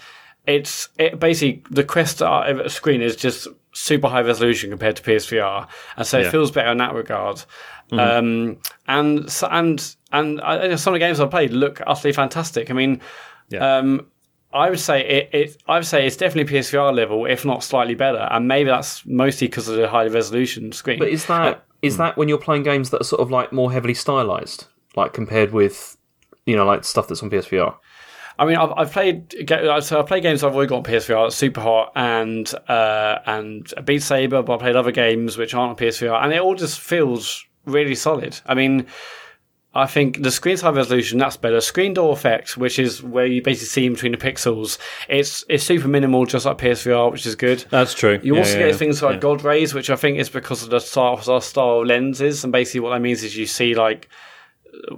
[0.47, 2.21] it's it basically the Quest
[2.67, 5.67] screen is just super high resolution compared to PSVR,
[5.97, 6.31] and so it Yeah.
[6.31, 7.43] feels better in that regard.
[7.99, 8.57] Um,
[8.87, 12.69] and and and uh, some of the games I've played look utterly fantastic.
[12.71, 13.01] I mean,
[13.49, 13.77] Yeah.
[13.77, 14.07] um,
[14.53, 15.63] I would say it, it.
[15.67, 19.47] I would say it's definitely PSVR level, if not slightly better, and maybe that's mostly
[19.47, 20.99] because of the high resolution screen.
[20.99, 23.71] But is that is that when you're playing games that are sort of like more
[23.71, 25.97] heavily stylized, like compared with
[26.45, 27.75] you know like stuff that's on PSVR?
[28.39, 29.33] I mean, I've, I've played
[29.81, 34.41] so I've played games I've already got on PSVR, SUPERHOT and uh, and Beat Saber,
[34.41, 37.95] but I played other games which aren't on PSVR, and it all just feels really
[37.95, 38.39] solid.
[38.45, 38.87] I mean,
[39.73, 41.61] I think the screen size resolution that's better.
[41.61, 44.77] Screen door effect, which is where you basically see in between the pixels,
[45.07, 47.63] it's it's super minimal, just like PSVR, which is good.
[47.69, 48.19] That's true.
[48.21, 48.75] You Yeah, also yeah, get yeah.
[48.77, 49.21] things like.
[49.21, 52.89] God rays, which I think is because of the style, style lenses, and basically what
[52.89, 54.09] that means is you see like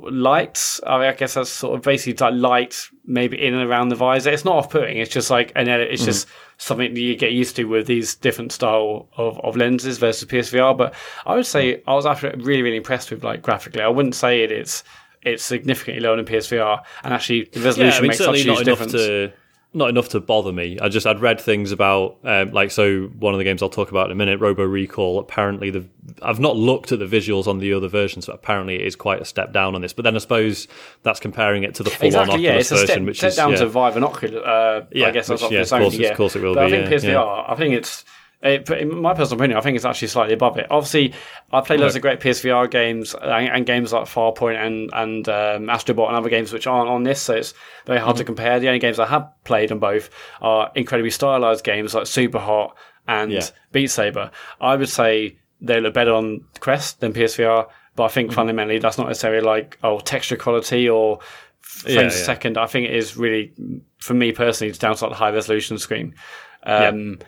[0.03, 0.79] lights.
[0.85, 3.95] I, mean, I guess that's sort of basically like light, maybe in and around the
[3.95, 4.29] visor.
[4.29, 4.97] It's not off-putting.
[4.97, 5.89] It's just like an edit.
[5.91, 6.09] It's mm-hmm.
[6.09, 6.27] just
[6.57, 10.77] something that you get used to with these different style of, of lenses versus PSVR.
[10.77, 10.93] But
[11.25, 13.81] I would say I was actually really really impressed with like graphically.
[13.81, 14.83] I wouldn't say it, it's
[15.23, 18.39] it's significantly lower than PSVR, and actually the resolution yeah, I mean, makes such a
[18.39, 18.91] huge difference.
[18.91, 19.33] to
[19.73, 20.77] not enough to bother me.
[20.79, 23.89] I just I'd read things about um, like so one of the games I'll talk
[23.89, 25.19] about in a minute, Robo Recall.
[25.19, 25.85] Apparently, the
[26.21, 29.21] I've not looked at the visuals on the other versions, but apparently it is quite
[29.21, 29.93] a step down on this.
[29.93, 30.67] But then I suppose
[31.01, 33.17] that's comparing it to the full Exactly, on yeah, Oculus it's a step, version, which
[33.17, 33.57] step is down yeah.
[33.57, 34.43] to Vive and Oculus.
[34.43, 36.09] Uh, Yeah, I guess that's which, what yeah, of course yeah.
[36.09, 38.05] of course it will but be, I think yeah, PSVR, I think it's.
[38.43, 40.67] It, in my personal opinion, I think it's actually slightly above it.
[40.69, 41.13] Obviously,
[41.53, 45.67] I played loads of great PSVR games and, and games like Farpoint and and um,
[45.67, 47.53] Astrobot and other games which aren't on this, so it's
[47.85, 48.19] very hard Mm-hmm.
[48.19, 48.59] to compare.
[48.59, 50.09] The only games I have played on both
[50.41, 52.73] are incredibly stylized games like SUPERHOT
[53.07, 53.47] and Yeah.
[53.71, 54.29] Beat Saber.
[54.59, 58.35] I would say they look better on Quest than PSVR, but I think Mm-hmm.
[58.35, 61.19] fundamentally that's not necessarily like oh texture quality or
[61.61, 62.09] frames Yeah, yeah.
[62.09, 62.57] second.
[62.57, 63.53] I think it is really,
[63.99, 66.15] for me personally, it's down to like the high resolution screen.
[66.63, 67.19] Um,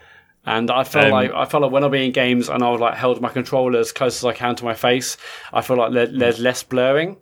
[0.46, 2.70] And I felt Um, like I felt like when I'll be in games and I
[2.70, 5.16] was like held my controller as close as I can to my face,
[5.52, 7.16] I feel like there, there's less blurring.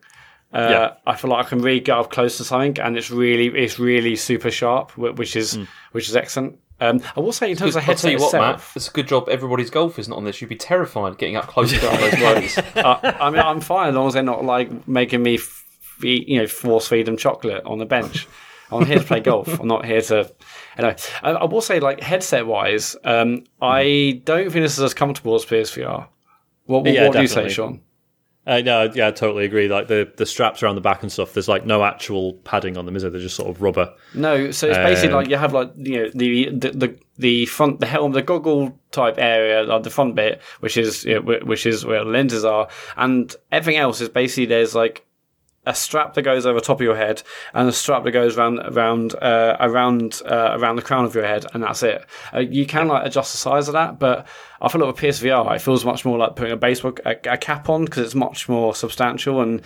[0.52, 0.90] Uh, Yeah.
[1.06, 3.78] I feel like I can really get up close to something, and it's really it's
[3.78, 5.64] really super sharp, which is Hmm.
[5.92, 6.58] which is excellent.
[6.80, 8.60] Um, I will say in terms of I'll tell headset you what, Mat.
[8.76, 10.40] It's a good job everybody's golf isn't on this.
[10.42, 12.58] You'd be terrified getting up close to those roads.
[12.76, 15.64] uh, I mean I'm fine as long as they're not like making me f-
[16.02, 18.26] eat, you know force feed them chocolate on the bench.
[18.72, 19.48] I'm here to play golf.
[19.60, 20.30] I'm not here to.
[20.78, 24.94] Anyway, I, I will say, like headset wise, um, I don't think this is as
[24.94, 26.08] comfortable as PSVR.
[26.66, 27.48] What, what, Yeah, what do you say.
[27.48, 27.80] Sean?
[28.46, 29.68] Uh, no, yeah, I totally agree.
[29.68, 32.84] Like the, the straps around the back and stuff, there's like no actual padding on
[32.84, 33.10] them, is there?
[33.10, 33.92] They're just sort of rubber.
[34.12, 37.46] No, so it's basically Um, like you have like you know the the the, the
[37.46, 41.38] front the helm the goggle type area like the front bit which is you know,
[41.44, 45.06] which is where the lenses are and everything else is basically there's like
[45.66, 47.22] a strap that goes over top of your head
[47.52, 51.26] and a strap that goes around around uh, around uh, around the crown of your
[51.26, 52.04] head and that's it.
[52.32, 54.26] Uh, you can like adjust the size of that, but
[54.60, 57.36] I feel like with PSVR it feels much more like putting a baseball a, a
[57.36, 59.62] cap on because it's much more substantial and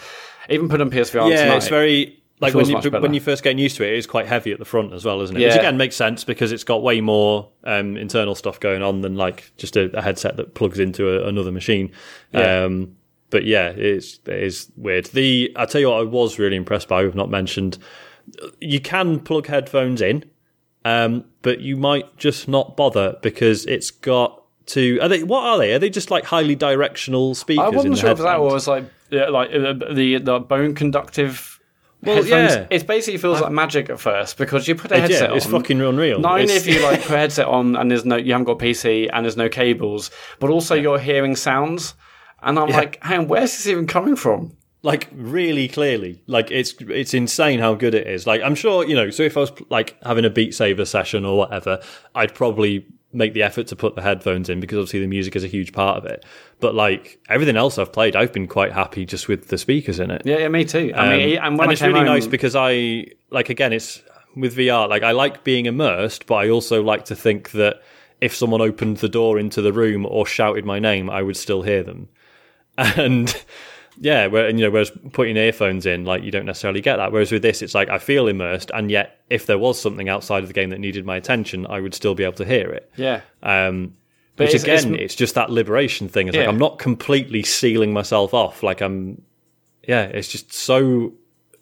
[0.48, 3.76] even putting PSVR Yeah, tonight, it's very like when you when you first getting used
[3.78, 5.44] to it, it is quite heavy at the front as well, isn't it?
[5.44, 9.16] Which again makes sense because it's got way more um, internal stuff going on than
[9.16, 11.90] like just a, a headset that plugs into a, another machine.
[12.32, 12.64] Yeah.
[12.64, 12.96] Um,
[13.30, 15.06] but yeah, it's it is weird.
[15.06, 17.02] The I tell you what, I was really impressed by.
[17.05, 17.78] We've not mentioned
[18.60, 20.24] you can plug headphones in,
[20.84, 24.98] um, but you might just not bother because it's got to.
[25.00, 25.22] Are they?
[25.22, 25.72] What are they?
[25.74, 27.64] Are they just like highly directional speakers?
[27.64, 30.74] I in wasn't the sure if that was like yeah, like uh, the the bone
[30.74, 31.55] conductive.
[32.00, 32.55] Well, headphones.
[32.55, 32.66] yeah.
[32.70, 35.50] It basically feels like magic at first because you put a Yeah, headset it's on.
[35.52, 36.20] fucking unreal.
[36.20, 38.52] Not only if you like put a headset on and there's no, you haven't got
[38.52, 41.94] a PC and there's no cables, but also you're hearing sounds.
[42.43, 44.56] And I'm like, hang on, where's this even coming from?
[44.82, 48.94] like really clearly like it's it's insane how good it is like i'm sure you
[48.94, 51.81] know so if i was like having a Beat Saber session or whatever
[52.15, 55.43] i'd probably make the effort to put the headphones in because obviously the music is
[55.43, 56.24] a huge part of it
[56.60, 60.12] but like everything else i've played i've been quite happy just with the speakers in
[60.12, 60.93] it Yeah, yeah me too.
[60.94, 64.01] I mean, Um, and I it's really home, nice because I like again, it's
[64.36, 64.89] with VR.
[64.89, 67.82] Like I like being immersed, but I also like to think that
[68.20, 71.62] if someone opened the door into the room or shouted my name, I would still
[71.62, 72.09] hear them.
[72.78, 73.34] And
[74.00, 77.10] yeah, where, and, you know, whereas putting earphones in, like you don't necessarily get that.
[77.12, 80.42] Whereas with this, it's like I feel immersed, and yet if there was something outside
[80.44, 82.90] of the game that needed my attention, I would still be able to hear it.
[82.96, 83.94] yeah, Um,
[84.36, 86.28] But which it's- it's- again, it's, just that liberation thing.
[86.28, 86.48] It's like Yeah.
[86.50, 88.62] I'm not completely sealing myself off.
[88.62, 89.20] Like I'm,
[89.88, 91.14] yeah, it's just so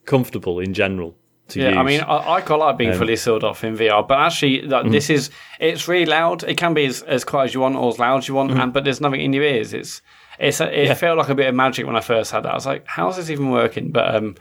[0.05, 1.17] comfortable in general
[1.49, 1.77] to Yeah, use.
[1.79, 4.63] I mean, I, I quite like being Um, fully sealed off in VR, but actually,
[4.63, 4.93] like, mm-hmm.
[4.93, 6.43] this is it's really loud.
[6.45, 8.51] It can be as, as quiet as you want or as loud as you want,
[8.51, 8.61] Mm-hmm.
[8.61, 9.73] and but there's nothing in your ears.
[9.73, 10.03] It's
[10.39, 12.53] it's it felt like a bit of magic when I first had that.
[12.53, 13.91] I was like, how's this even working?
[13.91, 14.37] But um,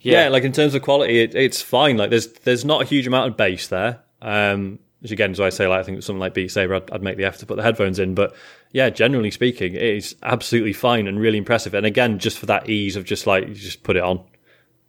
[0.00, 1.96] Yeah, like in terms of quality, it, it's fine.
[1.96, 4.00] Like there's there's not a huge amount of bass there.
[4.22, 7.02] Um, which again, as I say, like I think something like Beat Saber, I'd, I'd
[7.02, 8.14] make the effort to put the headphones in.
[8.14, 8.34] But
[8.72, 11.74] yeah, generally speaking, it is absolutely fine and really impressive.
[11.74, 14.24] And again, just for that ease of just like you just put it on,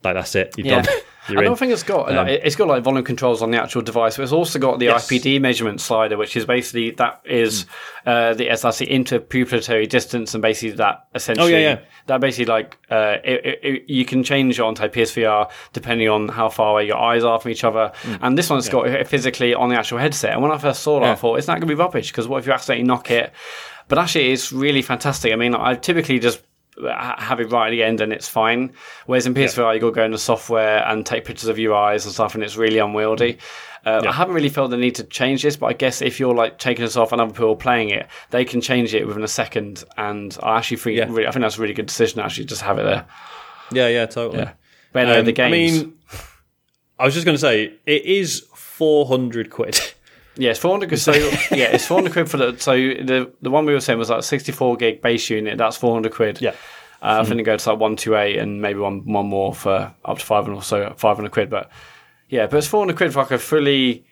[0.06, 0.54] like that's it.
[0.58, 0.82] You're Yeah.
[0.84, 0.96] done.
[1.30, 1.46] You're I in.
[1.50, 4.24] don't think it's got like, it's got like volume controls on the actual device, but
[4.24, 5.08] it's also got the Yes.
[5.10, 7.66] IPD measurement slider, which is basically that is
[8.06, 11.80] uh, the that's the interpupillary distance, and basically that essentially Oh, yeah, yeah.
[12.08, 16.28] that basically like uh, it, it, it- you can change your anti PSVR depending on
[16.30, 17.92] how far away your eyes are from each other.
[18.22, 20.34] And this one's got it physically on the actual headset.
[20.34, 22.28] And when I first saw it, I thought it's not going to be rubbish because
[22.28, 23.32] what if you accidentally knock it?
[23.88, 25.32] But actually, it's really fantastic.
[25.32, 26.42] I mean, I typically just
[26.84, 28.74] have it right at the end and it's fine.
[29.06, 32.06] Whereas in PSVR, you got to go into software and take pictures of your eyes
[32.06, 33.38] and stuff, and it's really unwieldy.
[33.86, 36.34] Uh, I haven't really felt the need to change this, but I guess if you're
[36.34, 39.24] like taking this off and other people are playing it, they can change it within
[39.24, 39.84] a second.
[39.96, 41.06] And I actually think, Yeah.
[41.08, 42.20] really, I think that's a really good decision.
[42.20, 43.06] Actually, just have it there.
[43.72, 44.40] yeah, yeah, totally.
[44.44, 44.54] Yeah.
[44.92, 45.54] But no, Um, the games.
[45.54, 45.94] I mean,
[46.98, 49.80] I was just going to say it is four hundred quid.
[50.38, 51.00] Yeah, it's 400 quid.
[51.00, 51.12] So,
[51.52, 52.58] yeah, it's 400 quid for the.
[52.60, 55.58] So, the the one we were saying was like 64 gig base unit.
[55.58, 56.42] That's 400 quid.
[56.42, 56.52] Yeah.
[57.02, 60.18] Uh, I think it goes to like 128 and maybe one one more for up
[60.20, 61.50] to 500 or so, 500 quid.
[61.50, 61.70] But
[62.30, 64.06] yeah, but it's 400 quid for like a fully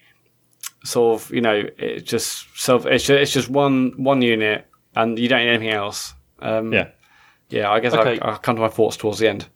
[0.83, 2.85] sort of, you know, it's just self.
[2.85, 6.13] It's just, it's just one one unit and you don't need anything else.
[6.39, 6.89] Um, yeah,
[7.49, 8.19] Yeah, I guess Okay.
[8.19, 9.47] I, I'll come to my thoughts towards the end.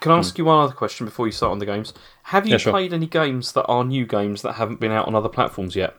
[0.00, 1.92] Can I ask you one other question before you start on the games?
[2.24, 2.72] Have you Yeah, sure.
[2.72, 5.96] played any games that are new games that haven't been out on other platforms yet?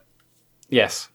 [0.68, 1.08] Yes.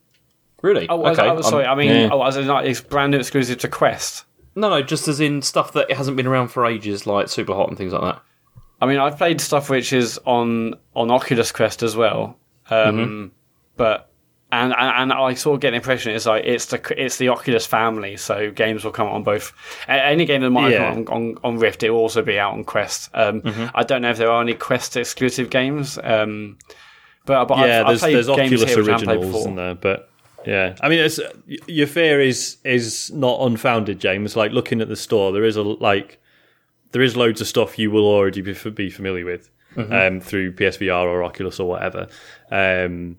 [0.61, 0.87] Really?
[0.89, 1.27] Oh, okay.
[1.27, 1.65] I, sorry.
[1.65, 2.09] I mean, Yeah.
[2.11, 4.25] oh, as in like it's brand new exclusive to Quest.
[4.55, 7.77] No, no, just as in stuff that hasn't been around for ages, like SUPERHOT and
[7.77, 8.21] things like that.
[8.81, 12.37] I mean, I've played stuff which is on on Oculus Quest as well,
[12.69, 13.27] um, Mm-hmm.
[13.77, 14.09] but
[14.51, 17.29] and, and and I sort of get the impression it's like it's the it's the
[17.29, 19.51] Oculus family, so games will come out on both.
[19.87, 20.93] Any game that might Yeah.
[20.93, 21.03] Mm-hmm.
[21.05, 23.09] come out on, on, on Rift, it will also be out on Quest.
[23.13, 23.41] Um,
[23.73, 26.57] I don't know if there are any Quest exclusive games, um,
[27.25, 27.83] but but yeah.
[27.85, 30.09] I've, I've there's games Oculus here which I originals in there, but
[30.45, 31.19] yeah, I mean, it's,
[31.67, 34.35] your fear is is not unfounded, James.
[34.35, 36.21] Like looking at the store, there is a like
[36.91, 41.03] there is loads of stuff you will already be, be familiar with um, through PSVR
[41.05, 42.07] or Oculus or whatever.
[42.51, 43.17] Um,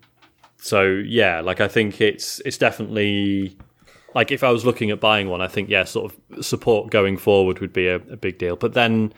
[0.57, 3.57] so yeah, like I think it's it's definitely
[4.13, 7.17] like if I was looking at buying one, I think yeah, sort of support going
[7.17, 8.55] forward would be a, a big deal.
[8.55, 9.13] But then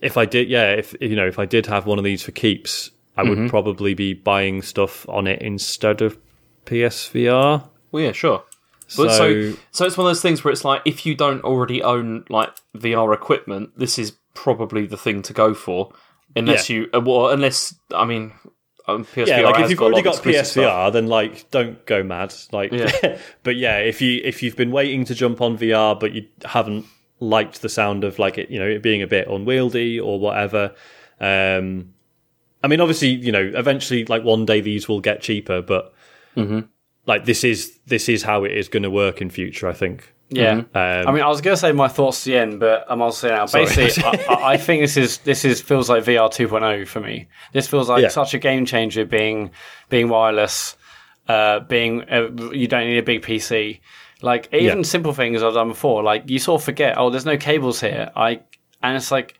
[0.00, 2.32] if I did, yeah, if you know, if I did have one of these for
[2.32, 6.18] keeps, I would probably be buying stuff on it instead of
[6.66, 7.68] PSVR.
[7.92, 8.42] Well, yeah, sure.
[8.88, 11.82] So, so, so it's one of those things where it's like if you don't already
[11.82, 15.92] own like VR equipment, this is probably the thing to go for.
[16.36, 16.76] Unless Yeah.
[16.76, 18.32] you, uh, well, unless I mean,
[18.86, 20.92] um, PSVR yeah, like if you've got already got PSVR, stuff.
[20.92, 22.32] then like don't go mad.
[22.52, 23.18] Like, Yeah.
[23.42, 26.84] but yeah, if you if you've been waiting to jump on VR, but you haven't
[27.18, 30.74] liked the sound of like it, you know, it being a bit unwieldy or whatever.
[31.18, 31.94] Um,
[32.66, 35.94] I mean, obviously, you know, eventually, like one day these will get cheaper, but
[36.36, 36.60] Mm-hmm.
[37.06, 39.68] like this is this is how it is going to work in future.
[39.68, 40.12] I think.
[40.28, 42.84] Yeah, Um, I mean, I was going to say my thoughts to the end, but
[42.88, 43.46] I'm also saying now.
[43.46, 47.28] Basically, I, I- I think this is this is feels like VR 2.0 for me.
[47.52, 48.08] This feels like Yeah.
[48.08, 49.52] such a game changer, being
[49.88, 50.76] being wireless,
[51.28, 53.78] uh, being uh, you don't need a big PC.
[54.20, 54.82] Like even Yeah.
[54.84, 56.98] simple things I've done before, like you sort of forget.
[56.98, 58.10] Oh, there's no cables here.
[58.16, 58.40] I
[58.82, 59.38] and it's like.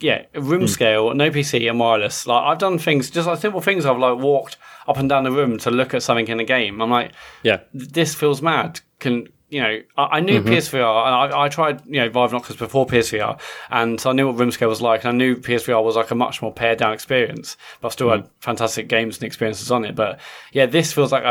[0.00, 0.66] Yeah, room hmm.
[0.66, 2.26] scale, no PC and wireless.
[2.26, 3.84] Like I've done things, just like simple things.
[3.86, 4.56] I've like walked
[4.88, 6.80] up and down the room to look at something in a game.
[6.80, 7.12] I'm like,
[7.42, 8.80] Yeah, this feels mad.
[8.98, 9.80] Can you know?
[9.96, 10.48] I, I knew Mm-hmm.
[10.52, 13.38] PSVR, and I, I tried you know Vive Noctis before PSVR,
[13.70, 16.10] and so I knew what room scale was like, and I knew PSVR was like
[16.10, 17.56] a much more pared down experience.
[17.80, 18.22] But I still Mm-hmm.
[18.22, 19.94] had fantastic games and experiences on it.
[19.94, 20.18] But
[20.52, 21.24] yeah, this feels like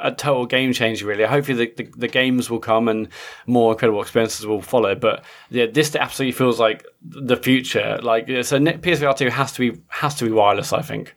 [0.00, 1.06] a total game changer.
[1.06, 3.08] Really, hopefully the, the, the games will come and
[3.46, 4.94] more incredible experiences will follow.
[4.94, 7.98] But yeah, this absolutely feels like the future.
[8.02, 10.72] Like so, PSVR two has to be has to be wireless.
[10.72, 11.14] I think.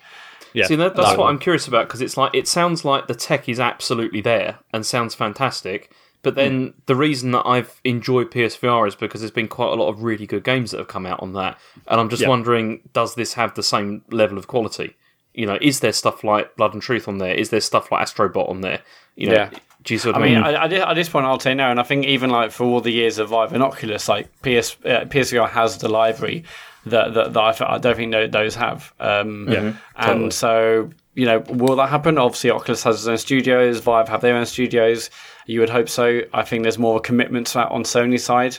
[0.54, 0.66] yeah.
[0.68, 1.20] See, that, that's No.
[1.20, 4.60] what I'm curious about because it's like it sounds like the tech is absolutely there
[4.74, 5.90] and sounds fantastic.
[6.24, 9.90] But then the reason that I've enjoyed PSVR is because there's been quite a lot
[9.90, 11.58] of really good games that have come out on that,
[11.88, 12.30] and I'm just Yeah.
[12.30, 14.96] wondering, does this have the same level of quality?
[15.34, 17.34] You know, is there stuff like Blood and Truth on there?
[17.34, 18.82] Is there stuff like Astrobot on there?
[19.16, 19.50] You know, Yeah.
[19.84, 20.44] do you see what I mean, mean?
[20.44, 21.72] I, I, at this point, I'll say no.
[21.72, 24.76] And I think even like for all the years of Vive and Oculus, like PS,
[24.86, 26.44] uh, PSVR has the library
[26.86, 28.94] that that, that I, I don't think those have.
[29.00, 30.32] Um, Yeah, and totally.
[30.32, 32.18] so you know, will that happen?
[32.18, 33.80] Obviously, Oculus has its own studios.
[33.80, 35.10] Vive have their own studios.
[35.46, 36.22] You would hope so.
[36.34, 38.58] I think there's more commitment to that on Sony's side.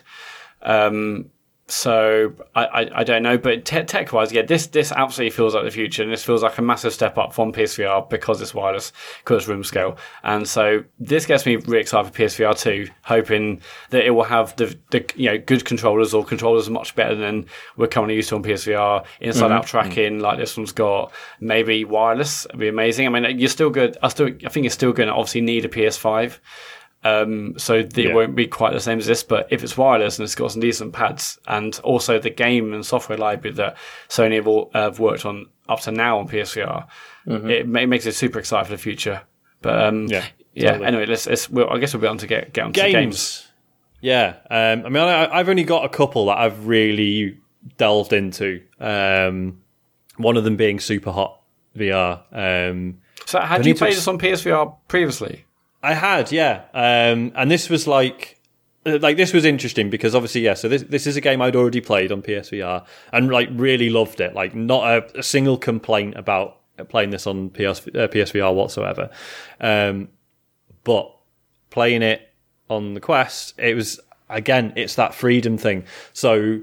[0.63, 1.32] Um,
[1.69, 5.55] so I, I, I don't know, but te- tech wise, yeah, this this absolutely feels
[5.55, 8.53] like the future, and this feels like a massive step up from PSVR because it's
[8.53, 12.89] wireless, because it's room scale, and so this gets me really excited for PSVR two,
[13.05, 17.15] hoping that it will have the the you know good controllers or controllers much better
[17.15, 19.53] than we're currently used to on PSVR, inside mm-hmm.
[19.53, 23.07] out tracking like this one's got, maybe wireless, it'd be amazing.
[23.07, 23.97] I mean, you're still good.
[24.03, 26.41] I still I think you're still going to obviously need a PS five.
[27.05, 28.15] Um, so it Yeah.
[28.15, 30.61] won't be quite the same as this, but if it's wireless and it's got some
[30.61, 33.77] decent pads, and also the game and software library that
[34.09, 36.87] Sony have, all, have worked on up to now on PSVR,
[37.27, 39.23] it, ma- makes it super exciting for the future.
[39.63, 40.25] But um, Yeah,
[40.55, 40.71] yeah.
[40.73, 40.87] totally.
[40.87, 41.27] Anyway, let's.
[41.27, 42.93] let's well, I guess we'll be on to get get on to games.
[42.93, 43.49] the games.
[44.01, 47.39] Yeah, um, I mean, I, I've only got a couple that I've really
[47.79, 48.61] delved into.
[48.81, 49.61] Um,
[50.17, 51.37] one of them being SUPERHOT
[51.77, 52.21] VR.
[52.71, 55.45] Um, So, had you played this on PSVR previously?
[55.83, 58.39] I had, yeah, um, and this was like,
[58.87, 60.55] uh, like this was interesting because obviously, yeah.
[60.55, 64.21] So this this is a game I'd already played on PSVR and like really loved
[64.21, 64.35] it.
[64.35, 69.11] Like not a, a single complaint about playing this on PS, uh, PSVR whatsoever.
[69.61, 70.09] Um,
[70.85, 71.15] but
[71.71, 72.29] playing it
[72.69, 75.85] on the Quest, it was again, it's that freedom thing.
[76.13, 76.61] So.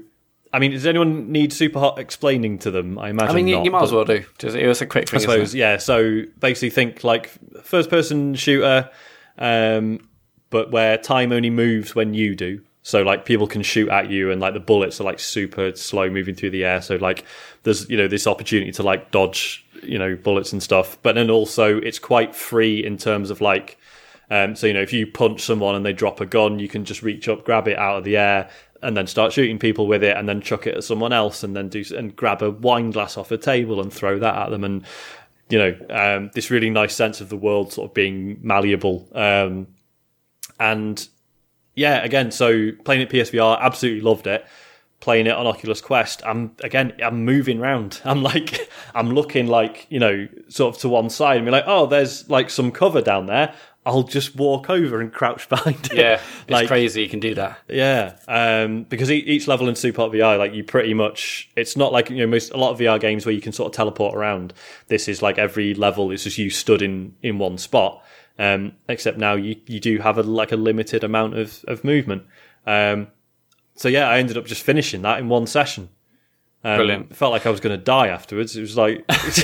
[0.52, 2.98] I mean, does anyone need SUPERHOT explaining to them?
[2.98, 3.30] I imagine.
[3.30, 4.24] I mean, you, not, you might as well do.
[4.36, 5.18] Just, it was a quick thing.
[5.18, 5.76] I suppose, yeah.
[5.76, 7.30] So basically, think like
[7.62, 8.90] first person shooter,
[9.40, 10.06] um,
[10.50, 12.60] but where time only moves when you do.
[12.82, 16.08] So like people can shoot at you, and like the bullets are like super slow
[16.08, 16.80] moving through the air.
[16.80, 17.24] So like
[17.62, 20.98] there's you know this opportunity to like dodge you know bullets and stuff.
[21.02, 23.78] But then also it's quite free in terms of like.
[24.32, 26.84] Um, so you know, if you punch someone and they drop a gun, you can
[26.84, 28.48] just reach up, grab it out of the air,
[28.80, 31.56] and then start shooting people with it, and then chuck it at someone else, and
[31.56, 34.62] then do and grab a wine glass off a table and throw that at them,
[34.62, 34.84] and
[35.50, 39.08] you know, um, this really nice sense of the world sort of being malleable.
[39.12, 39.66] Um,
[40.58, 41.06] and
[41.74, 44.46] yeah, again, so playing it PSVR, absolutely loved it.
[45.00, 48.00] Playing it on Oculus Quest, I'm again, I'm moving around.
[48.04, 51.64] I'm like, I'm looking like, you know, sort of to one side and be like,
[51.66, 53.54] oh, there's like some cover down there.
[53.86, 55.94] I'll just walk over and crouch behind it.
[55.94, 57.02] Yeah, it's like, crazy.
[57.02, 57.58] You can do that.
[57.68, 62.10] yeah, um, because each level in SUPERHOT VR, like you pretty much, it's not like
[62.10, 64.52] you know most a lot of VR games where you can sort of teleport around.
[64.88, 68.04] This is like every level is just you stood in in one spot.
[68.38, 72.24] Um, except now you you do have a like a limited amount of of movement.
[72.66, 73.08] Um,
[73.74, 75.88] so yeah, I ended up just finishing that in one session.
[76.62, 77.16] Um, Brilliant.
[77.16, 78.56] Felt like I was going to die afterwards.
[78.56, 79.42] It was like because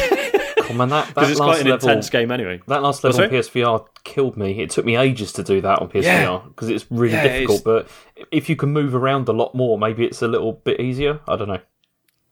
[0.69, 2.61] Oh, man, that, that it's last quite an level, intense game anyway.
[2.67, 3.29] That last level sorry?
[3.29, 4.61] on PSVR killed me.
[4.61, 7.61] It took me ages to do that on PSVR because it's really Yeah, difficult.
[7.61, 7.87] it's-
[8.17, 11.21] But if you can move around a lot more, maybe it's a little bit easier.
[11.29, 11.61] I don't know.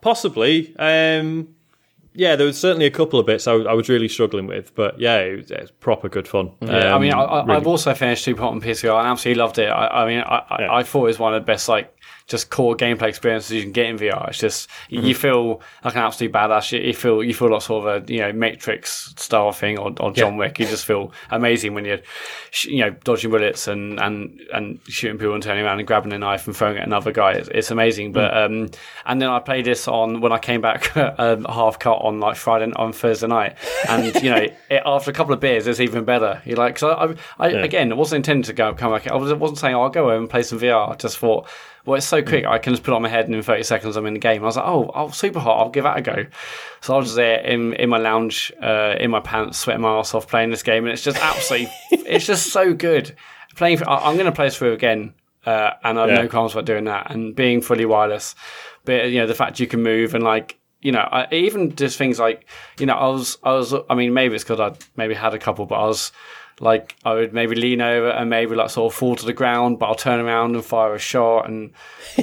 [0.01, 0.75] Possibly.
[0.79, 1.55] Um,
[2.13, 4.99] yeah, there was certainly a couple of bits I, I was really struggling with, but
[5.01, 6.53] yeah, it was, it was proper good fun.
[6.61, 9.09] Yeah, I mean, I, I, Um, really- I've also finished Two Hot on PSVR and
[9.09, 9.67] absolutely loved it.
[9.69, 10.73] I, I mean, I, I, Yeah.
[10.75, 11.93] I thought it was one of the best, like,
[12.27, 14.29] just core gameplay experiences you can get in VR.
[14.31, 15.07] It's just Mm-hmm.
[15.07, 16.73] you feel like an absolute badass.
[16.73, 19.93] You, you feel you feel like sort of a you know Matrix style thing or,
[20.01, 20.39] or John Yeah.
[20.39, 20.59] Wick.
[20.59, 22.01] You just feel amazing when you're
[22.51, 26.13] sh- you know dodging bullets and, and, and shooting people and turning around and grabbing
[26.13, 27.33] a knife and throwing it at another guy.
[27.33, 28.13] It's, it's amazing.
[28.13, 28.47] But Mm.
[28.65, 28.71] um,
[29.07, 32.37] and then I played this on when I came back um, half cut on like
[32.37, 33.57] Friday on Thursday night,
[33.89, 34.37] and you know
[34.71, 36.41] it, after a couple of beers, it's even better.
[36.47, 39.07] You like because I, I, I again it wasn't intended to go come back.
[39.09, 40.91] I was, I wasn't saying oh, I'll go home and play some VR.
[40.93, 41.49] I just thought.
[41.87, 42.47] Well, it's so quick.
[42.47, 44.21] I can just put it on my head, and in thirty seconds, I'm in the
[44.21, 44.43] game.
[44.43, 45.47] I was like, "Oh, oh, SUPERHOT!
[45.59, 46.25] I'll give that a go."
[46.81, 49.99] So I was just there in in my lounge, uh, in my pants, sweating my
[49.99, 53.15] ass off, playing this game, and it's just absolutely, it's just so good.
[53.57, 55.15] Playing, for, I- I'm going to play this through again,
[55.47, 56.23] uh, and I have Yeah.
[56.23, 57.11] no qualms about doing that.
[57.11, 58.35] And being fully wireless,
[58.85, 61.97] but you know, the fact you can move and like, you know, I, even just
[61.99, 62.47] things like,
[62.79, 65.39] you know, I was, I was, I mean, maybe it's because I maybe had a
[65.39, 66.13] couple, but I was
[66.61, 69.79] like, I would maybe lean over and maybe like sort of fall to the ground,
[69.79, 71.73] but I'll turn around and fire a shot, and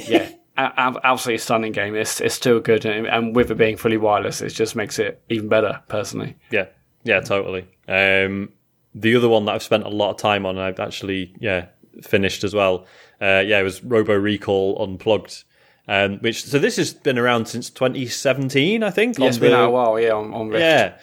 [0.06, 0.30] yeah.
[0.56, 1.94] a- a- Absolutely stunning game.
[1.94, 5.22] It's it's still good, and, and with it being fully wireless, it just makes it
[5.28, 5.80] even better.
[5.88, 6.66] Personally, Yeah,
[7.04, 7.66] yeah, totally.
[7.88, 8.50] Um,
[8.94, 11.66] the other one that I've spent a lot of time on, and I've actually yeah
[12.02, 12.86] finished as well.
[13.20, 15.44] Uh, yeah, it was Robo Recall Unplugged,
[15.88, 19.18] um, which so this has been around since 2017, I think.
[19.18, 19.98] yeah, been out a while.
[20.00, 20.52] Yeah, on, on.
[20.52, 20.94] Yeah.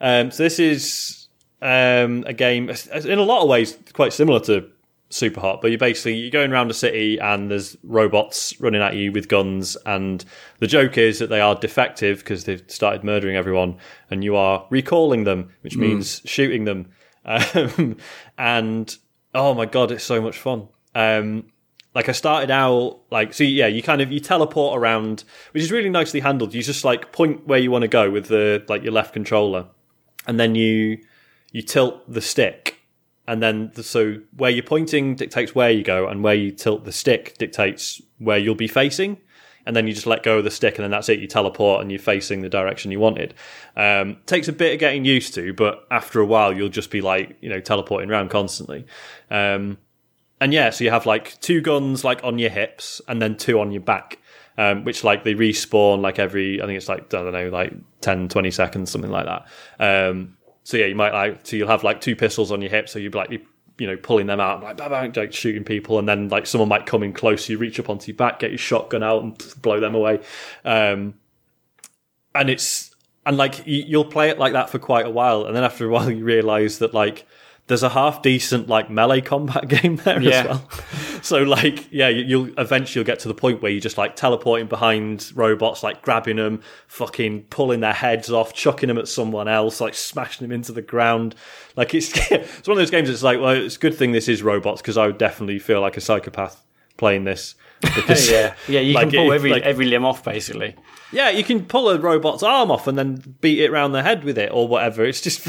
[0.00, 1.17] Um, so this is
[1.62, 4.70] um, a game in a lot of ways quite similar to
[5.10, 9.10] SUPERHOT, but you're basically you're going around a city and there's robots running at you
[9.10, 10.24] with guns, and
[10.58, 13.76] the joke is that they are defective because they've started murdering everyone,
[14.10, 16.90] and you are recalling them, which means shooting them.
[17.24, 17.98] Um,
[18.38, 18.96] and
[19.34, 20.68] oh my god, it's so much fun.
[20.94, 21.44] Um,
[21.94, 25.72] like I started out like so yeah you kind of you teleport around which is
[25.72, 28.82] really nicely handled you just like point where you want to go with the like
[28.82, 29.66] your left controller
[30.26, 30.98] and then you
[31.52, 32.80] you tilt the stick
[33.26, 36.84] and then the, so where you're pointing dictates where you go and where you tilt
[36.84, 39.18] the stick dictates where you'll be facing
[39.68, 41.18] and then you just let go of the stick, and then that's it.
[41.18, 43.34] You teleport, and you're facing the direction you wanted.
[43.76, 47.02] Um, takes a bit of getting used to, but after a while, you'll just be
[47.02, 48.86] like you know teleporting around constantly.
[49.30, 49.76] Um,
[50.40, 53.60] and yeah, so you have like two guns like on your hips, and then two
[53.60, 54.18] on your back.
[54.56, 57.72] Um, which like they respawn like every I think it's like I don't know like
[58.00, 59.46] 10 20 seconds something like that
[60.10, 60.36] um,
[60.68, 62.98] so yeah, you might like so you'll have like two pistols on your hip, so
[62.98, 63.30] you'd be like
[63.78, 66.68] you know pulling them out, like bang, bang, like shooting people, and then like someone
[66.68, 69.54] might come in close, you reach up onto your back, get your shotgun out, and
[69.62, 70.20] blow them away.
[70.66, 71.14] Um,
[72.34, 75.56] and it's and like you, you'll play it like that for quite a while, and
[75.56, 77.26] then after a while you realise that like
[77.68, 80.30] there's a half decent like melee combat game there Yeah.
[80.40, 80.70] as well.
[81.22, 84.16] So like yeah, you- you'll eventually you'll get to the point where you're just like
[84.16, 89.48] teleporting behind robots, like grabbing them, fucking pulling their heads off, chucking them at someone
[89.48, 91.34] else, like smashing them into the ground.
[91.76, 93.08] Like it's it's one of those games.
[93.08, 95.80] It's like well, it's a good thing this is robots because I would definitely feel
[95.80, 96.62] like a psychopath
[96.96, 97.54] playing this.
[97.80, 98.80] Because, yeah, yeah.
[98.80, 100.74] You like, can pull if, every like- every limb off basically.
[101.12, 104.24] yeah, you can pull a robot's arm off and then beat it around the head
[104.24, 105.04] with it or whatever.
[105.04, 105.46] It's just,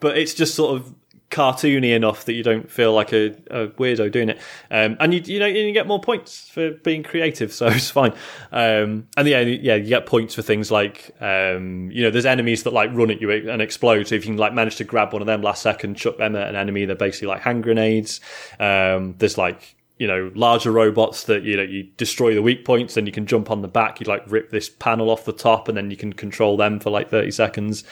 [0.00, 0.94] but it's just sort of
[1.30, 4.38] cartoony enough that you don't feel like a, a weirdo doing it.
[4.70, 8.12] Um, and you, you know, you get more points for being creative, so it's fine.
[8.52, 12.64] Um, and yeah, yeah, you get points for things like, um, you know, there's enemies
[12.64, 14.08] that like run at you and explode.
[14.08, 16.34] So if you can like manage to grab one of them last second, chuck them
[16.34, 18.20] at an enemy, they're basically like hand grenades.
[18.58, 22.94] Um, there's like, you know, larger robots that you know you destroy the weak points,
[22.94, 24.00] then you can jump on the back.
[24.00, 26.88] You like rip this panel off the top, and then you can control them for
[26.88, 27.84] like thirty seconds.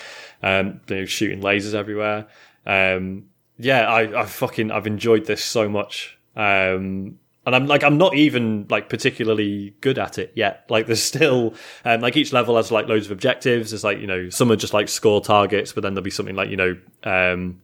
[0.43, 2.27] Um, you know, shooting lasers everywhere.
[2.69, 6.17] Um, yeah, I, I fucking I've enjoyed this so much.
[6.37, 10.67] Um, and I'm like I'm not even like particularly good at it yet.
[10.69, 11.55] Like there's still
[11.85, 13.73] um, like each level has like loads of objectives.
[13.73, 16.37] It's like you know some are just like score targets, but then there'll be something
[16.37, 17.63] like you know um,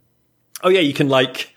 [0.62, 1.53] oh yeah, you can like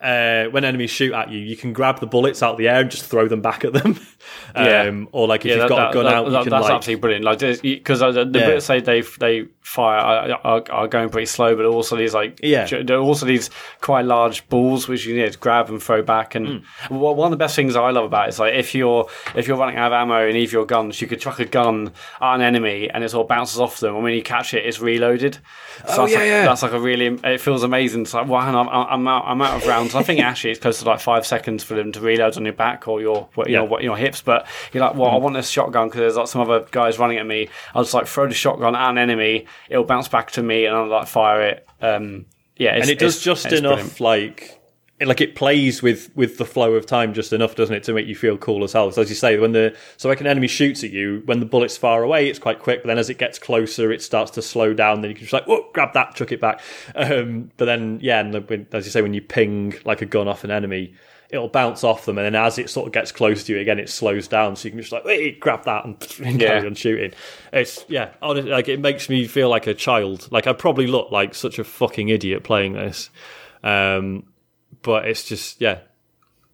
[0.00, 2.80] uh, when enemies shoot at you, you can grab the bullets out of the air
[2.80, 3.98] and just throw them back at them.
[4.54, 4.82] Yeah.
[4.82, 6.50] um, or like if Yeah, you've that- got a gun that- out, that- you can
[6.50, 7.24] that's like absolutely brilliant.
[7.24, 8.58] Like because the, the Yeah.
[8.58, 12.66] say they they fire are, are, are going pretty slow, but also these like Yeah.
[12.66, 13.48] there are also these
[13.80, 16.34] quite large balls which you need to grab and throw back.
[16.34, 19.06] And wha- one of the best things I love about it is like if you're
[19.36, 21.92] if you're running out of ammo in either your guns, you could chuck a gun
[22.20, 24.66] at an enemy and it sort of bounces off them, and when you catch it,
[24.66, 25.34] it's reloaded.
[25.34, 25.40] So
[25.86, 26.44] Oh, that's yeah, like, yeah.
[26.46, 28.02] That's like a really it feels amazing.
[28.02, 29.87] It's like wow, I'm, I'm out I'm out of rounds.
[29.94, 32.54] I think actually it's close to like five seconds for them to reload on your
[32.54, 33.64] back or your you Yeah.
[33.64, 36.40] know your hips, but you're like, well, I want this shotgun because there's like some
[36.42, 37.48] other guys running at me.
[37.74, 40.76] I'll just like throw the shotgun at an enemy, it'll bounce back to me, and
[40.76, 41.66] I'll like fire it.
[41.80, 44.00] Um, yeah, it's, and it does just enough brilliant.
[44.00, 44.57] like
[45.00, 48.06] like it plays with with the flow of time just enough doesn't it to make
[48.08, 48.90] you feel cool as hell?
[48.90, 51.46] So as you say when the so like an enemy shoots at you when the
[51.46, 54.42] bullet's far away it's quite quick but then as it gets closer it starts to
[54.42, 56.60] slow down then you can just like whoa grab that chuck it back.
[56.96, 60.06] Um, but then yeah and the, when, as you say when you ping like a
[60.06, 60.94] gun off an enemy
[61.30, 63.78] it'll bounce off them and then as it sort of gets close to you again
[63.78, 64.56] it slows down.
[64.56, 65.94] So you can just like wait grab that and,
[66.24, 66.66] and carry Yeah.
[66.66, 67.12] on shooting.
[67.52, 70.26] It's yeah honestly, like it makes me feel like a child.
[70.32, 73.10] Like I probably look like such a fucking idiot playing this.
[73.62, 74.24] Um,
[74.82, 75.80] but it's just yeah,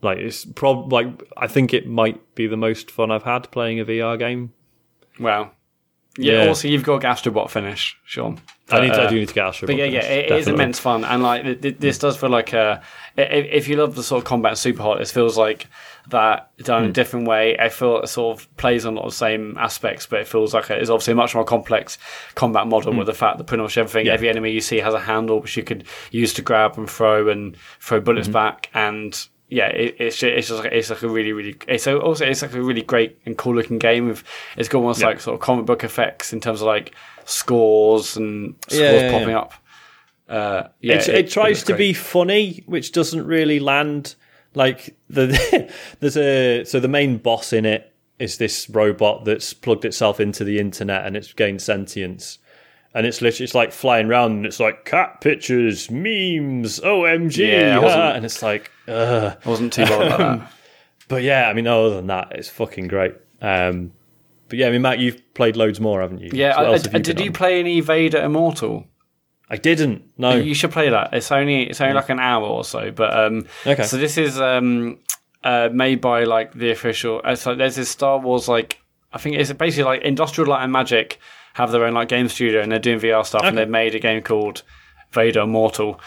[0.02, 3.80] like it's prob like I think it might be the most fun I've had playing
[3.80, 4.52] a VR game.
[5.18, 5.52] Wow.
[6.16, 6.48] Yeah, Yeah.
[6.48, 8.40] Also, you've got Gastrobot finish, Sean.
[8.70, 9.66] I need to, Uh, I do need to get Astro.
[9.66, 12.30] But yeah, yeah, it, it is immense fun, and like th- th- this does feel
[12.30, 12.80] like a.
[13.16, 15.66] If you love the sort of combat SUPERHOT, it feels like
[16.08, 16.84] that done Hmm.
[16.84, 17.56] in a different way.
[17.58, 20.26] I feel it sort of plays on a lot of the same aspects, but it
[20.28, 21.98] feels like it's obviously a much more complex
[22.34, 24.08] combat model with the fact that pretty much everything, Hmm.
[24.08, 24.14] Yeah.
[24.14, 27.28] every enemy you see has a handle which you could use to grab and throw
[27.28, 28.04] and throw Hmm.
[28.04, 31.54] bullets back, and yeah, it, it's just, it's just like it's like a really really
[31.68, 34.08] it's also it's like a really great and cool looking game.
[34.08, 34.24] With
[34.56, 35.08] it's got almost Yeah.
[35.08, 36.92] like sort of comic book effects in terms of like
[37.26, 39.38] scores and scores Yeah, popping yeah.
[39.38, 39.54] up.
[40.28, 44.14] Uh, yeah, it, it, tries looks to be funny, which doesn't really land.
[44.54, 45.70] Like the
[46.00, 50.44] there's a so the main boss in it is this robot that's plugged itself into
[50.44, 52.38] the internet and it's gained sentience.
[52.94, 57.80] And it's literally it's like flying around and it's like cat pictures, memes, OMG, Yeah,
[57.82, 59.36] ah, and it's like, ugh.
[59.44, 60.52] I wasn't too bothered about that.
[61.06, 63.14] But yeah, I mean, other than that, it's fucking great.
[63.42, 63.92] Um,
[64.48, 66.30] but yeah, I mean, Mat, you've played loads more, haven't you?
[66.32, 67.32] Yeah, So I, you did you on?
[67.32, 68.86] play any Vader Immortal?
[69.50, 70.04] I didn't.
[70.16, 70.34] No.
[70.34, 71.12] You should play that.
[71.12, 73.82] It's only it's only like an hour or so, but um, Okay.
[73.84, 74.98] So this is um,
[75.42, 77.20] uh, made by like the official.
[77.22, 78.80] Uh, so there's this Star Wars like
[79.12, 81.18] I think it's basically like Industrial Light and Magic
[81.54, 84.00] have their own like game studio and they're doing VR stuff and they've made a
[84.00, 84.62] game called
[85.12, 86.00] Vader Immortal.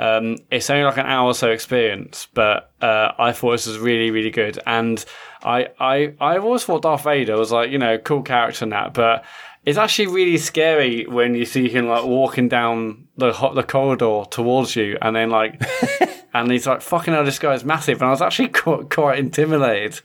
[0.00, 3.78] Um, it's only like an hour or so experience, but uh, I thought this was
[3.78, 4.58] really, really good.
[4.66, 5.04] And
[5.42, 8.94] I, I, I've always thought Darth Vader was like, you know, cool character and that,
[8.94, 9.24] but
[9.66, 14.74] it's actually really scary when you see him like walking down the the corridor towards
[14.74, 15.60] you, and then like
[16.32, 20.00] and he's like, "Fucking hell, this guy's massive," and I was actually quite, quite intimidated.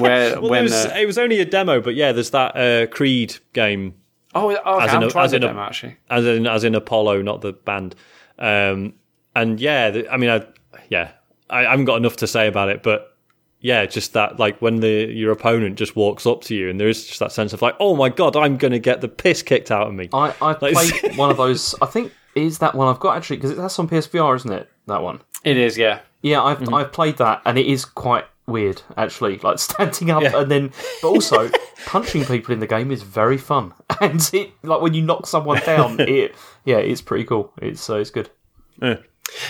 [0.00, 2.56] Where Well, when it, was, uh, it was only a demo, but yeah, there's that
[2.56, 3.94] uh, Creed game
[4.34, 5.96] oh, okay, as I in haven't a- tried as in it a- them, actually.
[6.10, 7.94] as in as in Apollo, not the band.
[8.40, 8.94] Um,
[9.40, 10.46] and yeah, the, I mean, I,
[10.88, 11.12] yeah,
[11.50, 13.16] I, I haven't got enough to say about it, but
[13.60, 16.88] yeah, just that like when the your opponent just walks up to you, and there
[16.88, 19.42] is just that sense of like, oh my god, I'm going to get the piss
[19.42, 20.08] kicked out of me.
[20.12, 21.74] I, I Like- played one of those.
[21.82, 24.68] I think is that one I've got actually because that's on PSVR, isn't it?
[24.86, 25.20] That one.
[25.44, 26.00] It is, yeah.
[26.22, 26.74] Yeah, I've Mm-hmm.
[26.74, 29.38] I've played that and it is quite weird actually.
[29.38, 30.40] Like standing up Yeah.
[30.40, 31.50] and then, but also
[31.86, 33.72] punching people in the game is very fun.
[34.00, 36.34] And it like when you knock someone down, it
[36.64, 37.52] yeah, it's pretty cool.
[37.60, 38.30] It's uh, it's good.
[38.80, 38.98] Yeah,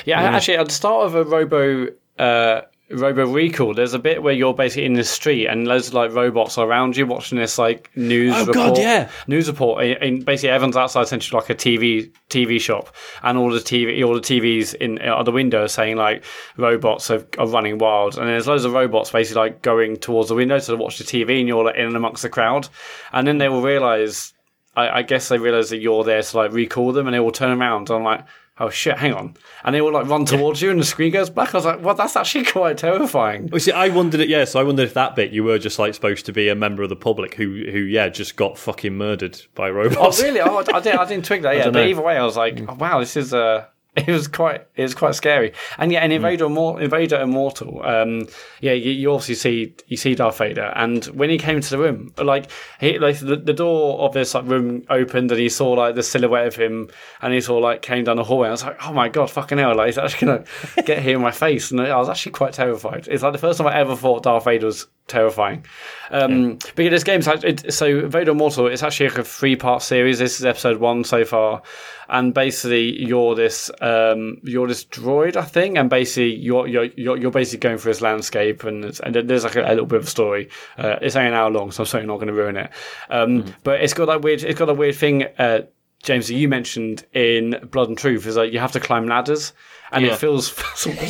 [0.06, 1.88] actually, at the start of a Robo
[2.18, 5.94] uh, Robo Recall, there's a bit where you're basically in the street and loads of
[5.94, 8.55] like robots are around you watching this like news Oh, report.
[8.55, 9.10] God, yeah.
[9.26, 9.84] news report.
[9.84, 14.14] And- basically, everyone's outside essentially like a TV TV shop, and all the TV all
[14.14, 16.24] the TVs in uh, the window are saying like
[16.56, 20.34] robots are, are running wild, and there's loads of robots basically like going towards the
[20.34, 22.68] window to watch the TV, and you're like in amongst the crowd,
[23.12, 24.32] and then they will realize.
[24.76, 27.32] I, I guess they realize that you're there to like recall them, and they will
[27.32, 27.90] turn around.
[27.90, 28.24] And I'm like,
[28.60, 31.30] oh shit, hang on, and they will like run towards you, and the screen goes
[31.30, 31.55] black.
[31.55, 33.48] I was like, well, that's actually quite terrifying.
[33.51, 34.28] Well, see, I wondered it.
[34.28, 36.55] Yeah, so I wondered if that bit you were just like supposed to be a
[36.55, 40.22] member of the public who, who yeah, just got fucking murdered by Oh, robots.
[40.22, 40.40] really?
[40.40, 40.98] Oh, I, I didn't.
[41.01, 41.56] I didn't twig that.
[41.56, 41.85] Yeah, but know.
[41.86, 43.66] either way, I was like, oh, wow, this is Uh,
[44.07, 44.66] it was quite.
[44.77, 45.53] It was quite scary.
[45.79, 47.85] And yeah, and Invader, Immor- in Vader Immortal.
[47.85, 48.29] Um,
[48.61, 51.79] yeah, you, you obviously see you see Darth Vader, and when he came into the
[51.79, 52.51] room, like
[52.81, 56.03] he like the, the door of this like room opened, and he saw like the
[56.03, 56.89] silhouette of him,
[57.23, 58.49] and he saw like came down the hallway.
[58.49, 59.75] I was like, oh my god, fucking hell!
[59.77, 60.45] Like he's actually gonna
[60.85, 63.09] get here in my face, and I was actually quite terrified.
[63.11, 65.65] It's like the first time I ever thought Darth Vader was terrifying.
[66.11, 68.66] Um, But yeah, this game's it, so Vader Immortal.
[68.69, 70.19] It's actually like a three part series.
[70.19, 71.62] This is episode one so far,
[72.09, 77.16] and basically you're this um, you're this droid, I think, and basically you're you're you're,
[77.16, 80.01] you're basically going through this landscape, and, it's, and there's like a, a little bit
[80.01, 80.48] of a story.
[80.76, 82.70] Uh, it's only an hour long, so I'm certainly not going to ruin it.
[83.10, 84.43] Um, But it's got that weird.
[84.43, 85.24] It's got that weird thing.
[85.39, 85.62] Uh,
[86.02, 89.52] James, that you mentioned in Blood and Truth is like you have to climb ladders,
[89.93, 90.12] and Yeah.
[90.12, 90.52] it feels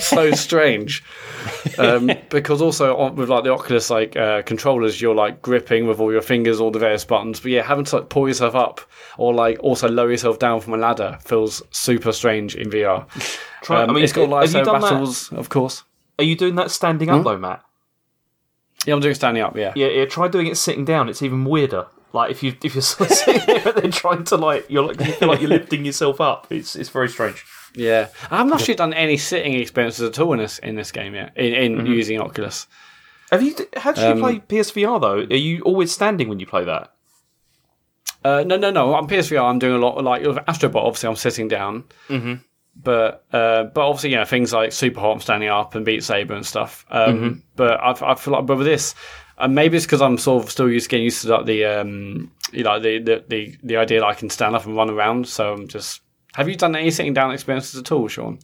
[0.02, 1.02] so strange.
[1.78, 6.00] Um, because also on, with like the Oculus like uh, controllers, you're like gripping with
[6.00, 7.40] all your fingers, all the various buttons.
[7.40, 8.80] But yeah, having to like pull yourself up
[9.16, 13.06] or like also lower yourself down from a ladder feels super strange in VR.
[13.62, 14.90] Try, Um, I mean, it's got lightsaber done that?
[14.90, 15.82] battles, of course.
[16.18, 17.16] Are you doing that standing Hmm?
[17.16, 17.64] up though, Mat?
[18.86, 19.56] Yeah, I'm doing standing up.
[19.56, 19.72] Yeah.
[19.74, 20.04] Yeah, yeah.
[20.04, 21.08] Try doing it sitting down.
[21.08, 21.86] It's even weirder.
[22.12, 25.12] Like if you if you're sitting there and then trying to like you're like you
[25.12, 26.46] feel like you're lifting yourself up.
[26.50, 27.44] It's it's very strange.
[27.74, 31.14] Yeah, I haven't actually done any sitting experiences at all in this in this game
[31.14, 31.32] yet.
[31.36, 31.86] In, in Mm-hmm.
[31.86, 32.66] using Oculus.
[33.30, 33.54] Have you?
[33.76, 35.18] How do you Um, play PSVR though?
[35.34, 36.92] Are you always standing when you play that?
[38.24, 38.94] Uh, no, no, no.
[38.94, 40.76] On PSVR, I'm doing a lot like Astrobot.
[40.76, 41.84] Obviously, I'm sitting down.
[42.08, 42.34] Mm-hmm.
[42.82, 46.34] But uh, but obviously, you know, things like SUPERHOT, I'm standing up, and Beat Saber
[46.34, 46.84] and stuff.
[46.90, 48.94] Um, But I, I feel like, but with this,
[49.38, 52.30] uh, maybe it's because I'm sort of still used getting used to like the um,
[52.52, 55.28] you know, the, the the the idea that I can stand up and run around.
[55.28, 56.00] So I'm just.
[56.34, 58.38] Have you done any sitting down experiences at all, Sean?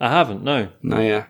[0.00, 0.42] I haven't.
[0.42, 0.68] No.
[0.82, 1.26] No, yeah.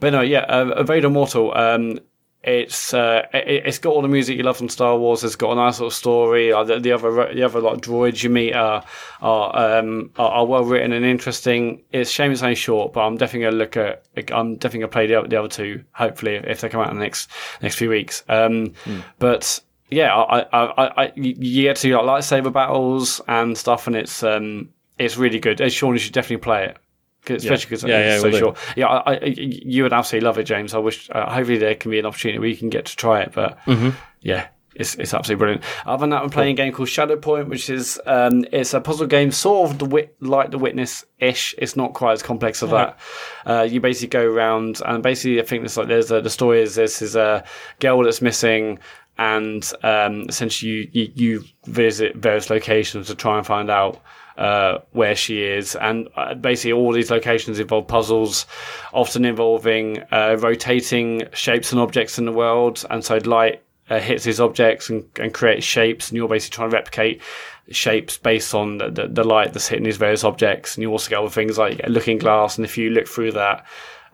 [0.00, 1.56] But no, yeah, uh, Vader Immortal.
[1.56, 1.98] Um,
[2.42, 5.24] it's uh, it, it's got all the music you love from Star Wars.
[5.24, 6.52] It's got a nice little story.
[6.52, 8.84] Uh, the, the other the other like droids you meet are
[9.22, 11.82] are um, are, are well written and interesting.
[11.90, 14.04] It's a shame it's only short, but I'm definitely gonna look at.
[14.30, 15.84] I'm definitely gonna play the, other- the other two.
[15.92, 17.30] Hopefully, if they come out in the next
[17.62, 18.22] next few weeks.
[18.28, 18.74] Um,
[19.18, 20.46] But yeah, I, I,
[20.86, 24.68] I, I, you get to like lightsaber battles and stuff, and it's um,
[24.98, 25.60] it's really good.
[25.60, 26.76] Uh, Sean, you should definitely play it.
[27.24, 28.44] 'Cause- Especially because Yeah, yeah, it's will so do.
[28.44, 28.58] short.
[28.76, 30.74] Yeah, I, I, you would absolutely love it, James.
[30.74, 31.08] I wish.
[31.10, 33.32] Uh, hopefully, there can be an opportunity where you can get to try it.
[33.34, 33.90] But Mm-hmm.
[34.20, 35.64] yeah, it's it's absolutely brilliant.
[35.86, 38.80] Other than that, I'm playing a game called Shadow Point, which is um, it's a
[38.82, 41.54] puzzle game, sort of the wit like the Witness ish.
[41.56, 42.98] It's not quite as complex as that.
[43.46, 46.60] Uh, you basically go around and basically, I think there's like there's a, the story
[46.60, 47.42] is this is a
[47.80, 48.78] girl that's missing.
[49.16, 54.02] And um, essentially, you, you, you visit various locations to try and find out
[54.36, 55.76] uh, where she is.
[55.76, 58.46] And uh, basically, all these locations involve puzzles,
[58.92, 62.84] often involving uh, rotating shapes and objects in the world.
[62.90, 66.70] And so light uh, hits these objects and, and creates shapes, and you're basically trying
[66.70, 67.22] to replicate
[67.70, 70.74] shapes based on the, the, the light that's hitting these various objects.
[70.74, 73.64] And you also get other things like looking glass, and if you look through that,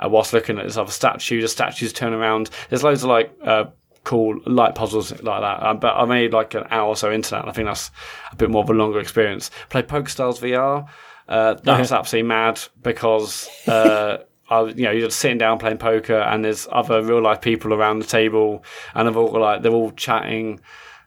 [0.02, 2.50] uh, whilst looking at this other statue, the statues turn around.
[2.68, 3.66] There's loads of like uh,
[4.04, 5.62] cool light puzzles like that.
[5.62, 7.42] Uh, but I made like an hour or so into that.
[7.42, 7.90] And I think that's
[8.32, 9.50] a bit more of a longer experience.
[9.68, 10.88] Played PokerStars VR.
[11.28, 14.18] Uh, that was absolutely mad because uh,
[14.50, 17.72] I, you know, you're just sitting down playing poker, and there's other real life people
[17.72, 18.64] around the table,
[18.94, 20.60] and they're all like they're all chatting.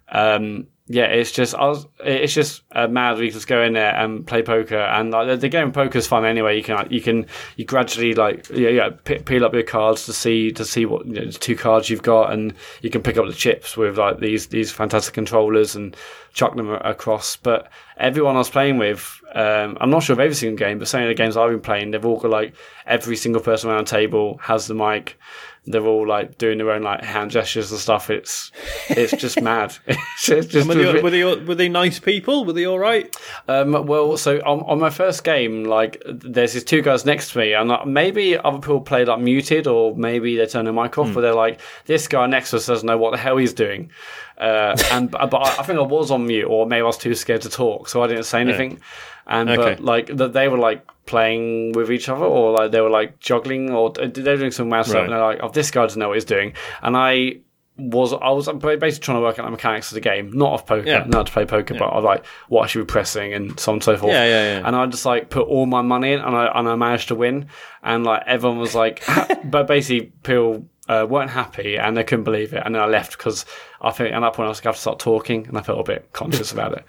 [0.07, 3.17] Um, yeah, it's just I was, it's just uh, mad.
[3.17, 5.97] We just go in there and play poker, and like, the, the game of poker
[5.97, 6.57] is fun anyway.
[6.57, 10.13] You can you can you gradually like yeah yeah p- peel up your cards to
[10.13, 13.27] see to see what you know, two cards you've got, and you can pick up
[13.27, 15.95] the chips with like these these fantastic controllers and
[16.33, 17.37] chuck them across.
[17.37, 20.89] But everyone I was playing with, um, I'm not sure of every single game, but
[20.89, 22.55] some of the games I've been playing, they've all got like
[22.85, 25.17] every single person around the table has the mic.
[25.65, 28.09] They're all like doing their own like hand gestures and stuff.
[28.09, 28.51] It's
[28.89, 29.75] it's just mad.
[30.25, 32.45] It's just Were they, were they were they nice people?
[32.45, 33.13] Were they all right?
[33.47, 37.39] um, well, so on, on my first game, like there's these two guys next to
[37.39, 40.97] me, and like, maybe other people played like muted, or maybe they turn their mic
[40.97, 43.53] off, but they're like, this guy next to us doesn't know what the hell he's
[43.53, 43.89] doing.
[44.37, 47.15] Uh, and but I I think I was on mute, or maybe I was too
[47.15, 48.79] scared to talk, so I didn't say anything.
[49.27, 49.75] And Okay.
[49.75, 53.19] but like that, they were like playing with each other, or like they were like
[53.19, 55.03] juggling, or they were doing some mad stuff.
[55.03, 57.37] And they're like, "Oh, this guy doesn't know what he's doing," and I.
[57.75, 60.67] Was I was basically trying to work out the mechanics of the game, not of
[60.67, 61.05] poker, Yeah.
[61.07, 63.71] not to play poker, but I was like what I should be pressing and so
[63.71, 64.13] on and so forth.
[64.13, 64.67] Yeah, yeah, yeah.
[64.67, 67.15] And I just like put all my money in, and I and I managed to
[67.15, 67.47] win.
[67.81, 69.01] And like everyone was like,
[69.45, 72.61] but basically people uh, weren't happy and they couldn't believe it.
[72.63, 73.43] And then I left because
[73.81, 75.61] I think at that point I was going to have to start talking, and I
[75.63, 76.85] felt a bit conscious about it.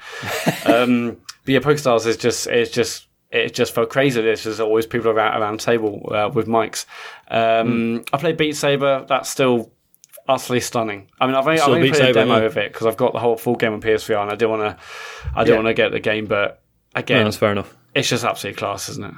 [0.67, 4.21] Um, but yeah, PokerStars is just it's just it just felt crazy.
[4.23, 6.87] There's just always people around around table uh, with mics.
[7.29, 7.99] Um, Hmm.
[8.13, 9.05] I played Beat Saber.
[9.09, 9.71] That's still
[10.29, 11.09] utterly stunning.
[11.21, 12.45] I mean, I've only, I've only played a demo yeah.
[12.45, 14.79] of it because I've got the whole full game on PSVR, and I didn't want
[14.79, 14.85] to.
[15.35, 15.63] I didn't Yeah.
[15.65, 16.63] want to get the game, but
[16.95, 17.77] again, that's fair enough.
[17.95, 19.15] it's just absolutely class, isn't it?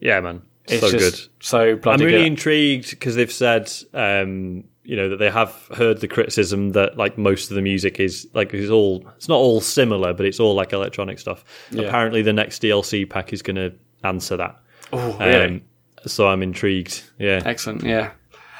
[0.00, 1.20] Yeah, man, It's so good.
[1.40, 2.26] so bloody I'm really good.
[2.28, 7.16] intrigued because they've said, um, you know, that they have heard the criticism that like
[7.16, 10.56] most of the music is like it's all it's not all similar, but it's all
[10.56, 11.44] like electronic stuff.
[11.72, 13.72] Apparently, the next DLC pack is going to
[14.02, 14.58] answer that.
[14.92, 15.44] oh, really?
[15.44, 15.62] Um,
[16.06, 17.04] so I'm intrigued.
[17.20, 18.10] Yeah, Excellent, yeah.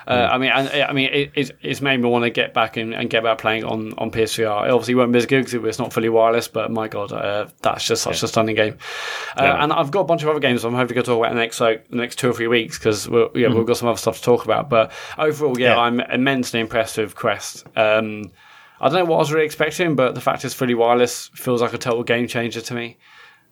[0.07, 2.77] Uh, I mean, I, I mean, it, it's, it's made me want to get back
[2.77, 4.67] and, and get back playing on, on PSVR.
[4.67, 7.49] It obviously won't be as good because it's not fully wireless, but my god, uh,
[7.63, 8.79] that's just such a stunning game.
[9.39, 9.63] Uh, Yeah.
[9.63, 11.43] And I've got a bunch of other games I'm hoping to talk about in the
[11.43, 14.17] next like the next two or three weeks because yeah, we've got some other stuff
[14.19, 14.69] to talk about.
[14.71, 15.79] But overall, yeah, Mm-hmm.
[15.99, 16.05] Yeah.
[16.07, 17.67] I'm immensely impressed with Quest.
[17.77, 18.31] Um,
[18.81, 21.61] I don't know what I was really expecting, but the fact it's fully wireless feels
[21.61, 22.97] like a total game changer to me.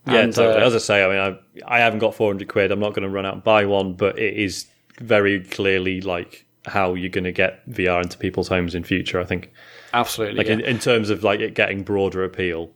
[0.07, 0.63] yeah, And, totally.
[0.63, 2.73] uh, As I say, I mean, I I haven't got 400 quid.
[2.73, 4.65] I'm not going to run out and buy one, but it is
[5.01, 9.21] very clearly like how you're going to get VR into people's homes in future.
[9.21, 9.51] I think,
[9.95, 10.55] Absolutely, like yeah.
[10.55, 12.71] in, in terms of like it getting broader appeal.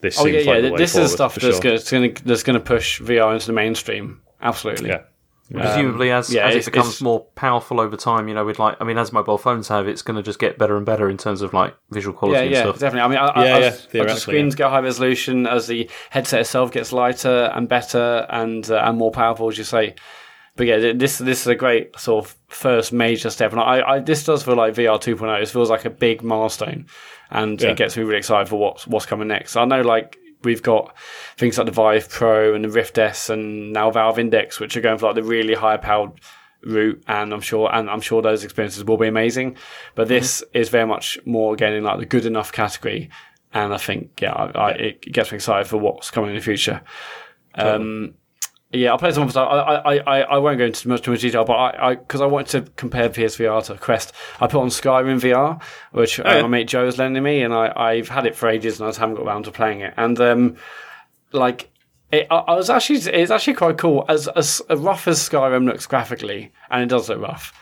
[0.00, 0.52] This Oh yeah, seems yeah.
[0.52, 2.00] like the way this forward, is stuff that's sure.
[2.00, 4.20] gonna, that's gonna push VR into the mainstream.
[4.42, 4.90] Absolutely.
[4.90, 5.02] Yeah.
[5.52, 8.76] Presumably, as, yeah, as it becomes it's- more powerful over time, you know, with like,
[8.80, 11.18] I mean, as mobile phones have, it's going to just get better and better in
[11.18, 12.78] terms of like visual quality Yeah, and yeah, stuff.
[12.78, 13.00] definitely.
[13.00, 15.66] I mean, I, I, Yeah, as, yeah, as the theoretically, screens get high resolution, as
[15.66, 19.94] the headset itself gets lighter and better and uh, and more powerful, as you say.
[20.56, 23.98] But yeah, this this is a great sort of first major step, and I, I
[23.98, 25.42] this does feel like VR 2.0.
[25.42, 26.86] It feels like a big milestone,
[27.30, 27.70] and Yeah.
[27.70, 29.56] it gets me really excited for what's what's coming next.
[29.56, 30.94] I know, like we've got
[31.36, 34.80] things like the Vive Pro and the Rift S, and now Valve Index, which are
[34.80, 36.12] going for like the really high powered
[36.62, 39.56] route, and I'm sure and I'm sure those experiences will be amazing.
[39.96, 43.10] But this is very much more again in like the good enough category,
[43.52, 46.42] and I think yeah, I, I, it gets me excited for what's coming in the
[46.42, 46.80] future.
[47.56, 48.14] Um,
[48.74, 49.48] yeah, I'll play some of stuff.
[49.50, 52.20] I, I, I, I won't go into too much, too much detail, but I, because
[52.20, 56.42] I, wanted to compare PSVR to Quest, I put on Skyrim VR, which uh, yeah.
[56.42, 58.98] my mate Joe's lending me, and I, I've had it for ages, and I just
[58.98, 59.94] haven't got around to playing it.
[59.96, 60.56] And um,
[61.32, 61.70] like,
[62.10, 64.04] it, I, I was actually, it's actually quite cool.
[64.08, 67.52] As, as rough as Skyrim looks graphically, and it does look rough.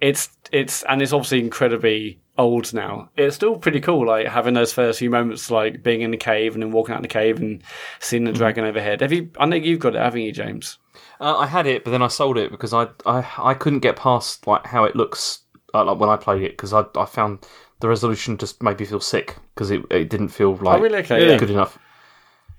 [0.00, 3.10] It's, it's, and it's obviously incredibly old now.
[3.16, 6.54] It's still pretty cool, like having those first few moments, like being in the cave
[6.54, 7.62] and then walking out in the cave and
[8.00, 9.00] seeing the dragon overhead.
[9.00, 9.30] Have you?
[9.38, 10.78] I know you've got it, haven't you, James?
[11.20, 13.96] Uh, I had it, but then I sold it because I I, I couldn't get
[13.96, 15.40] past like how it looks
[15.74, 17.46] uh, like when I played it because I I found
[17.80, 20.98] the resolution just made me feel sick because it, it didn't feel like Oh, really?
[20.98, 21.36] Okay, yeah.
[21.36, 21.78] good enough.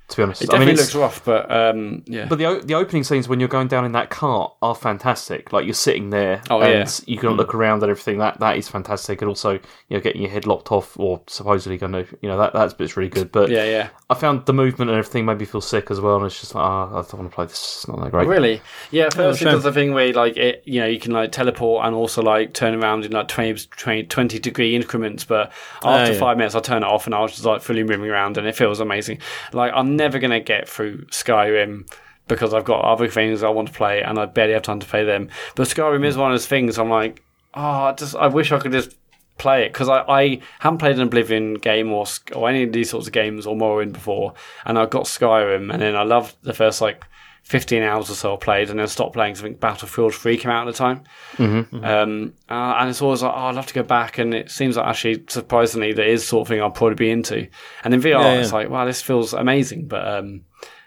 [0.09, 2.25] To be honest, It I definitely mean, looks rough, but um, yeah.
[2.25, 5.53] but the the opening scenes when you're going down in that cart are fantastic.
[5.53, 7.03] Like you're sitting there, Oh, and yeah.
[7.07, 7.35] you can hmm.
[7.37, 8.17] look around and everything.
[8.17, 11.77] That that is fantastic, and also you know getting your head locked off or supposedly
[11.77, 13.31] going to you know that that's bit's really good.
[13.31, 13.89] But yeah, yeah.
[14.09, 16.53] I found the movement and everything made me feel sick as well, and it's just
[16.53, 17.53] like, oh, I don't want to play this.
[17.53, 18.27] It's not that great.
[18.27, 18.61] Really?
[18.91, 21.31] Yeah, at first it does the thing where like it, you know, you can like
[21.31, 25.23] teleport and also like turn around in like 20, 20, 20 degree increments.
[25.23, 25.53] But
[25.83, 26.19] ah, after yeah.
[26.19, 28.45] five minutes, I turn it off and I was just like fully moving around, and
[28.45, 29.19] it feels amazing.
[29.53, 31.91] Like I'm never gonna get through Skyrim
[32.27, 34.87] because I've got other things I want to play and I barely have time to
[34.87, 35.29] play them.
[35.55, 36.21] But Skyrim is hmm.
[36.21, 36.79] one of those things.
[36.79, 37.21] I'm like,
[37.53, 38.95] oh, I just I wish I could just
[39.37, 42.05] play it because I, I haven't played an Oblivion game or
[42.35, 44.33] or any of these sorts of games or Morrowind before,
[44.65, 47.05] and I got Skyrim, and then I loved the first like
[47.43, 50.67] 15 hours or so I played and then stopped playing something Battlefield 3 came out
[50.67, 51.03] at the time.
[51.33, 51.83] Mm-hmm.
[51.83, 54.17] Um, uh, and it's always like, oh, I'd love to go back.
[54.17, 57.11] And it seems like actually, surprisingly, that is the sort of thing I'll probably be
[57.11, 57.47] into.
[57.83, 58.39] And in VR, Yeah, yeah.
[58.41, 59.87] it's like, wow, this feels amazing.
[59.87, 60.45] But um,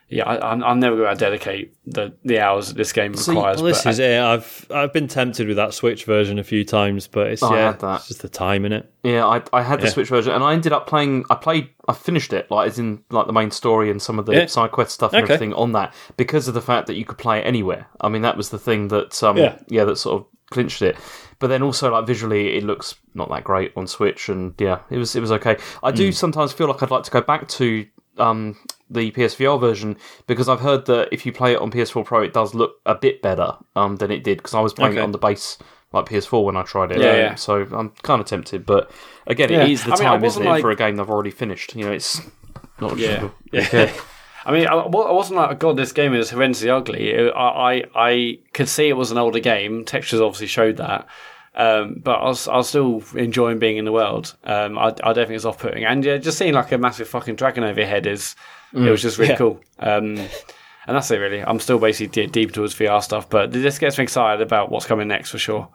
[0.08, 3.56] yeah, I, I'm, I'm never going to dedicate the, the hours that this game requires.
[3.56, 4.20] Well, this but is it.
[4.20, 7.56] I've I've been tempted with that Switch version a few times, but it's Oh, I
[7.58, 7.94] yeah, had that.
[8.00, 8.90] it's just the time in it.
[9.02, 9.92] Yeah, I, I had the Yeah.
[9.92, 11.24] Switch version, and I ended up playing.
[11.30, 11.70] I played.
[11.88, 14.46] I finished it, like as in like the main story and some of the Yeah.
[14.46, 15.34] side quest stuff and Okay.
[15.34, 17.86] everything on that, because of the fact that you could play it anywhere.
[18.00, 19.58] I mean, that was the thing that um Yeah.
[19.68, 20.96] yeah, that sort of clinched it.
[21.38, 24.98] But then also like visually, it looks not that great on Switch, and yeah, it
[24.98, 25.56] was it was okay.
[25.82, 27.86] I do sometimes feel like I'd like to go back to
[28.18, 28.56] um
[28.90, 29.96] the PSVR version
[30.26, 32.94] because I've heard that if you play it on PS4 Pro, it does look a
[32.94, 35.58] bit better um than it did because I was playing it on the base
[35.92, 37.00] like PS4 when I tried it.
[37.00, 37.34] Yeah, Um, yeah.
[37.36, 38.90] So I'm kind of tempted, but
[39.26, 39.62] again, Yeah.
[39.64, 41.74] it is the I mean, time, isn't wasn't it, for a game I've already finished?
[41.76, 42.20] You know, it's
[42.80, 43.28] not Yeah.
[43.54, 43.92] okay.
[44.44, 47.18] I mean, I, I wasn't like, God, this game is horrendously ugly.
[47.30, 49.84] I, I, I could see it was an older game.
[49.84, 51.08] Textures obviously showed that.
[51.56, 54.36] Um, but I was, I was still enjoying being in the world.
[54.44, 55.84] Um, I, I don't think it's off putting.
[55.86, 58.36] And yeah, just seeing like a massive fucking dragon over your head is,
[58.74, 59.36] it was just really Yeah.
[59.38, 59.60] cool.
[59.78, 61.42] Um, and that's it really.
[61.42, 64.84] I'm still basically de- deep towards VR stuff, but this gets me excited about what's
[64.86, 65.68] coming next for sure.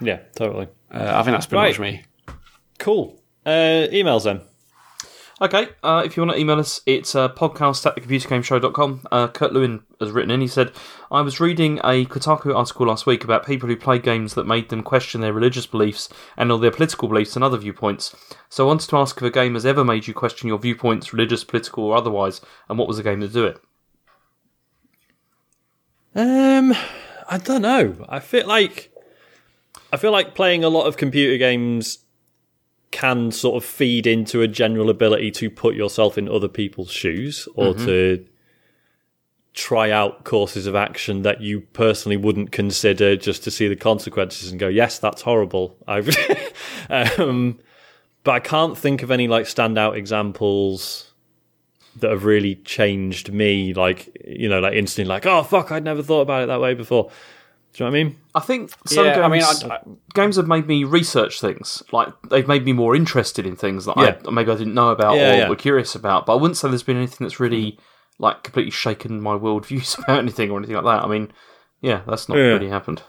[0.00, 0.66] Yeah, totally.
[0.92, 1.68] Uh, I think that's pretty Right.
[1.70, 2.04] much me.
[2.78, 3.22] Cool.
[3.46, 4.40] Uh, emails then.
[5.42, 9.06] Okay, uh, if you want to email us, it's uh, podcast at thecomputergameshow.com.
[9.10, 10.72] Uh, Kurt Lewin has written in, he said,
[11.10, 14.70] I was reading a Kotaku article last week about people who play games that made
[14.70, 18.14] them question their religious beliefs and or their political beliefs and other viewpoints.
[18.48, 21.12] So I wanted to ask if a game has ever made you question your viewpoints,
[21.12, 23.60] religious, political, or otherwise, and what was the game to do it?
[26.14, 26.74] Um,
[27.28, 28.04] I don't know.
[28.08, 28.92] I feel like
[29.92, 31.98] I feel like playing a lot of computer games
[32.90, 37.46] can sort of feed into a general ability to put yourself in other people's shoes
[37.54, 38.26] or to
[39.52, 44.50] try out courses of action that you personally wouldn't consider just to see the consequences
[44.50, 45.76] and go, yes, that's horrible.
[45.88, 46.08] I've,
[46.88, 47.58] um,
[48.24, 51.12] but I can't think of any like standout examples
[51.96, 53.74] that have really changed me.
[53.74, 56.74] Like you know, like instantly, like oh fuck, I'd never thought about it that way
[56.74, 57.10] before.
[57.72, 58.16] Do you know what I mean?
[58.34, 59.80] I think some Yeah, games, I mean, I- I-
[60.14, 61.82] games have made me research things.
[61.92, 65.16] Like they've made me more interested in things that I, maybe I didn't know about
[65.16, 65.48] Yeah, or yeah.
[65.48, 66.26] were curious about.
[66.26, 67.78] But I wouldn't say there's been anything that's really
[68.20, 71.04] like completely shaken my worldviews about anything or anything like that.
[71.04, 71.32] I mean,
[71.80, 72.44] yeah, that's not Yeah.
[72.44, 73.02] really happened.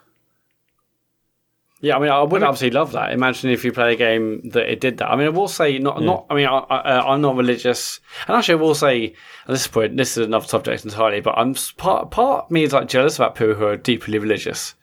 [1.84, 3.12] Yeah, I mean, I would absolutely love that.
[3.12, 5.10] Imagine if you play a game that it did that.
[5.10, 6.28] I mean, I will say not, not.
[6.30, 9.66] I mean, I, I, uh, I'm not religious, and actually, I will say at this
[9.66, 11.22] point, this is another subject entirely.
[11.22, 14.76] But I'm part part of me is like jealous about people who are deeply religious.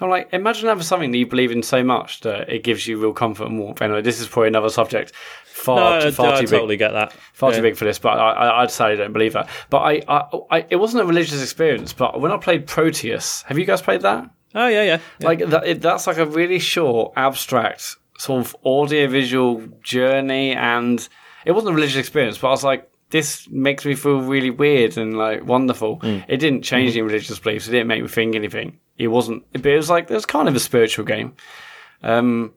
[0.00, 3.00] I'm like, imagine having something that you believe in so much that it gives you
[3.00, 3.80] real comfort and warmth.
[3.80, 5.12] Anyway, this is probably another subject.
[5.54, 7.12] Far, No, too, I, far I too big totally get that.
[7.32, 7.56] far Yeah.
[7.58, 9.48] too big for this, but I, I, I sadly don't believe that.
[9.70, 11.92] But I, I, I, it wasn't a religious experience.
[11.92, 14.28] But when I played Proteus, have you guys played that?
[14.56, 14.98] Oh yeah, yeah.
[15.20, 15.26] yeah.
[15.26, 21.08] Like that, it, that's like a really short, abstract sort of audio-visual journey, and
[21.44, 22.36] it wasn't a religious experience.
[22.36, 26.00] But I was like, this makes me feel really weird and like wonderful.
[26.02, 27.68] It didn't change any religious beliefs.
[27.68, 28.80] It didn't make me think anything.
[28.98, 29.44] It wasn't.
[29.52, 31.36] But it was like it was kind of a spiritual game.
[32.02, 32.54] Um,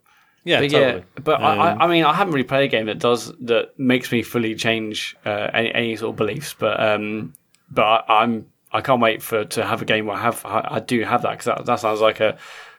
[0.47, 0.99] yeah, but totally.
[0.99, 3.77] yeah, but I, I, I mean, I haven't really played a game that does that
[3.77, 6.55] makes me fully change uh, any, any sort of beliefs.
[6.57, 7.33] But um,
[7.69, 10.67] but I, I'm I can't wait for to have a game where I have I,
[10.71, 12.37] I do have that because that, that sounds like a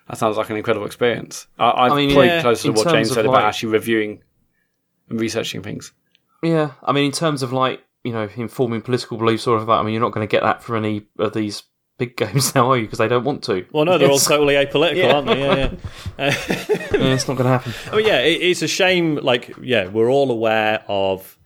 [0.08, 1.46] that sounds like an incredible experience.
[1.58, 4.22] I, I've I mean, probably yeah, closer to what James said like- about actually reviewing
[5.10, 5.92] and researching things.
[6.42, 9.82] Yeah, I mean, in terms of like you know informing political beliefs or that, I
[9.82, 11.62] mean, you're not going to get that from any of these
[11.98, 12.84] big games now, are you?
[12.84, 13.66] Because they don't want to.
[13.72, 15.12] Well, no, they're all totally apolitical, Yeah.
[15.14, 15.40] aren't they?
[15.40, 15.70] Yeah, yeah.
[16.18, 17.72] yeah, it's not going to happen.
[17.92, 19.16] Oh yeah, it, it's a shame.
[19.16, 21.36] Like, yeah, we're all aware of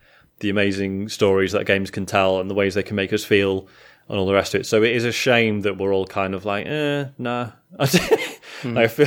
[0.40, 3.66] the amazing stories that games can tell and the ways they can make us feel
[4.08, 4.64] and all the rest of it.
[4.64, 7.50] So it is a shame that we're all kind of like, eh, nah.
[8.64, 9.06] I feel,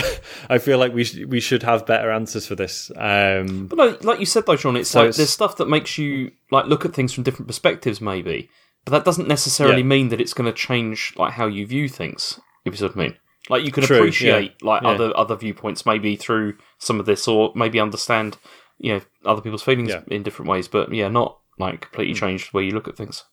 [0.49, 2.91] I feel like we sh- we should have better answers for this.
[2.95, 5.69] Um, But no, like you said though, Sean, it's So like it's- there's stuff that
[5.69, 8.49] makes you like look at things from different perspectives, maybe.
[8.85, 9.87] But that doesn't necessarily Yeah.
[9.87, 12.39] mean that it's going to change like how you view things.
[12.63, 13.15] If you see what I mean.
[13.49, 14.89] Like you can True, appreciate yeah, like yeah.
[14.89, 18.37] other other viewpoints maybe through some of this, or maybe understand
[18.79, 20.01] you know other people's feelings Yeah.
[20.09, 20.67] In different ways.
[20.67, 23.23] But yeah, not like completely change the way you look at things.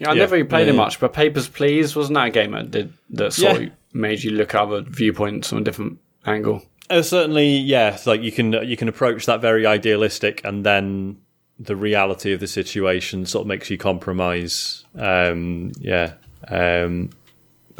[0.00, 0.18] Yeah, I Yeah.
[0.20, 2.92] never really played Yeah, it much, but Papers Please wasn't that a game that did
[3.10, 3.66] that sort Yeah.
[3.68, 6.62] of made you look at other viewpoints from a different angle?
[6.90, 7.96] uh, certainly, yeah.
[8.06, 11.18] Like you can you can approach that very idealistic, and then
[11.62, 14.84] the reality of the situation sort of makes you compromise.
[14.96, 16.14] Um, yeah.
[16.48, 17.10] Um,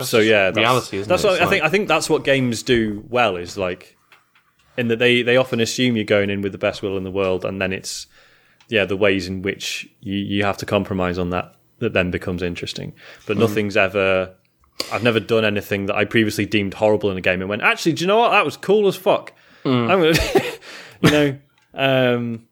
[0.01, 1.27] so yeah, that's, reality, isn't that's it?
[1.27, 1.63] What, It's I think.
[1.63, 3.37] like- I think that's what games do well.
[3.37, 3.97] Is like
[4.77, 7.11] in that they they often assume you're going in with the best will in the
[7.11, 8.07] world, and then it's
[8.69, 12.43] yeah the ways in which you you have to compromise on that that then becomes
[12.43, 12.95] interesting.
[13.27, 14.35] But nothing's ever.
[14.91, 17.93] I've never done anything that I previously deemed horrible in a game and went, actually,
[17.93, 18.31] do you know what?
[18.31, 19.33] That was cool as fuck.
[19.65, 20.15] I'm gonna,
[21.03, 21.39] you know.
[21.75, 22.49] Um,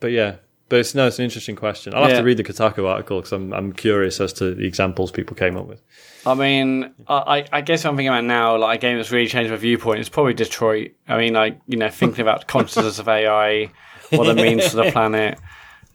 [0.00, 0.36] but yeah,
[0.68, 1.94] but it's no, it's an interesting question.
[1.94, 2.18] I'll have Yeah.
[2.18, 5.56] to read the Kotaku article because I'm I'm curious as to the examples people came
[5.56, 5.82] up with.
[6.26, 9.26] I mean, I, I- I guess I'm thinking about now, like a game that's really
[9.28, 10.92] changed my viewpoint It's probably Detroit.
[11.08, 13.70] I mean, like, you know, thinking about consciousness of AI,
[14.10, 15.38] what it means to the planet.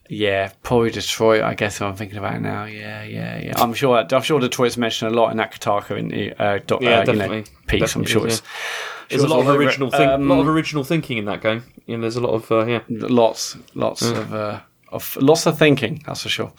[0.09, 2.65] Yeah, probably Detroit, I guess if I'm thinking about now.
[2.65, 3.53] Yeah, yeah, yeah.
[3.57, 6.87] I'm sure I'm sure Detroit's mentioned a lot in that Kotaku in, uh, doc, Yeah,
[6.87, 7.45] uh, you know, definitely.
[7.67, 7.95] piece.
[7.95, 8.47] I'm sure is, it's,
[9.09, 9.65] There's a lot of all over it.
[9.65, 11.63] original think, Um, lot of original thinking in that game.
[11.85, 12.81] You know, there's a lot of uh, yeah.
[12.89, 14.59] lots, lots of, uh,
[14.91, 16.01] of lots of thinking.
[16.05, 16.51] That's for sure.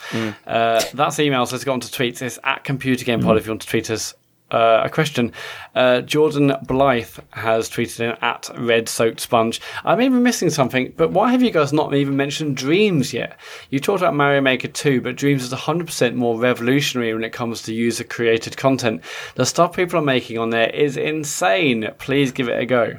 [0.47, 1.53] Uh, that's emails.
[1.53, 2.23] Let's go on to tweets.
[2.23, 4.15] It's at Computer Game Pod if you want to tweet us.
[4.49, 5.33] Uh, a question.
[5.75, 9.61] Uh, Jordan Blythe has tweeted in at Red Soaked Sponge.
[9.85, 13.37] I may be missing something, but why have you guys not even mentioned Dreams yet?
[13.71, 17.63] You talked about Mario Maker 2, but Dreams is 100% more revolutionary when it comes
[17.63, 19.03] to user created content.
[19.35, 21.91] The stuff people are making on there is insane.
[21.99, 22.99] Please give it a go.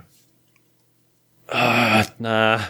[2.20, 2.66] Nah,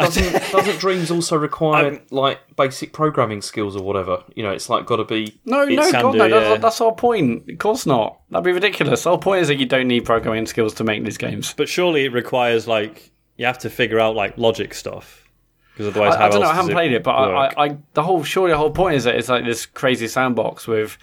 [0.00, 4.22] Doesn't doesn't Dreams also require like basic programming skills or whatever?
[4.34, 5.38] You know, it's like got to be.
[5.44, 6.24] No, no, can God, do, no.
[6.26, 6.40] yeah.
[6.40, 7.48] That's, that's our point.
[7.50, 8.20] Of course not.
[8.30, 9.02] That'd be ridiculous.
[9.04, 11.54] The whole point is that you don't need programming skills to make these games.
[11.54, 15.28] but surely it requires like you have to figure out like logic stuff
[15.72, 16.46] because otherwise, I, how I don't know.
[16.46, 17.54] else I haven't does played it, but I, work?
[17.56, 20.66] I, I, the whole surely the whole point is that it's like this crazy sandbox
[20.66, 20.98] with.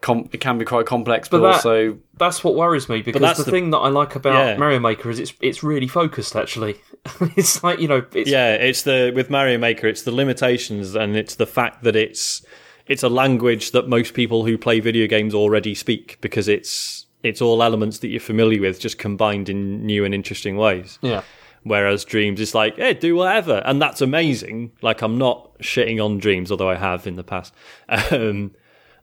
[0.00, 3.20] Com- it can be quite complex, but, But that- also That's what worries me because
[3.20, 4.56] that's the, the- thing that I like about Yeah.
[4.56, 6.36] Mario Maker is it's it's really focused.
[6.36, 6.76] Actually,
[7.36, 11.16] it's like you know, it's, Yeah, it's the with Mario Maker, it's the limitations and
[11.16, 12.44] it's the fact that it's
[12.86, 17.42] it's a language that most people who play video games already speak because it's it's
[17.42, 20.98] all elements that you're familiar with just combined in new and interesting ways.
[21.02, 21.22] yeah.
[21.64, 24.72] Whereas Dreams is like, hey, do whatever, and that's amazing.
[24.80, 27.54] Like I'm not shitting on Dreams, although I have in the past.
[28.10, 28.52] Um,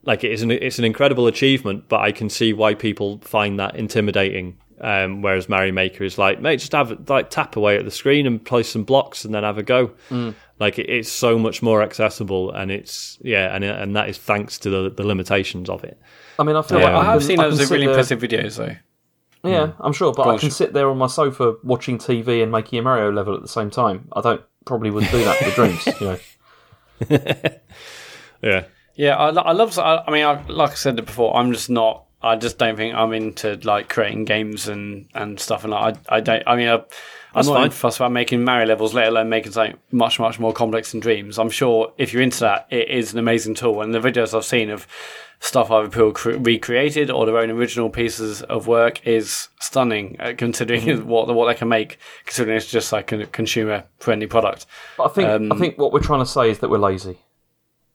[0.03, 3.59] like it is an it's an incredible achievement, but I can see why people find
[3.59, 4.57] that intimidating.
[4.81, 8.27] Um, whereas Mario Maker is like, mate, just have like tap away at the screen
[8.27, 9.91] and place some blocks and then have a go.
[10.59, 14.57] Like it, it's so much more accessible, and it's yeah, and and that is thanks
[14.59, 15.99] to the the limitations of it.
[16.39, 16.85] I mean, I feel Yeah.
[16.85, 18.75] like I have can- seen I those can sit really there- impressive videos though.
[19.49, 22.51] Yeah, I'm sure, but Go I can sit there on my sofa watching TV and
[22.51, 24.07] making a Mario level at the same time.
[24.13, 25.85] I don't probably wouldn't do that for Dreams.
[26.01, 26.17] You know,
[28.41, 28.63] Yeah,
[28.95, 29.77] Yeah, I, I love.
[29.77, 32.04] I, I mean, I, like I said before, I'm just not.
[32.21, 35.63] I just don't think I'm into like creating games and, and stuff.
[35.63, 36.43] And like, I I don't.
[36.47, 36.83] I mean, I, I'm
[37.35, 37.61] That's not fine.
[37.65, 41.01] even fussed about making Mario levels, let alone making something much much more complex than
[41.01, 41.37] Dreams.
[41.37, 43.81] I'm sure if you're into that, it is an amazing tool.
[43.81, 44.87] And the videos I've seen of
[45.41, 50.33] stuff either people cre- recreated or their own original pieces of work is stunning, uh,
[50.37, 51.07] considering Mm-hmm.
[51.07, 51.99] what what they can make.
[52.25, 54.65] Considering it's just like a consumer friendly product.
[54.97, 57.17] but I think Um, I think what we're trying to say is that we're lazy.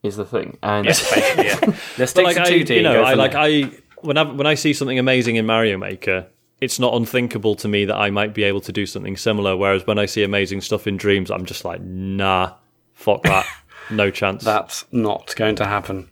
[0.02, 1.58] Is the thing, and Basically, yeah.
[1.98, 2.76] Let's But stick like 2D.
[2.76, 3.40] you know, I like there.
[3.42, 3.70] I
[4.02, 6.26] when I when I see something amazing in Mario Maker,
[6.60, 9.56] it's not unthinkable to me that I might be able to do something similar.
[9.56, 12.54] Whereas when I see amazing stuff in Dreams, I'm just like, nah,
[12.92, 13.46] fuck that,
[13.90, 16.08] no chance, That's not going to happen.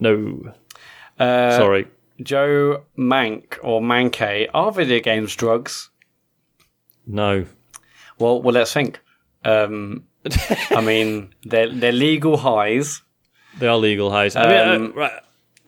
[0.00, 0.52] no,
[1.18, 1.86] Uh, sorry.
[2.22, 5.90] Joe Mank or Mankey, are video games drugs?
[7.06, 7.46] No,
[8.18, 9.00] Well, well, let's think.
[9.44, 10.04] Um,
[10.70, 13.02] I mean, they're they're legal highs.
[13.58, 14.36] they are legal highs.
[14.36, 15.12] I mean, Um, uh, right,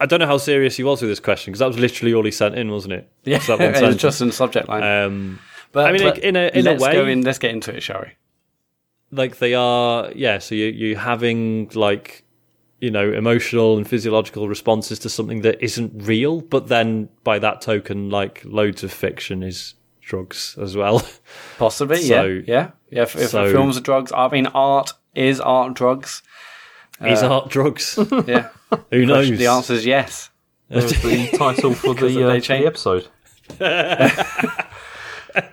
[0.05, 2.25] I don't know how serious he was with this question because that was literally all
[2.25, 3.11] he sent in, wasn't it?
[3.25, 4.83] Yeah, Just that it was just in the subject line.
[4.83, 5.41] Um,
[5.73, 7.23] but I mean, but in a- in a let's way- go in.
[7.23, 8.13] Let's get into it, shall we?
[9.11, 12.25] like they are yeah so you you having like
[12.81, 17.61] you know emotional and physiological responses to something that isn't real but then by that
[17.61, 21.01] token like loads of fiction is drugs as well
[21.59, 23.03] Possibly, So- yeah, yeah, yeah.
[23.03, 26.23] If, if so- films are drugs, I mean, art is art drugs.
[27.01, 28.49] is art drugs Yeah,
[28.91, 30.31] who knows the answer is yes.
[30.69, 33.09] there's the title for the, uh, the episode.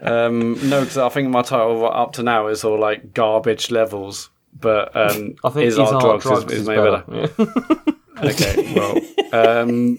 [0.01, 4.29] Um, no, because I think my title up to now is all like garbage levels.
[4.53, 7.03] But um, I think is Is art, Art drugs, is, is maybe better.
[7.11, 8.29] Yeah.
[8.29, 9.97] Okay, well, um,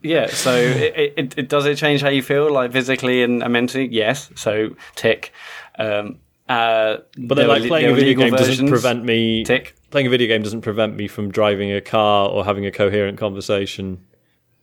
[0.00, 0.28] yeah.
[0.28, 3.88] So, it, it, it does it change how you feel, like physically and, mentally?
[3.88, 4.30] Yes.
[4.34, 5.32] So, tick.
[5.78, 9.74] Um, uh, but then like playing a video game doesn't prevent me Tick.
[9.94, 13.16] Playing a video game doesn't prevent me from driving a car or having a coherent
[13.16, 14.04] conversation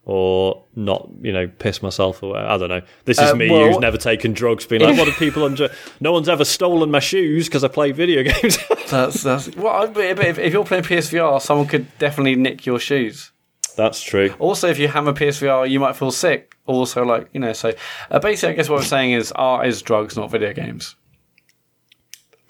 [0.03, 2.41] or not, you know, piss myself away.
[2.41, 2.81] I don't know.
[3.05, 5.69] This is Uh, me well- who's never taken drugs, being like, "What do people enjoy?"
[6.01, 8.57] No one's ever stolen my shoes because I play video games.
[8.89, 9.55] That's that's.
[9.55, 13.31] Well, but if, if you're playing PSVR, someone could definitely nick your shoes.
[13.77, 14.33] That's true.
[14.37, 16.55] Also, if you hammer PSVR, you might feel sick.
[16.65, 17.71] Also, like you know, so
[18.09, 20.95] uh, basically, I guess what I'm saying is art is drugs, not video games.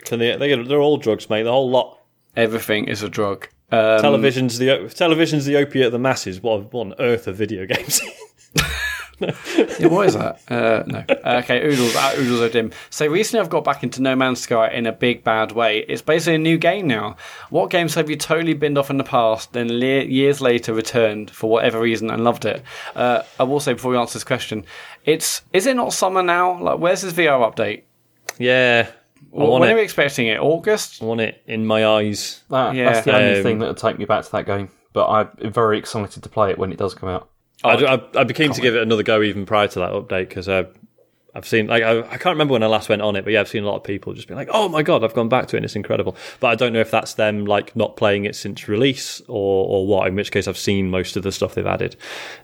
[0.05, 1.43] Can they, they, they're all drugs, mate.
[1.43, 1.99] The whole lot.
[2.35, 3.47] Everything is a drug.
[3.71, 6.41] Um, television's the television's the opiate of the masses.
[6.41, 8.01] What, what on earth are video games?
[9.79, 10.41] Yeah, what is that?
[10.49, 11.03] Uh, no.
[11.07, 12.71] Uh, okay, Oodles, at Oodles are Dim.
[12.89, 15.79] So recently I've got back into No Man's Sky in a big bad way.
[15.87, 17.17] It's basically a new game now.
[17.51, 21.29] What games have you totally binned off in the past, then le- years later returned
[21.29, 22.63] for whatever reason and loved it?
[22.95, 24.65] Uh, I will say before we answer this question,
[25.05, 26.59] it's is it not summer now?
[26.59, 27.83] Like, where's this VR update?
[28.39, 28.89] yeah,
[29.33, 30.39] I When want are we expecting it?
[30.39, 31.01] August?
[31.01, 32.43] I want it in my eyes.
[32.49, 32.91] That, Yeah.
[32.91, 34.69] That's the only Um, thing that'll take me back to that game.
[34.93, 37.29] But I'm very excited to play it when it does come out.
[37.63, 40.27] I, I, I'd be keen to give it another go even prior to that update
[40.29, 40.63] because uh,
[41.33, 43.39] I've seen like I, I can't remember when I last went on it, but yeah,
[43.39, 45.47] I've seen a lot of people just being like, "Oh my god, I've gone back
[45.49, 48.25] to it and it's incredible." But I don't know if that's them like not playing
[48.25, 50.07] it since release or or what.
[50.07, 51.95] In which case, I've seen most of the stuff they've added.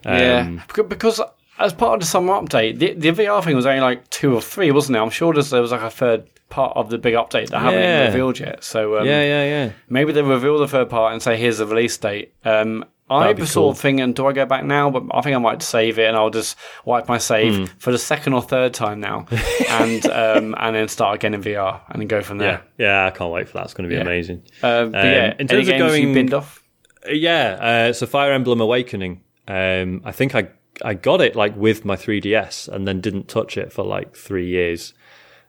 [0.06, 1.20] Um, Yeah, because
[1.60, 4.42] as part of the summer update, the, the VR thing was only like two or
[4.42, 5.00] three, wasn't it?
[5.00, 8.04] I'm sure there was like a third part of the big update that haven't Yeah.
[8.06, 8.64] been revealed yet.
[8.64, 9.72] So um, yeah, yeah, yeah.
[9.90, 12.34] maybe they reveal the third part and say here's the release date.
[12.46, 13.70] Um, I be cool.
[13.70, 14.90] of thinking, do I go back now?
[14.90, 17.64] But I think I might save it and I'll just wipe my save Hmm.
[17.80, 19.26] for the second or third time now,
[19.70, 22.64] and um, and then start again in VR and then go from there.
[22.78, 23.64] yeah, I can't wait for that.
[23.64, 24.02] It's going to be Yeah.
[24.02, 24.44] amazing.
[24.62, 26.62] Uh, but Um, yeah, in terms of you going- binned off?
[27.10, 29.22] Yeah, uh, so Fire Emblem Awakening.
[29.48, 30.50] Um, I think I
[30.84, 34.48] I got it like with my 3DS and then didn't touch it for like three
[34.48, 34.94] years.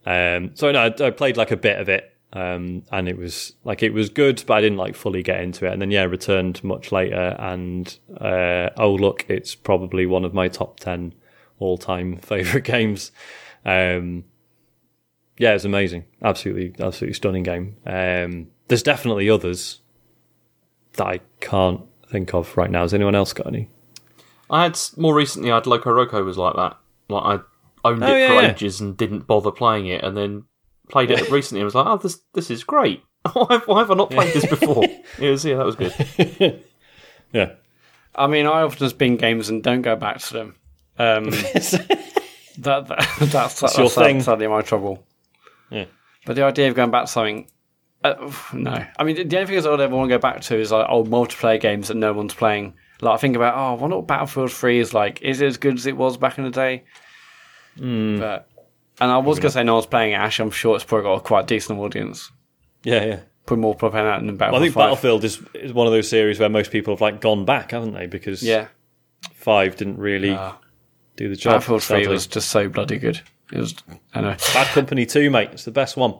[0.06, 3.54] Um, so no, I, I played like a bit of it, um, and it was
[3.64, 5.72] like it was good, but I didn't like fully get into it.
[5.72, 10.48] And then yeah, returned much later, and uh, oh look, it's probably one of my
[10.48, 11.14] top ten
[11.58, 13.12] all time favorite games.
[13.64, 14.24] Um,
[15.38, 17.76] yeah, it's amazing, absolutely, absolutely stunning game.
[17.86, 19.80] Um, there's definitely others
[20.94, 22.82] that I can't think of right now.
[22.82, 23.70] Has anyone else got any?
[24.50, 25.50] I had more recently.
[25.50, 26.76] I had Loco Roco was like that.
[27.08, 28.50] Like I owned Oh, it yeah, for yeah.
[28.50, 30.44] ages and didn't bother playing it, and then
[30.88, 33.02] played it recently and was like, "Oh, this this is great.
[33.32, 36.62] why, have, why have I not played this before?" it was yeah, that was good.
[37.32, 37.52] Yeah.
[38.14, 40.56] I mean, I often just bin games and don't go back to them.
[40.98, 42.88] Um, that, that
[43.20, 44.20] that's that's, your that's thing.
[44.22, 45.06] sadly my trouble.
[45.70, 45.84] Yeah.
[46.26, 47.48] But the idea of going back to something,
[48.02, 48.84] uh, no.
[48.98, 51.08] I mean, the only thing I'd ever want to go back to is like old
[51.08, 52.74] multiplayer games that no one's playing.
[53.00, 55.22] Like I think about, oh, I wonder what Battlefield Three is like.
[55.22, 56.84] Is it as good as it was back in the day?
[57.78, 58.18] Hmm.
[58.18, 58.48] But
[59.00, 60.40] and I was gonna say no I was playing Ash.
[60.40, 62.30] I'm sure it's probably got a quite decent audience.
[62.82, 63.20] Yeah, yeah.
[63.46, 64.82] Put more people playing that than Well, I think 5.
[64.82, 67.94] Battlefield is, is one of those series where most people have like gone back, haven't
[67.94, 68.06] they?
[68.06, 68.68] Because Yeah,
[69.34, 70.58] five didn't really Ah.
[71.16, 71.52] do the job.
[71.52, 72.12] Battlefield Three sadly.
[72.12, 73.20] was just so bloody good.
[73.52, 73.74] It was.
[74.14, 74.36] I know.
[74.52, 75.50] Bad Company Two, mate.
[75.52, 76.14] It's the best one.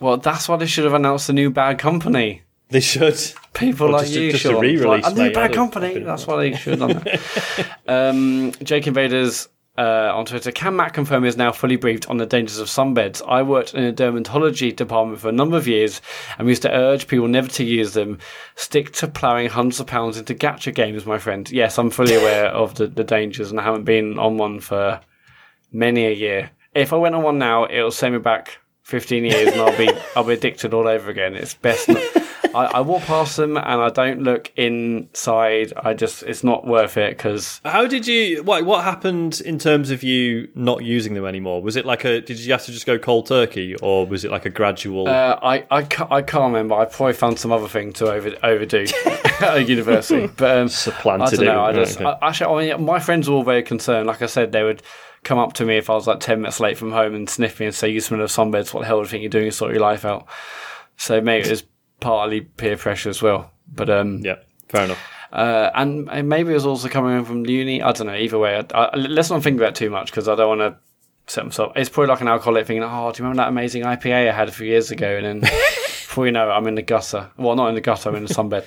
[0.00, 2.42] Well, that's why they should have announced a new Bad Company.
[2.70, 3.20] They should.
[3.52, 5.98] People Or like just a- you, just a re-release, like, a new Bad Company.
[5.98, 7.78] That's why they should have done that.
[7.86, 10.52] um, Jake Invaders uh, on Twitter.
[10.52, 13.22] Can Mat confirm he is now fully briefed on the dangers of sunbeds?
[13.26, 16.00] I worked in a dermatology department for a number of years
[16.38, 18.18] and we used to urge people never to use them.
[18.54, 21.50] Stick to ploughing hundreds of pounds into gacha games, my friend.
[21.50, 25.00] Yes, I'm fully aware of the, the dangers and I haven't been on one for
[25.72, 26.50] many a year.
[26.74, 29.90] If I went on one now, it'll send me back 15 years and I'll be
[30.16, 31.34] I'll be addicted all over again.
[31.34, 31.88] It's best.
[31.88, 32.02] Not,
[32.54, 35.72] I, I walk past them and I don't look inside.
[35.76, 38.42] I just it's not worth it because How did you?
[38.44, 41.62] What What happened in terms of you not using them anymore?
[41.62, 42.20] Was it like a?
[42.20, 45.08] Did you have to just go cold turkey, or was it like a gradual?
[45.08, 46.74] uh, I I can't, I can't remember.
[46.74, 48.84] I probably found some other thing to over, overdo
[49.40, 50.68] at university, but um,
[51.22, 51.64] I don't know.
[51.64, 52.18] it, I just right, okay.
[52.20, 54.06] I, actually I mean, my friends were all very concerned.
[54.06, 54.82] Like I said, they would
[55.24, 57.58] come up to me if I was like ten minutes late from home and sniff
[57.60, 58.72] me and say, "You smell of sunbeds.
[58.72, 59.50] What the hell do you think you're doing?
[59.50, 60.26] Sort your life out."
[60.96, 61.64] So maybe it was
[62.00, 63.50] partly peer pressure as well.
[63.72, 64.36] But um, yeah,
[64.68, 65.10] fair enough.
[65.32, 67.82] Uh, and, and maybe it was also coming in from uni.
[67.82, 68.14] I don't know.
[68.14, 70.60] Either way, I, I, let's not think about it too much because I don't want
[70.60, 70.80] to
[71.26, 71.72] set myself.
[71.74, 74.48] It's probably like an alcoholic thinking, "Oh, do you remember that amazing IPA I had
[74.48, 77.30] a few years ago?" And then before you know it, I'm in the gutter.
[77.36, 78.10] Well, not in the gutter.
[78.10, 78.64] I'm in the sunbed.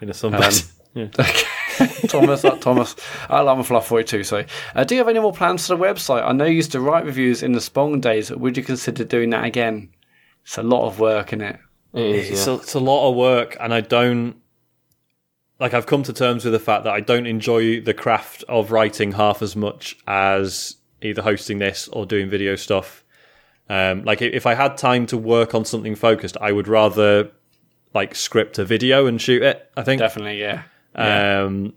[0.00, 0.70] In the sunbed.
[0.96, 1.42] Okay.
[2.08, 2.96] Thomas, that Thomas.
[3.28, 4.24] I love a fluff for you too.
[4.24, 4.44] So,
[4.74, 6.22] uh, do you have any more plans for the website?
[6.26, 8.30] I know you used to write reviews in the Spong days.
[8.30, 9.90] Would you consider doing that again?
[10.44, 11.58] It's a lot of work in it.
[11.92, 12.30] It is.
[12.30, 12.52] it's, Yeah.
[12.54, 14.36] a, it's a lot of work, and I don't
[15.58, 15.74] like.
[15.74, 19.12] I've come to terms with the fact that I don't enjoy the craft of writing
[19.12, 23.04] half as much as either hosting this or doing video stuff.
[23.68, 27.30] Um, like, if I had time to work on something focused, I would rather
[27.94, 29.70] like script a video and shoot it.
[29.76, 30.64] I think Definitely, yeah.
[30.94, 31.72] Um,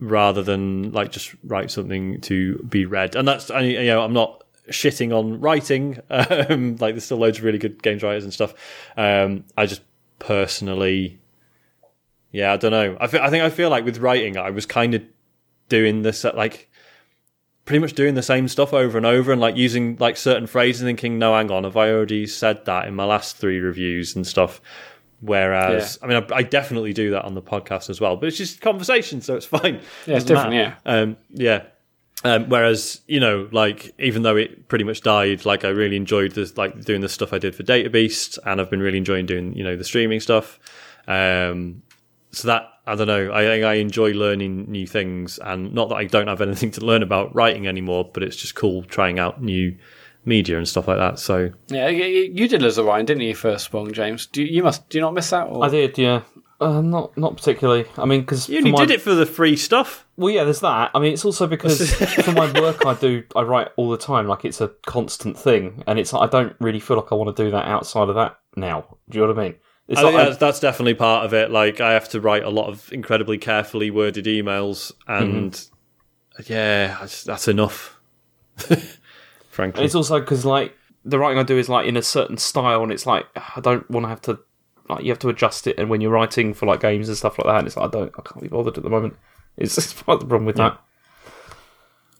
[0.00, 3.16] rather than like just write something to be read.
[3.16, 6.00] And that's I, you know I'm not shitting on writing.
[6.10, 8.54] Um, like there's still loads of really good games writers and stuff.
[8.96, 9.82] Um, I just
[10.18, 11.20] personally,
[12.32, 12.96] yeah, I don't know.
[13.00, 15.02] I feel, I think I feel like with writing, I was kind of
[15.68, 16.70] doing this like
[17.64, 20.82] pretty much doing the same stuff over and over and like using like certain phrases
[20.82, 24.14] and thinking no hang on have i already said that in my last three reviews
[24.14, 24.60] and stuff
[25.20, 28.36] Whereas, I mean, I, I definitely do that on the podcast as well, but it's
[28.36, 29.80] just conversation, so it's fine.
[30.06, 30.76] Yeah, it's different, matter.
[30.84, 31.64] Um, yeah.
[32.24, 36.32] Um, whereas, you know, like even though it pretty much died, like I really enjoyed
[36.32, 39.26] this, like doing the stuff I did for Data Beast, and I've been really enjoying
[39.26, 40.58] doing, you know, the streaming stuff.
[41.06, 41.82] Um,
[42.32, 43.32] so that I don't know.
[43.32, 46.84] I think I enjoy learning new things, and not that I don't have anything to
[46.84, 49.76] learn about writing anymore, but it's just cool trying out new
[50.26, 51.18] media and stuff like that.
[51.18, 53.34] So Yeah, you, you you did Liz Ryan, didn't you?
[53.34, 54.26] First Spong, James.
[54.26, 54.88] Do you, you must?
[54.88, 55.44] Do you not miss that?
[55.44, 55.64] Or?
[55.64, 56.22] I did, yeah.
[56.58, 57.84] Uh, not not particularly.
[57.98, 60.06] I mean, because you only did it for the free stuff.
[60.16, 60.90] Well, yeah, there's that.
[60.94, 61.92] I mean, it's also because
[62.24, 64.26] for my work, I do I write all the time.
[64.26, 67.44] Like it's a constant thing, and it's I don't really feel like I want to
[67.44, 68.96] do that outside of that now.
[69.10, 69.54] Do you know what I mean?
[69.88, 71.50] It's I think like, that's, that's definitely part of it.
[71.50, 75.62] Like I have to write a lot of incredibly carefully worded emails, and
[76.46, 78.00] yeah, that's, that's enough.
[79.56, 82.82] Frankly, it's also because like the writing I do is like in a certain style,
[82.82, 84.38] and it's like I don't want to have to
[84.90, 85.78] like you have to adjust it.
[85.78, 87.90] And when you're writing for like games and stuff like that, and it's like I
[87.90, 89.16] don't I can't be bothered at the moment.
[89.56, 90.78] It's, it's part of the problem with that.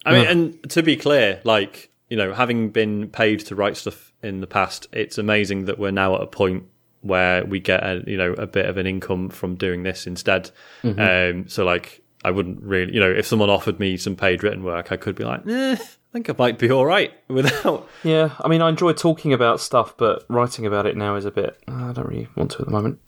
[0.06, 4.14] I mean, and to be clear, like you know, having been paid to write stuff
[4.22, 6.64] in the past, it's amazing that we're now at a point
[7.02, 10.50] where we get a you know a bit of an income from doing this instead.
[10.84, 14.64] Um, so like, I wouldn't really, you know, if someone offered me some paid written
[14.64, 15.78] work, I could be like, eh, I
[16.16, 17.88] think I might be all right without.
[18.02, 21.30] Yeah, I mean, I enjoy talking about stuff, but writing about it now is a
[21.30, 21.62] bit.
[21.68, 23.00] I don't really want to at the moment.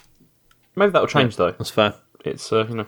[0.77, 1.53] Maybe that'll change though.
[1.53, 1.95] That's fair.
[2.25, 2.87] It's uh, you know.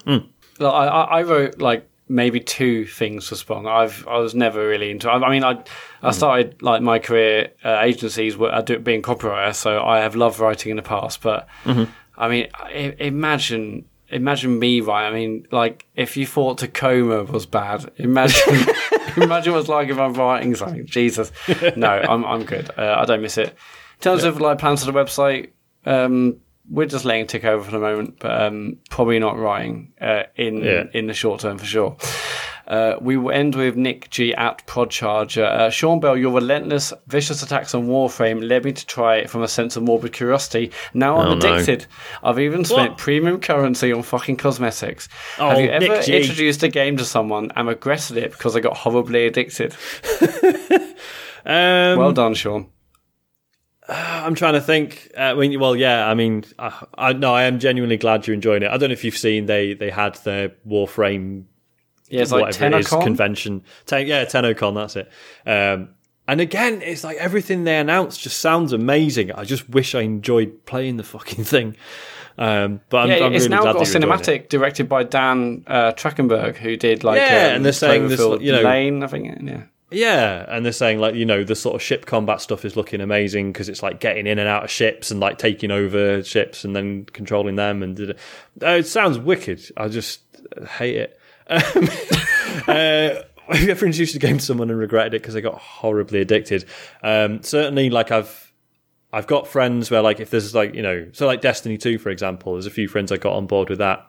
[0.59, 3.67] Like, I, I I wrote like maybe two things for Spong.
[3.67, 5.11] I've I was never really into.
[5.11, 5.65] I, I mean, I
[6.03, 10.01] I started like my career uh, agencies were I do it being copywriter, so I
[10.01, 11.23] have loved writing in the past.
[11.23, 11.49] But
[12.17, 15.09] I mean, I, imagine imagine me right.
[15.09, 18.67] I mean, like if you thought Tacoma was bad, imagine
[19.17, 20.87] imagine what it's like if I'm writing something.
[20.87, 21.33] Jesus,
[21.77, 22.71] no, I'm I'm good.
[22.77, 23.49] Uh, I don't miss it.
[23.49, 25.51] In terms of like plans for the website,
[25.85, 26.37] um,
[26.71, 30.25] we're just letting it tick over for the moment, but um, probably not writing uh,
[30.37, 30.85] in Yeah.
[30.95, 31.97] in the short term for sure.
[32.71, 35.43] Uh, we will end with Nick G at Prodcharger.
[35.45, 39.43] Uh, Sean Bell, your relentless, vicious attacks on Warframe led me to try it from
[39.43, 40.71] a sense of morbid curiosity.
[40.95, 41.55] Now I'm Oh, no.
[41.55, 41.87] addicted.
[42.23, 42.99] I've even spent What?
[42.99, 45.09] premium currency on fucking cosmetics.
[45.41, 48.77] Oh, Have you ever introduced a game to someone and regretted it because I got
[48.77, 49.75] horribly addicted?
[51.45, 52.69] Um, Well done, Sean.
[53.89, 55.11] I'm trying to think.
[55.17, 58.63] Uh, when, well, yeah, I mean, I, I no, I am genuinely glad you're enjoying
[58.63, 58.71] it.
[58.71, 61.45] I don't know if you've seen they they had their Warframe
[62.11, 63.63] Yeah, it's like whatever it is convention.
[63.87, 65.11] Ten, yeah, TennoCon, that's it.
[65.47, 65.91] Um,
[66.29, 69.33] and again, it's like everything they announced just sounds amazing.
[69.33, 71.77] I just wish I enjoyed playing the fucking thing.
[72.39, 74.23] Um, but I'm, Yeah, I'm it's really now glad got a that you're enjoying it.
[74.45, 78.21] cinematic directed by Dan uh, Trachtenberg, who did like Yeah, um, and they're saying this,
[78.21, 79.43] you know- Lane, I think.
[79.43, 82.77] Yeah, Yeah, and they're saying like you know the sort of ship combat stuff is
[82.77, 86.23] looking amazing because it's like getting in and out of ships and like taking over
[86.23, 88.01] ships and then controlling them and.
[88.63, 89.61] Uh, it sounds wicked.
[89.77, 90.21] I just
[90.79, 91.20] hate it.
[91.51, 91.89] Um,
[92.69, 95.55] uh, have you ever introduced a game to someone and regretted it because they got
[95.59, 96.65] horribly addicted?
[97.03, 98.53] Um, certainly, like I've
[99.13, 102.11] I've got friends where like if there's like you know so like Destiny two for
[102.11, 104.09] example, there's a few friends I got on board with that,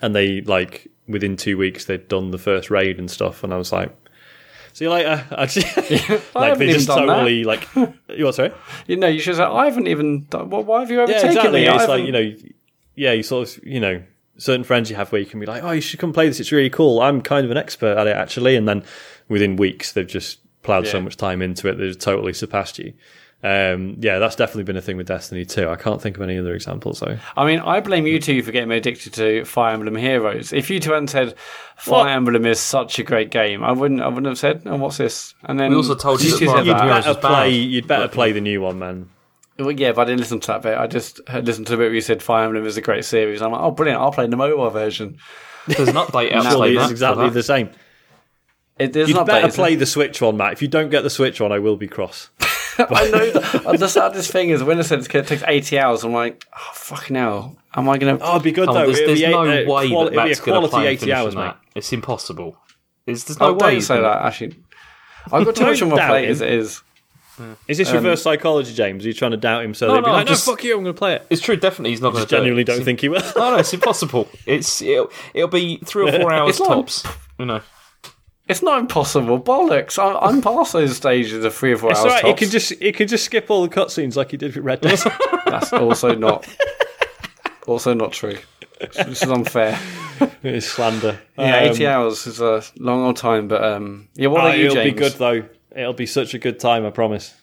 [0.00, 3.56] and they like within two weeks they'd done the first raid and stuff, and I
[3.56, 3.94] was like.
[4.74, 5.22] See you later.
[5.32, 5.80] I just, I
[6.34, 7.12] like haven't they just done that.
[7.16, 8.52] totally like you what sorry?
[8.86, 10.48] You know, you should say, I haven't even done.
[10.48, 11.60] Well, why have you ever Yeah, taken exactly.
[11.60, 11.68] me?
[11.68, 12.34] I It's like you know,
[12.94, 14.02] yeah, you sort of you know
[14.38, 16.40] certain friends you have where you can be like, oh, you should come play this.
[16.40, 17.00] It's really cool.
[17.00, 18.84] I'm kind of an expert at it actually, and then
[19.28, 22.92] within weeks they've just plowed so much time into it they've totally surpassed you.
[23.44, 25.68] Um, yeah, that's definitely been a thing with Destiny too.
[25.68, 27.18] I can't think of any other examples though.
[27.36, 30.52] I mean, I blame you two for getting me addicted to Fire Emblem Heroes.
[30.52, 31.34] If you two hadn't said
[31.76, 32.10] Fire What?
[32.10, 34.00] Emblem is such a great game, I wouldn't.
[34.00, 36.58] I wouldn't have said, "Oh, what's this?" And then We also told you that Fire
[36.62, 36.88] You'd Emblem.
[36.88, 37.50] Heroes better play.
[37.50, 39.08] You'd better play the new one, man.
[39.58, 40.78] Well, yeah, but I didn't listen to that bit.
[40.78, 43.04] I just had listened to the bit where you said Fire Emblem is a great
[43.04, 43.42] series.
[43.42, 44.00] I'm like, oh, brilliant!
[44.00, 45.18] I'll play the mobile version.
[45.66, 47.70] There's an update out Surely like it's that exactly the same.
[48.78, 49.54] It, You'd not better updates.
[49.54, 50.52] play the Switch one, Mat.
[50.54, 52.30] If you don't get the Switch one, I will be cross.
[52.78, 53.76] I know that.
[53.78, 57.14] the saddest thing is when I said it's takes 80 hours, I'm like, oh, fucking
[57.16, 57.56] hell.
[57.76, 58.24] Am I going to.
[58.24, 58.86] Oh, it'd be good Oh, though.
[58.86, 60.68] there's, there's be no eight- uh, way qual- that it'd be that's a going to
[60.68, 61.54] quality play eighty hours, in mate.
[61.74, 62.56] It's impossible.
[63.04, 63.58] There's, there's no Oh, way.
[63.58, 64.56] don't it's say that, actually.
[65.30, 66.82] I've got too much on my plate doubt as it is.
[67.68, 69.04] Is this reverse psychology, James?
[69.04, 70.64] Are you trying to doubt him so No, they'd be no, like, just- no, fuck
[70.64, 71.26] you, I'm going to play it?
[71.30, 71.56] It's true.
[71.56, 72.30] Definitely, he's not going to.
[72.30, 73.22] Just genuinely don't think he will.
[73.36, 74.28] No, no, it's impossible.
[74.46, 77.04] It's it'll, it'll be three or four hours It's not- tops.
[77.38, 77.60] You know.
[78.48, 79.40] It's not impossible.
[79.40, 79.98] Bollocks.
[80.02, 82.06] I'm, I'm past those stages of three or four It's hours.
[82.06, 82.24] alright.
[82.24, 82.38] It tops.
[82.40, 84.98] can just it can just skip all the cutscenes like he did with Red Dead.
[85.46, 86.46] That's also not.
[87.66, 88.36] also not true.
[88.96, 89.78] This is unfair.
[90.42, 91.18] it's slander.
[91.38, 94.56] Yeah, Um, 80 hours is a long old time, but um, yeah, what oh, are
[94.56, 94.92] you, it'll James?
[94.94, 95.44] be good though.
[95.74, 96.84] It'll be such a good time.
[96.86, 97.34] I promise.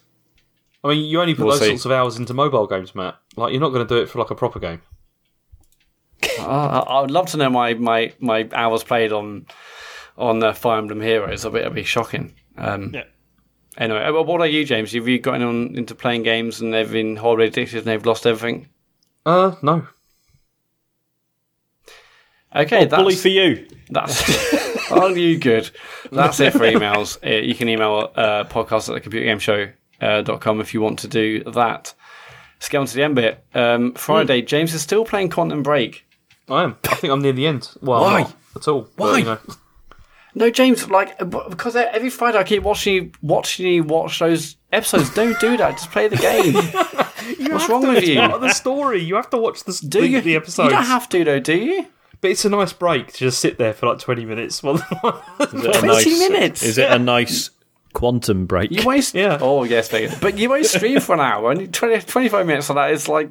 [0.83, 1.67] I mean, you only put We'll those see.
[1.69, 3.15] sorts of hours into mobile games, Mat.
[3.35, 4.81] Like, you're not going to do it for like a proper game.
[6.39, 9.45] Uh, I I would love to know my, my, my hours played on
[10.17, 11.45] on uh, Fire Emblem Heroes.
[11.45, 12.33] I bet it'll be shocking.
[12.57, 13.03] Um, Yeah.
[13.77, 14.91] Anyway, uh, what about you, James?
[14.91, 18.25] Have you gotten on into playing games and they've been horribly addicted and they've lost
[18.27, 18.67] everything?
[19.25, 19.87] Uh, no.
[22.55, 23.67] Okay, that's Bully for you.
[23.89, 24.23] That's
[24.91, 25.69] are you good?
[26.11, 27.17] That's it for emails.
[27.25, 31.93] Uh, you can email uh, podcast at the computergameshow.com if you want to do that.
[32.55, 33.43] Let's get on to the end bit.
[33.53, 36.05] Um, Friday, James is still playing Quantum Break.
[36.49, 36.75] I am.
[36.89, 37.69] I think I'm near the end.
[37.81, 38.21] Well, Why?
[38.55, 38.89] at all.
[38.95, 39.17] but, Why?
[39.19, 39.37] you know.
[40.35, 45.13] No, James, like because every Friday I keep watching you, watching you watch those episodes.
[45.13, 45.71] Don't do that.
[45.71, 46.53] Just play the game.
[47.51, 48.19] What's wrong with you?
[48.19, 49.01] Part of the story.
[49.01, 50.21] You have to watch the, Do the, you?
[50.21, 50.69] the episodes.
[50.71, 51.85] You don't have to, though, do you?
[52.21, 54.61] But it's a nice break to just sit there for like 20 minutes.
[54.61, 54.81] Well, Is
[55.49, 56.63] 20 nice, minutes.
[56.63, 57.49] Is it a nice
[57.93, 58.71] quantum break?
[58.71, 59.15] You waste.
[59.15, 59.37] Yeah.
[59.41, 60.17] Oh yes, Megan.
[60.21, 63.29] but you won't stream for an hour, and 20, 25 minutes of that is like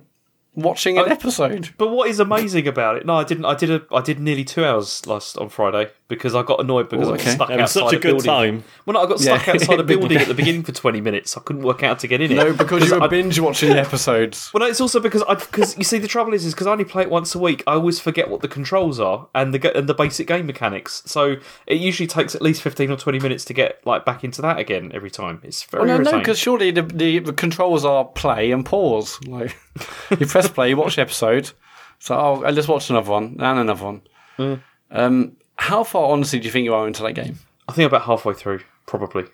[0.58, 1.12] watching an Oh.
[1.12, 1.70] episode.
[1.78, 3.06] but what is amazing about it?
[3.06, 3.44] No, I didn't.
[3.44, 3.82] I did a.
[3.92, 7.12] I did nearly two hours last on Friday because I got annoyed because Oh, I
[7.14, 8.24] was stuck It was outside such a a good building.
[8.26, 8.64] time.
[8.86, 9.52] Well, no, I got stuck Yeah.
[9.54, 11.36] outside a building at the beginning for 20 minutes.
[11.36, 12.36] I couldn't work out how to get in it.
[12.36, 14.50] No, because you were I- binge watching the episodes.
[14.52, 16.72] Well, no, it's also because I because you see the trouble is is because I
[16.72, 17.62] only play it once a week.
[17.66, 21.02] I always forget what the controls are and the and the basic game mechanics.
[21.06, 21.36] So
[21.66, 24.58] it usually takes at least fifteen or twenty minutes to get like back into that
[24.58, 25.40] again every time.
[25.44, 29.18] It's very Well, no, no, because surely the, the, the controls are play and pause.
[29.26, 29.54] Like
[30.18, 31.50] you press play, you watch the episode.
[31.98, 34.62] So oh, let's watch another one and another one.
[34.90, 37.38] Um, how far honestly do you think you are into that game?
[37.68, 39.24] I think about halfway through, probably.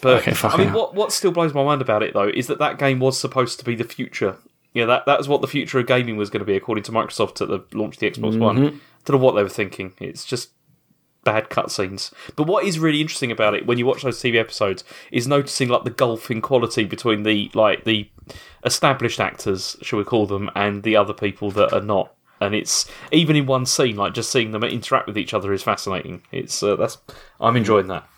[0.00, 2.58] But Okay, I mean, what what still blows my mind about it though is that
[2.58, 4.36] that game was supposed to be the future.
[4.72, 6.92] Yeah, that that was what the future of gaming was going to be, according to
[6.92, 8.56] Microsoft at the launch of the Xbox One.
[8.56, 8.78] Mm-hmm.
[9.04, 9.94] Don't know what they were thinking.
[9.98, 10.50] It's just
[11.28, 12.10] bad cutscenes.
[12.36, 14.82] But what is really interesting about it when you watch those TV episodes
[15.12, 18.08] is noticing like the gulf in quality between the like the
[18.64, 22.14] established actors, shall we call them, and the other people that are not.
[22.40, 25.62] And it's even in one scene, like just seeing them interact with each other is
[25.62, 26.22] fascinating.
[26.32, 26.96] It's uh, that's
[27.40, 28.08] I'm enjoying that.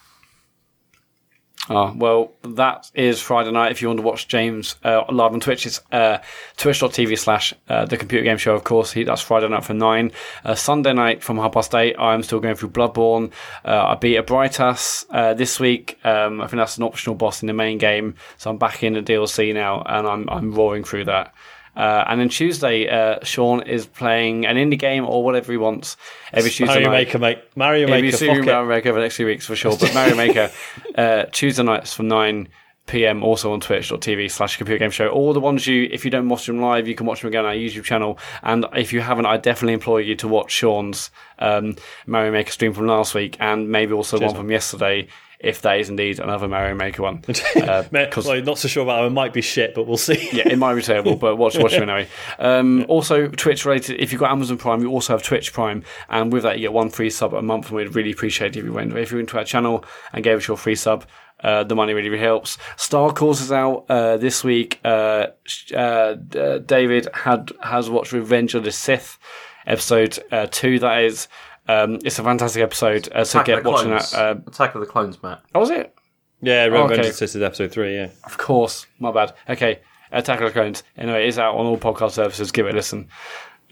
[1.68, 3.70] Oh, well, that is Friday night.
[3.70, 6.18] If you want to watch James uh, live on Twitch, it's uh,
[6.56, 8.92] twitch.tv slash uh, the computer game show, of course.
[8.92, 10.10] He, that's Friday night from 9.
[10.44, 13.30] Uh, Sunday night from half past 8, I'm still going through Bloodborne.
[13.64, 15.98] Uh, I beat Ebrietas uh, this week.
[16.02, 18.14] Um, I think that's an optional boss in the main game.
[18.38, 21.34] So I'm back in the DLC now, and I'm, I'm roaring through that.
[21.76, 25.96] Uh, and then Tuesday, uh, Sean is playing an indie game or whatever he wants
[26.32, 27.06] every Tuesday Mario night.
[27.06, 27.38] Maker, mate.
[27.56, 28.66] Mario Maybe Maker, see Mario.
[28.66, 29.76] Maker over the next few weeks for sure.
[29.76, 30.50] But Mario Maker,
[30.96, 32.48] uh, Tuesday nights from 9
[32.86, 33.22] p.m.
[33.22, 35.08] also on twitch.tv slash computer game show.
[35.08, 37.44] All the ones you, if you don't watch them live, you can watch them again
[37.44, 38.18] on our YouTube channel.
[38.42, 41.76] And if you haven't, I definitely implore you to watch Sean's um,
[42.06, 45.06] Mario Maker stream from last week and maybe also one from yesterday.
[45.42, 47.24] If that is indeed another Mario Maker one,
[47.56, 49.06] uh, Mate, 'cause- well, not so sure about it.
[49.06, 50.28] It might be shit, but we'll see.
[50.32, 52.06] yeah, it might be terrible, but watch watch it anyway.
[52.38, 53.98] Um, also, Twitch related.
[54.00, 56.72] If you've got Amazon Prime, you also have Twitch Prime, and with that, you get
[56.74, 57.68] one free sub a month.
[57.68, 60.22] And we'd really appreciate it if you went if you went to our channel and
[60.22, 61.04] gave us your free sub.
[61.42, 62.58] Uh, the money really, really helps.
[62.76, 64.78] Star Course is out uh, this week.
[64.84, 65.28] Uh,
[65.74, 69.18] uh, uh, David had has watched Revenge of the Sith
[69.66, 70.78] episode uh, two.
[70.78, 71.28] That is,
[71.70, 73.08] um, it's a fantastic episode.
[73.12, 74.14] Uh, so get watching that.
[74.14, 75.42] Uh, Attack of the Clones, Mat.
[75.54, 75.94] oh, was it?
[76.42, 77.00] Yeah, Revenge okay.
[77.00, 77.94] of the Sith is episode three.
[77.94, 79.34] Yeah, Of course, my bad.
[79.48, 80.82] Okay, Attack of the Clones.
[80.96, 82.50] Anyway, it's out on all podcast services.
[82.50, 83.08] Give it a listen.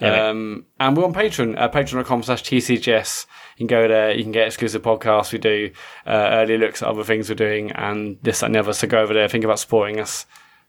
[0.00, 3.26] Yeah, um, and we're on Patreon, uh, patreon.com slash TCGS.
[3.56, 5.32] You can go there, you can get exclusive podcasts.
[5.32, 5.72] We do
[6.06, 8.72] uh, early looks at other things we're doing and this, that, and the other.
[8.72, 10.24] So go over there, think about supporting us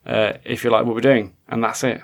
[0.08, 1.36] uh, if you like what we're doing.
[1.48, 2.02] And that's it.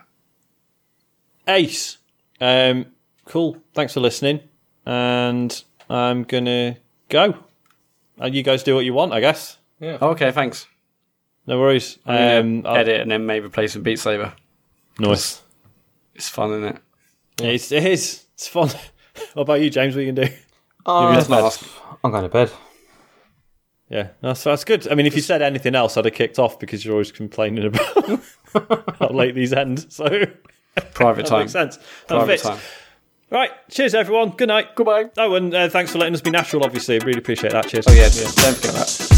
[1.48, 1.98] Ace.
[2.40, 2.88] Um,
[3.26, 3.58] cool.
[3.74, 4.42] Thanks for listening,
[4.86, 6.78] and I'm gonna
[7.10, 7.36] go.
[8.18, 9.58] And you guys do what you want, I guess.
[9.80, 9.98] Yeah.
[10.02, 10.68] okay, thanks.
[11.48, 12.00] No worries.
[12.06, 14.34] Um, I'll- Edit and then maybe play some Beat Saber.
[15.00, 15.42] nice.
[16.16, 16.82] It's fun, isn't it?
[17.44, 18.26] It's, it is.
[18.36, 18.70] It's fun.
[19.34, 19.96] what about you, James?
[19.96, 20.34] What you can do?
[20.88, 21.68] Just ask.
[22.04, 22.52] I'm going to bed.
[23.90, 24.88] Yeah, that's that's good.
[24.90, 27.66] I mean, if you said anything else, I'd have kicked off because you're always complaining
[27.66, 28.22] about
[29.00, 29.92] how late these end.
[29.92, 30.08] So
[30.94, 31.40] Private time.
[31.42, 31.78] makes sense.
[31.78, 32.44] That Private fits.
[32.44, 32.60] time.
[33.32, 33.52] Right.
[33.70, 34.30] Cheers, everyone.
[34.32, 34.76] Good night.
[34.76, 35.10] Goodbye.
[35.18, 36.64] Oh, and uh, thanks for letting us be natural.
[36.64, 37.68] Obviously, really appreciate that.
[37.68, 37.86] Cheers.
[37.88, 39.15] Oh, yeah, don't forget that.